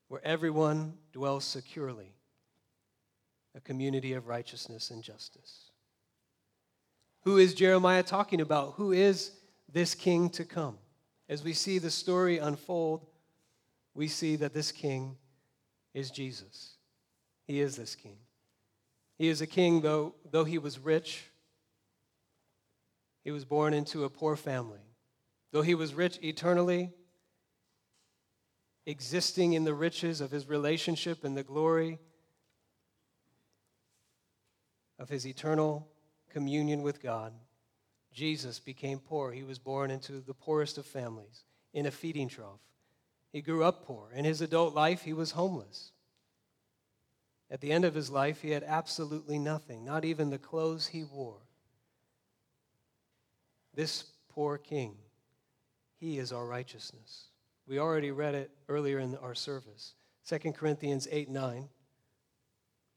where 0.09 0.25
everyone 0.25 0.95
dwells 1.13 1.45
securely, 1.45 2.13
a 3.55 3.61
community 3.61 4.13
of 4.13 4.29
righteousness 4.29 4.91
and 4.91 5.03
justice. 5.03 5.71
Who 7.23 7.39
is 7.39 7.55
Jeremiah 7.55 8.03
talking 8.03 8.41
about? 8.41 8.75
Who 8.75 8.93
is 8.93 9.33
this 9.73 9.95
king 9.95 10.31
to 10.31 10.45
come? 10.45 10.79
As 11.29 11.43
we 11.43 11.53
see 11.53 11.79
the 11.79 11.91
story 11.91 12.39
unfold, 12.39 13.05
we 13.95 14.07
see 14.07 14.37
that 14.37 14.55
this 14.55 14.71
king 14.71 15.17
is 15.93 16.11
Jesus. 16.11 16.77
He 17.47 17.61
is 17.61 17.77
this 17.77 17.97
king. 17.97 18.19
He 19.19 19.29
is 19.29 19.41
a 19.41 19.47
king, 19.47 19.81
though, 19.81 20.15
though 20.31 20.45
he 20.45 20.59
was 20.59 20.79
rich, 20.79 21.25
he 23.25 23.33
was 23.33 23.45
born 23.45 23.75
into 23.75 24.05
a 24.05 24.11
poor 24.11 24.37
family. 24.37 24.79
Though 25.51 25.63
he 25.63 25.75
was 25.75 25.95
rich 25.95 26.19
eternally, 26.23 26.93
existing 28.87 29.53
in 29.53 29.65
the 29.65 29.75
riches 29.75 30.21
of 30.21 30.31
his 30.31 30.49
relationship 30.49 31.25
and 31.25 31.37
the 31.37 31.43
glory 31.43 31.99
of 34.99 35.09
his 35.09 35.27
eternal 35.27 35.89
communion 36.31 36.83
with 36.83 37.03
God, 37.03 37.33
Jesus 38.13 38.59
became 38.59 38.99
poor. 38.99 39.33
He 39.33 39.43
was 39.43 39.59
born 39.59 39.91
into 39.91 40.21
the 40.21 40.35
poorest 40.35 40.79
of 40.79 40.87
families 40.87 41.45
in 41.75 41.85
a 41.85 41.91
feeding 41.91 42.29
trough. 42.29 42.61
He 43.33 43.43
grew 43.43 43.65
up 43.65 43.85
poor. 43.85 44.11
In 44.15 44.25
his 44.25 44.41
adult 44.41 44.75
life, 44.75 45.03
he 45.03 45.13
was 45.13 45.33
homeless. 45.33 45.91
At 47.51 47.61
the 47.61 47.73
end 47.73 47.85
of 47.85 47.95
his 47.95 48.11
life, 48.11 48.41
he 48.41 48.51
had 48.51 48.65
absolutely 48.65 49.39
nothing, 49.39 49.85
not 49.85 50.05
even 50.05 50.31
the 50.31 50.39
clothes 50.39 50.87
he 50.87 51.05
wore. 51.05 51.43
This 53.75 54.05
poor 54.31 54.57
king, 54.57 54.97
he 55.99 56.19
is 56.19 56.33
our 56.33 56.47
righteousness. 56.47 57.27
We 57.67 57.79
already 57.79 58.11
read 58.11 58.35
it 58.35 58.51
earlier 58.69 58.99
in 58.99 59.17
our 59.17 59.35
service. 59.35 59.95
2 60.29 60.53
Corinthians 60.53 61.09
8 61.11 61.29
9. 61.29 61.69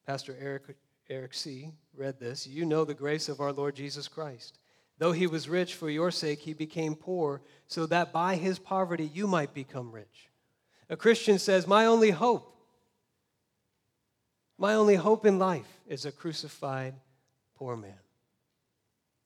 Pastor 0.05 0.35
Eric, 0.39 0.75
Eric 1.09 1.33
C. 1.33 1.71
read 1.95 2.19
this. 2.19 2.47
You 2.47 2.65
know 2.65 2.83
the 2.83 2.93
grace 2.93 3.29
of 3.29 3.39
our 3.39 3.51
Lord 3.51 3.75
Jesus 3.75 4.07
Christ. 4.07 4.57
Though 4.97 5.11
he 5.11 5.27
was 5.27 5.47
rich, 5.47 5.75
for 5.75 5.89
your 5.89 6.11
sake 6.11 6.39
he 6.39 6.53
became 6.53 6.95
poor, 6.95 7.41
so 7.67 7.85
that 7.85 8.11
by 8.11 8.35
his 8.35 8.59
poverty 8.59 9.09
you 9.13 9.27
might 9.27 9.53
become 9.53 9.91
rich. 9.91 10.29
A 10.89 10.97
Christian 10.97 11.39
says, 11.39 11.67
My 11.67 11.85
only 11.85 12.11
hope 12.11 12.49
my 14.59 14.73
only 14.73 14.95
hope 14.95 15.25
in 15.25 15.39
life 15.39 15.79
is 15.87 16.05
a 16.05 16.11
crucified 16.11 16.93
poor 17.55 17.77
man. 17.77 17.97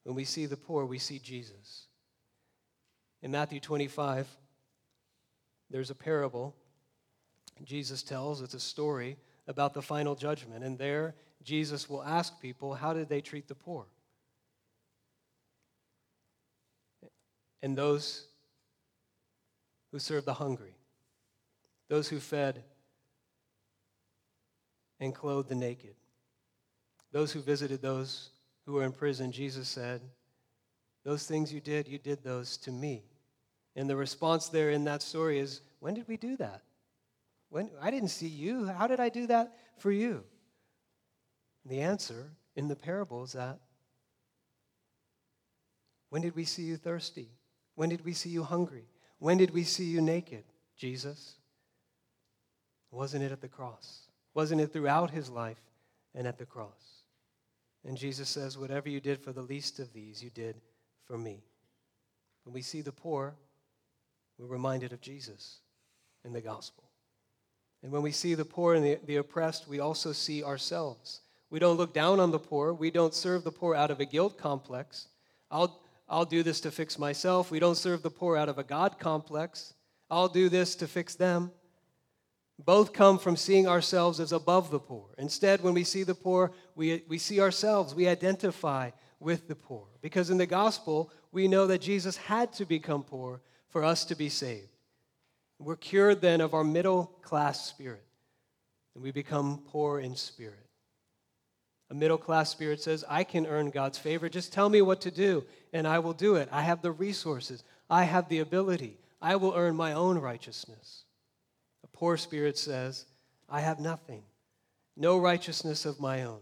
When 0.04 0.14
we 0.14 0.26
see 0.26 0.46
the 0.46 0.56
poor, 0.56 0.86
we 0.86 1.00
see 1.00 1.18
Jesus. 1.18 1.88
In 3.24 3.32
Matthew 3.32 3.60
25, 3.60 4.28
there's 5.74 5.90
a 5.90 5.96
parable 5.96 6.56
Jesus 7.64 8.04
tells. 8.04 8.42
It's 8.42 8.54
a 8.54 8.60
story 8.60 9.18
about 9.48 9.74
the 9.74 9.82
final 9.82 10.16
judgment. 10.16 10.64
And 10.64 10.78
there, 10.78 11.16
Jesus 11.44 11.90
will 11.90 12.04
ask 12.04 12.40
people, 12.40 12.74
How 12.74 12.94
did 12.94 13.10
they 13.10 13.22
treat 13.22 13.48
the 13.48 13.56
poor? 13.56 13.86
And 17.62 17.78
those 17.78 18.26
who 19.92 20.00
served 20.00 20.26
the 20.26 20.34
hungry, 20.34 20.76
those 21.88 22.08
who 22.08 22.20
fed 22.20 22.64
and 25.00 25.14
clothed 25.14 25.50
the 25.50 25.56
naked. 25.56 25.96
Those 27.12 27.32
who 27.32 27.42
visited 27.42 27.82
those 27.82 28.30
who 28.66 28.74
were 28.74 28.84
in 28.84 28.92
prison, 28.92 29.32
Jesus 29.32 29.68
said, 29.68 30.02
Those 31.04 31.26
things 31.26 31.54
you 31.54 31.62
did, 31.62 31.88
you 31.88 31.98
did 31.98 32.24
those 32.24 32.58
to 32.58 32.72
me. 32.72 33.04
And 33.76 33.90
the 33.90 33.96
response 33.96 34.50
there 34.50 34.70
in 34.70 34.84
that 34.86 35.02
story 35.02 35.40
is, 35.40 35.62
When 35.80 35.94
did 35.94 36.08
we 36.08 36.18
do 36.18 36.38
that? 36.38 36.62
When, 37.50 37.70
I 37.82 37.92
didn't 37.92 38.10
see 38.10 38.28
you. 38.28 38.66
How 38.66 38.88
did 38.88 39.00
I 39.00 39.10
do 39.10 39.28
that 39.28 39.58
for 39.78 39.92
you? 39.92 40.24
And 41.64 41.72
the 41.72 41.82
answer 41.82 42.32
in 42.56 42.68
the 42.68 42.76
parable 42.76 43.24
is 43.24 43.34
that 43.34 43.60
when 46.14 46.22
did 46.22 46.36
we 46.36 46.46
see 46.46 46.62
you 46.62 46.78
thirsty? 46.78 47.28
When 47.74 47.90
did 47.90 48.06
we 48.06 48.14
see 48.14 48.30
you 48.30 48.44
hungry? 48.44 48.86
When 49.18 49.38
did 49.38 49.50
we 49.50 49.64
see 49.64 49.86
you 49.86 50.00
naked? 50.00 50.44
Jesus. 50.78 51.38
Wasn't 52.92 53.24
it 53.24 53.32
at 53.32 53.42
the 53.42 53.48
cross? 53.48 54.02
Wasn't 54.36 54.62
it 54.62 54.72
throughout 54.72 55.10
his 55.10 55.32
life 55.32 55.62
and 56.14 56.28
at 56.28 56.38
the 56.38 56.46
cross? 56.46 57.02
And 57.84 57.98
Jesus 57.98 58.30
says, 58.30 58.60
Whatever 58.60 58.90
you 58.90 59.00
did 59.00 59.20
for 59.24 59.34
the 59.34 59.42
least 59.42 59.80
of 59.80 59.92
these, 59.92 60.24
you 60.24 60.30
did 60.30 60.62
for 61.04 61.18
me. 61.18 61.44
When 62.44 62.54
we 62.54 62.62
see 62.62 62.82
the 62.82 62.92
poor, 62.92 63.34
we're 64.44 64.50
reminded 64.50 64.92
of 64.92 65.00
Jesus 65.00 65.60
in 66.26 66.34
the 66.34 66.42
gospel. 66.42 66.84
And 67.82 67.92
when 67.92 68.02
we 68.02 68.12
see 68.12 68.34
the 68.34 68.44
poor 68.44 68.76
and 68.76 68.84
the, 68.84 69.00
the 69.06 69.16
oppressed, 69.16 69.70
we 69.70 69.80
also 69.80 70.12
see 70.12 70.44
ourselves. 70.44 71.22
We 71.50 71.60
don't 71.60 71.78
look 71.78 71.94
down 71.94 72.20
on 72.20 72.32
the 72.32 72.40
poor. 72.40 72.74
We 72.74 72.92
don't 72.92 73.14
serve 73.14 73.46
the 73.46 73.52
poor 73.52 73.74
out 73.74 73.90
of 73.90 74.02
a 74.02 74.06
guilt 74.06 74.38
complex. 74.38 75.08
I'll, 75.50 75.82
I'll 76.10 76.26
do 76.26 76.44
this 76.44 76.60
to 76.62 76.72
fix 76.72 77.00
myself. 77.00 77.52
We 77.52 77.60
don't 77.60 77.76
serve 77.76 78.04
the 78.04 78.10
poor 78.10 78.36
out 78.36 78.50
of 78.50 78.58
a 78.58 78.64
God 78.64 79.00
complex. 79.00 79.76
I'll 80.12 80.28
do 80.28 80.50
this 80.50 80.76
to 80.76 80.88
fix 80.88 81.16
them. 81.16 81.52
Both 82.60 82.92
come 82.92 83.20
from 83.20 83.38
seeing 83.38 83.68
ourselves 83.68 84.20
as 84.20 84.34
above 84.34 84.72
the 84.72 84.80
poor. 84.80 85.08
Instead, 85.18 85.62
when 85.62 85.74
we 85.74 85.86
see 85.86 86.04
the 86.04 86.16
poor, 86.16 86.52
we, 86.76 87.04
we 87.08 87.18
see 87.18 87.40
ourselves, 87.40 87.96
we 87.96 88.10
identify 88.10 88.92
with 89.20 89.48
the 89.48 89.56
poor. 89.56 89.88
Because 90.02 90.30
in 90.30 90.38
the 90.38 90.46
gospel, 90.46 91.12
we 91.32 91.48
know 91.48 91.66
that 91.68 91.82
Jesus 91.82 92.18
had 92.18 92.52
to 92.54 92.66
become 92.66 93.04
poor 93.04 93.42
for 93.74 93.84
us 93.84 94.06
to 94.06 94.16
be 94.16 94.30
saved. 94.30 94.70
We're 95.60 95.76
cured 95.76 96.22
then 96.22 96.40
of 96.40 96.54
our 96.54 96.64
middle 96.64 97.08
class 97.24 97.66
spirit, 97.66 98.06
and 98.94 99.04
we 99.04 99.12
become 99.12 99.64
poor 99.68 100.00
in 100.00 100.16
spirit. 100.16 100.68
A 101.90 101.94
middle 101.94 102.18
class 102.18 102.50
spirit 102.50 102.82
says, 102.82 103.04
I 103.10 103.24
can 103.24 103.46
earn 103.46 103.72
God's 103.72 103.98
favor. 103.98 104.30
Just 104.30 104.54
tell 104.54 104.70
me 104.70 104.82
what 104.82 105.02
to 105.02 105.12
do, 105.12 105.44
and 105.74 105.88
I 105.88 106.00
will 106.00 106.14
do 106.14 106.36
it. 106.36 106.48
I 106.52 106.62
have 106.62 106.82
the 106.82 106.92
resources, 106.92 107.64
I 107.90 108.04
have 108.04 108.30
the 108.30 108.40
ability. 108.40 108.98
I 109.22 109.38
will 109.38 109.54
earn 109.56 109.76
my 109.76 109.94
own 109.94 110.20
righteousness 110.20 111.06
A 111.84 111.88
poor 111.88 112.18
spirit 112.18 112.58
says, 112.58 113.06
I 113.50 113.62
have 113.62 113.80
nothing, 113.80 114.24
no 114.98 115.18
righteousness 115.18 115.86
of 115.86 116.00
my 116.00 116.24
own. 116.24 116.42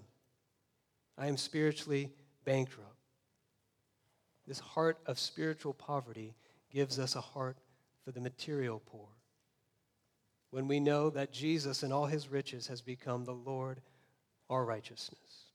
I 1.17 1.27
am 1.27 1.37
spiritually 1.37 2.09
bankrupt. 2.43 2.87
This 4.47 4.59
heart 4.59 4.97
of 5.05 5.19
spiritual 5.19 5.73
poverty 5.73 6.33
gives 6.71 6.99
us 6.99 7.15
a 7.15 7.21
heart 7.21 7.57
for 8.03 8.11
the 8.11 8.21
material 8.21 8.81
poor. 8.85 9.07
When 10.51 10.67
we 10.67 10.79
know 10.79 11.09
that 11.11 11.31
Jesus 11.31 11.83
and 11.83 11.93
all 11.93 12.05
his 12.05 12.29
riches 12.29 12.67
has 12.67 12.81
become 12.81 13.23
the 13.23 13.33
Lord, 13.33 13.81
our 14.49 14.65
righteousness. 14.65 15.45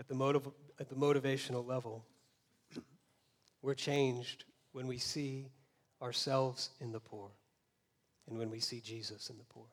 At 0.00 0.08
the, 0.08 0.14
motiv- 0.14 0.50
at 0.80 0.88
the 0.88 0.94
motivational 0.94 1.66
level, 1.66 2.04
we're 3.62 3.74
changed 3.74 4.44
when 4.72 4.86
we 4.86 4.98
see 4.98 5.48
ourselves 6.02 6.70
in 6.80 6.92
the 6.92 7.00
poor 7.00 7.30
and 8.28 8.38
when 8.38 8.50
we 8.50 8.60
see 8.60 8.80
Jesus 8.80 9.30
in 9.30 9.38
the 9.38 9.44
poor. 9.44 9.66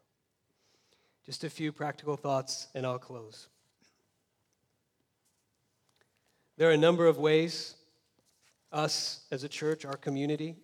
Just 1.26 1.44
a 1.44 1.50
few 1.50 1.72
practical 1.72 2.16
thoughts, 2.16 2.68
and 2.76 2.86
I'll 2.86 3.00
close. 3.00 3.48
There 6.58 6.70
are 6.70 6.74
a 6.74 6.78
number 6.78 7.06
of 7.06 7.18
ways 7.18 7.76
us 8.72 9.26
as 9.32 9.44
a 9.44 9.50
church, 9.50 9.86
our 9.86 9.98
community, 9.98 10.56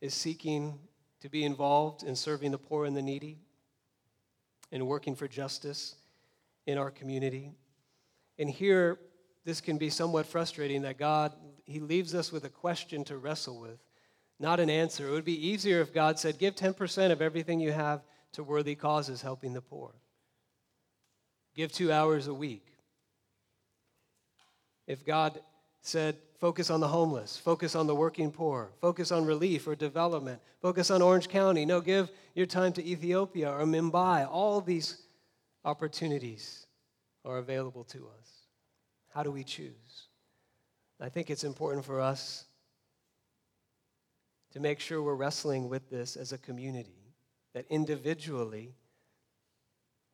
is 0.00 0.14
seeking 0.14 0.78
to 1.20 1.28
be 1.28 1.44
involved 1.44 2.02
in 2.02 2.14
serving 2.14 2.52
the 2.52 2.58
poor 2.58 2.84
and 2.84 2.96
the 2.96 3.02
needy 3.02 3.38
and 4.70 4.86
working 4.86 5.14
for 5.14 5.26
justice 5.26 5.96
in 6.66 6.78
our 6.78 6.90
community. 6.90 7.52
And 8.38 8.48
here, 8.48 8.98
this 9.44 9.60
can 9.60 9.78
be 9.78 9.90
somewhat 9.90 10.26
frustrating 10.26 10.82
that 10.82 10.98
God, 10.98 11.32
He 11.64 11.80
leaves 11.80 12.14
us 12.14 12.30
with 12.30 12.44
a 12.44 12.50
question 12.50 13.02
to 13.04 13.16
wrestle 13.16 13.58
with, 13.58 13.78
not 14.38 14.60
an 14.60 14.68
answer. 14.68 15.08
It 15.08 15.12
would 15.12 15.24
be 15.24 15.48
easier 15.48 15.80
if 15.80 15.92
God 15.92 16.18
said, 16.18 16.38
Give 16.38 16.54
10% 16.54 17.10
of 17.10 17.22
everything 17.22 17.58
you 17.58 17.72
have 17.72 18.02
to 18.32 18.44
worthy 18.44 18.74
causes 18.74 19.22
helping 19.22 19.54
the 19.54 19.62
poor. 19.62 19.94
Give 21.54 21.72
two 21.72 21.90
hours 21.90 22.28
a 22.28 22.34
week. 22.34 22.66
If 24.88 25.04
God 25.04 25.38
said, 25.82 26.16
focus 26.40 26.70
on 26.70 26.80
the 26.80 26.88
homeless, 26.88 27.36
focus 27.36 27.76
on 27.76 27.86
the 27.86 27.94
working 27.94 28.32
poor, 28.32 28.70
focus 28.80 29.12
on 29.12 29.26
relief 29.26 29.68
or 29.68 29.76
development, 29.76 30.40
focus 30.62 30.90
on 30.90 31.02
Orange 31.02 31.28
County. 31.28 31.66
No, 31.66 31.80
give 31.82 32.10
your 32.34 32.46
time 32.46 32.72
to 32.72 32.84
Ethiopia 32.84 33.52
or 33.52 33.64
Mumbai. 33.64 34.26
All 34.28 34.62
these 34.62 35.02
opportunities 35.64 36.66
are 37.24 37.36
available 37.36 37.84
to 37.84 38.08
us. 38.18 38.30
How 39.10 39.22
do 39.22 39.30
we 39.30 39.44
choose? 39.44 40.06
I 41.00 41.10
think 41.10 41.28
it's 41.28 41.44
important 41.44 41.84
for 41.84 42.00
us 42.00 42.46
to 44.52 44.60
make 44.60 44.80
sure 44.80 45.02
we're 45.02 45.14
wrestling 45.14 45.68
with 45.68 45.90
this 45.90 46.16
as 46.16 46.32
a 46.32 46.38
community, 46.38 47.12
that 47.52 47.66
individually 47.68 48.74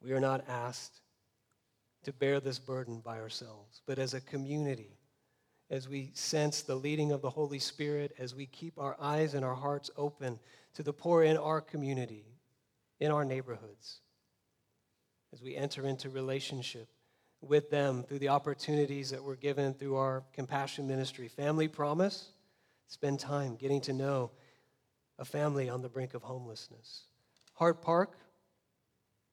we 0.03 0.13
are 0.13 0.21
not 0.21 0.45
asked 0.49 1.01
to 2.05 2.13
bear 2.13 2.41
this 2.41 2.59
burden 2.59 3.01
by 3.01 3.19
ourselves, 3.19 3.83
but 3.87 3.99
as 3.99 4.15
a 4.15 4.21
community 4.21 4.99
as 5.71 5.89
we 5.89 6.11
sense 6.15 6.63
the 6.63 6.75
leading 6.75 7.13
of 7.13 7.23
the 7.23 7.31
Holy 7.31 7.59
Spirit, 7.59 8.15
as 8.19 8.35
we 8.35 8.47
keep 8.47 8.79
our 8.79 8.97
eyes 9.01 9.35
and 9.35 9.45
our 9.45 9.55
hearts 9.55 9.91
open 9.97 10.39
to 10.75 10.83
the 10.83 10.93
poor 10.93 11.23
in 11.23 11.37
our 11.37 11.61
community, 11.61 12.25
in 13.01 13.11
our 13.11 13.25
neighborhoods, 13.25 14.01
as 15.33 15.43
we 15.43 15.57
enter 15.57 15.87
into 15.87 16.11
relationship 16.11 16.89
with 17.41 17.71
them 17.71 18.03
through 18.03 18.19
the 18.19 18.29
opportunities 18.29 19.11
that 19.11 19.23
we're 19.23 19.37
given 19.37 19.75
through 19.75 19.97
our 19.97 20.23
compassion 20.33 20.87
ministry. 20.87 21.29
Family 21.29 21.69
promise, 21.69 22.31
spend 22.87 23.19
time 23.19 23.57
getting 23.57 23.81
to 23.83 23.93
know 23.93 24.31
a 25.19 25.25
family 25.25 25.69
on 25.69 25.83
the 25.83 25.89
brink 25.89 26.15
of 26.15 26.23
homelessness. 26.23 27.05
Hart 27.55 27.83
Park, 27.83 28.17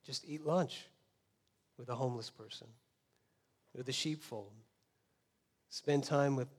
just 0.03 0.25
eat 0.27 0.45
lunch 0.45 0.85
with 1.81 1.89
a 1.89 1.95
homeless 1.95 2.29
person, 2.29 2.67
with 3.75 3.87
the 3.87 3.91
sheepfold 3.91 4.53
spend 5.71 6.03
time 6.03 6.35
with 6.35 6.49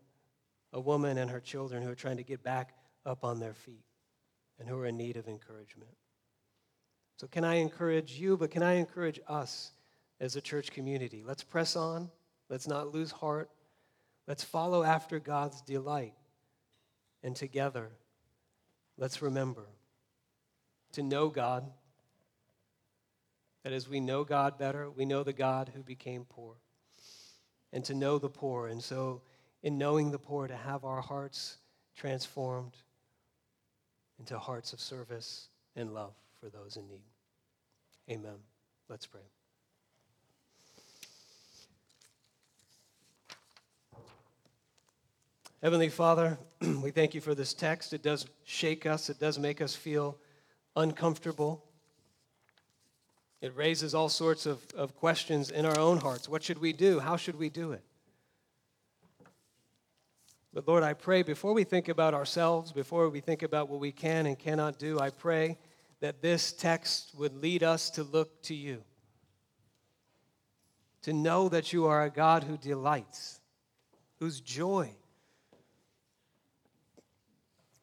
a 0.73 0.81
woman 0.81 1.18
and 1.18 1.31
her 1.31 1.39
children 1.39 1.83
who 1.83 1.91
are 1.91 1.95
trying 1.95 2.16
to 2.16 2.25
get 2.25 2.43
back 2.43 2.75
up 3.07 3.25
on 3.25 3.39
their 3.39 3.53
feet 3.53 3.85
and 4.59 4.68
who 4.68 4.77
are 4.77 4.87
in 4.87 4.97
need 4.97 5.16
of 5.16 5.29
encouragement. 5.29 5.93
So, 7.18 7.29
can 7.29 7.45
I 7.45 7.57
encourage 7.57 8.18
you, 8.18 8.37
but 8.37 8.51
can 8.51 8.62
I 8.62 8.75
encourage 8.75 9.20
us 9.29 9.70
as 10.18 10.35
a 10.35 10.41
church 10.41 10.73
community? 10.73 11.23
Let's 11.25 11.45
press 11.45 11.77
on. 11.77 12.11
Let's 12.49 12.66
not 12.66 12.93
lose 12.93 13.12
heart. 13.12 13.51
Let's 14.27 14.43
follow 14.43 14.83
after 14.83 15.20
God's 15.20 15.61
delight. 15.61 16.14
And 17.23 17.37
together, 17.37 17.91
let's 18.97 19.23
remember 19.23 19.66
to 20.93 21.03
know 21.03 21.29
God. 21.29 21.70
That 23.65 23.73
as 23.73 23.89
we 23.89 24.01
know 24.01 24.25
God 24.25 24.59
better, 24.59 24.91
we 24.91 25.05
know 25.05 25.23
the 25.23 25.33
God 25.33 25.71
who 25.75 25.83
became 25.83 26.25
poor 26.29 26.55
and 27.73 27.85
to 27.85 27.95
know 27.95 28.19
the 28.19 28.29
poor. 28.29 28.69
And 28.69 28.83
so, 28.83 29.23
in 29.63 29.79
knowing 29.79 30.11
the 30.11 30.19
poor, 30.19 30.47
to 30.49 30.57
have 30.57 30.85
our 30.85 31.01
hearts 31.01 31.59
transformed 31.97 32.77
into 34.19 34.39
hearts 34.39 34.73
of 34.73 34.81
service 34.81 35.49
and 35.77 35.95
love 35.95 36.15
for 36.41 36.49
those 36.49 36.77
in 36.77 36.89
need. 36.89 37.03
Amen. 38.11 38.37
Let's 38.89 39.07
pray. 39.07 39.21
Heavenly 45.63 45.91
Father, 45.91 46.39
we 46.61 46.91
thank 46.91 47.15
you 47.15 47.21
for 47.21 47.37
this 47.37 47.55
text. 47.55 47.93
It 47.93 48.03
does 48.03 48.27
shake 48.45 48.85
us, 48.85 49.09
it 49.09 49.21
does 49.21 49.39
make 49.39 49.61
us 49.61 49.77
feel 49.77 50.19
uncomfortable. 50.75 51.65
It 53.43 53.57
raises 53.57 53.93
all 53.93 54.09
sorts 54.09 54.47
of, 54.47 54.64
of 54.76 54.95
questions 54.95 55.51
in 55.51 55.66
our 55.66 55.76
own 55.76 55.99
hearts. 55.99 56.28
What 56.28 56.45
should 56.45 56.59
we 56.59 56.72
do? 56.72 57.01
How 57.01 57.16
should 57.16 57.36
we 57.36 57.51
do 57.51 57.72
it? 57.72 57.82
But 60.55 60.68
Lord, 60.68 60.84
I 60.84 60.93
pray 60.93 61.22
before 61.22 61.53
we 61.53 61.64
think 61.64 61.88
about 61.88 62.14
ourselves, 62.14 62.70
before 62.70 63.09
we 63.09 63.18
think 63.18 63.43
about 63.43 63.68
what 63.68 63.80
we 63.80 63.90
can 63.90 64.26
and 64.26 64.38
cannot 64.38 64.78
do, 64.78 65.01
I 65.01 65.11
pray 65.11 65.59
that 65.99 66.22
this 66.22 66.53
text 66.53 67.14
would 67.18 67.34
lead 67.34 67.64
us 67.64 67.90
to 67.90 68.05
look 68.05 68.43
to 68.43 68.55
you. 68.55 68.84
To 71.03 71.12
know 71.12 71.49
that 71.49 71.72
you 71.72 71.86
are 71.86 72.05
a 72.05 72.11
God 72.11 72.45
who 72.45 72.57
delights, 72.57 73.40
whose 74.20 74.40
joy, 74.40 74.95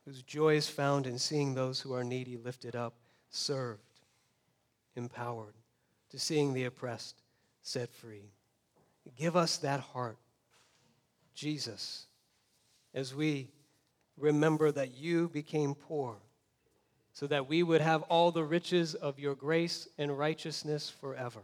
whose 0.05 0.23
joy 0.23 0.55
is 0.55 0.69
found 0.69 1.05
in 1.05 1.17
seeing 1.17 1.53
those 1.53 1.81
who 1.81 1.93
are 1.93 2.03
needy 2.05 2.37
lifted 2.37 2.77
up, 2.77 2.93
served 3.29 3.88
empowered, 4.99 5.55
to 6.11 6.19
seeing 6.19 6.53
the 6.53 6.65
oppressed 6.65 7.15
set 7.63 7.91
free. 7.91 8.29
Give 9.17 9.35
us 9.35 9.57
that 9.57 9.79
heart, 9.79 10.17
Jesus, 11.33 12.05
as 12.93 13.15
we 13.15 13.47
remember 14.17 14.71
that 14.71 14.95
you 14.95 15.29
became 15.29 15.73
poor 15.73 16.17
so 17.13 17.27
that 17.27 17.49
we 17.49 17.63
would 17.63 17.81
have 17.81 18.03
all 18.03 18.31
the 18.31 18.43
riches 18.43 18.95
of 18.95 19.19
your 19.19 19.35
grace 19.35 19.87
and 19.97 20.17
righteousness 20.17 20.89
forever. 20.89 21.41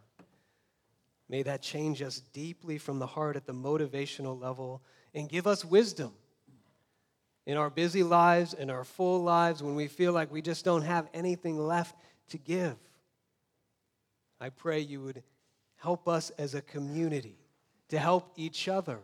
May 1.28 1.43
that 1.43 1.62
change 1.62 2.01
us 2.01 2.20
deeply 2.34 2.78
from 2.78 2.99
the 2.99 3.08
heart 3.08 3.36
at 3.36 3.45
the 3.45 3.53
motivational 3.53 4.39
level 4.39 4.82
and 5.14 5.28
give 5.28 5.47
us 5.47 5.66
wisdom 5.66 6.14
in 7.45 7.58
our 7.58 7.70
busy 7.70 8.03
lives, 8.03 8.53
in 8.53 8.70
our 8.70 8.84
full 8.84 9.24
lives, 9.24 9.62
when 9.62 9.76
we 9.76 9.88
feel 9.88 10.14
like 10.14 10.32
we 10.32 10.41
just 10.41 10.66
don't 10.66 10.84
have 10.84 11.08
anything 11.14 11.58
left 11.58 11.95
to 12.30 12.38
give. 12.38 12.76
I 14.40 14.50
pray 14.50 14.80
you 14.80 15.02
would 15.02 15.24
help 15.78 16.08
us 16.08 16.30
as 16.32 16.56
a 16.56 16.62
community 16.62 17.38
to 17.90 18.00
help 18.00 18.32
each 18.36 18.68
other 18.68 19.00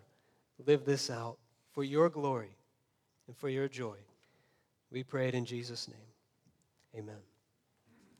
live 0.66 0.86
this 0.86 1.10
out 1.10 1.38
for 1.72 1.84
your 1.84 2.10
glory 2.10 2.56
and 3.28 3.36
for 3.38 3.50
your 3.50 3.68
joy. 3.68 3.98
We 4.92 5.04
pray 5.04 5.28
it 5.28 5.36
in 5.36 5.46
Jesus' 5.46 5.88
name. 5.88 5.98
Amen. 7.04 7.31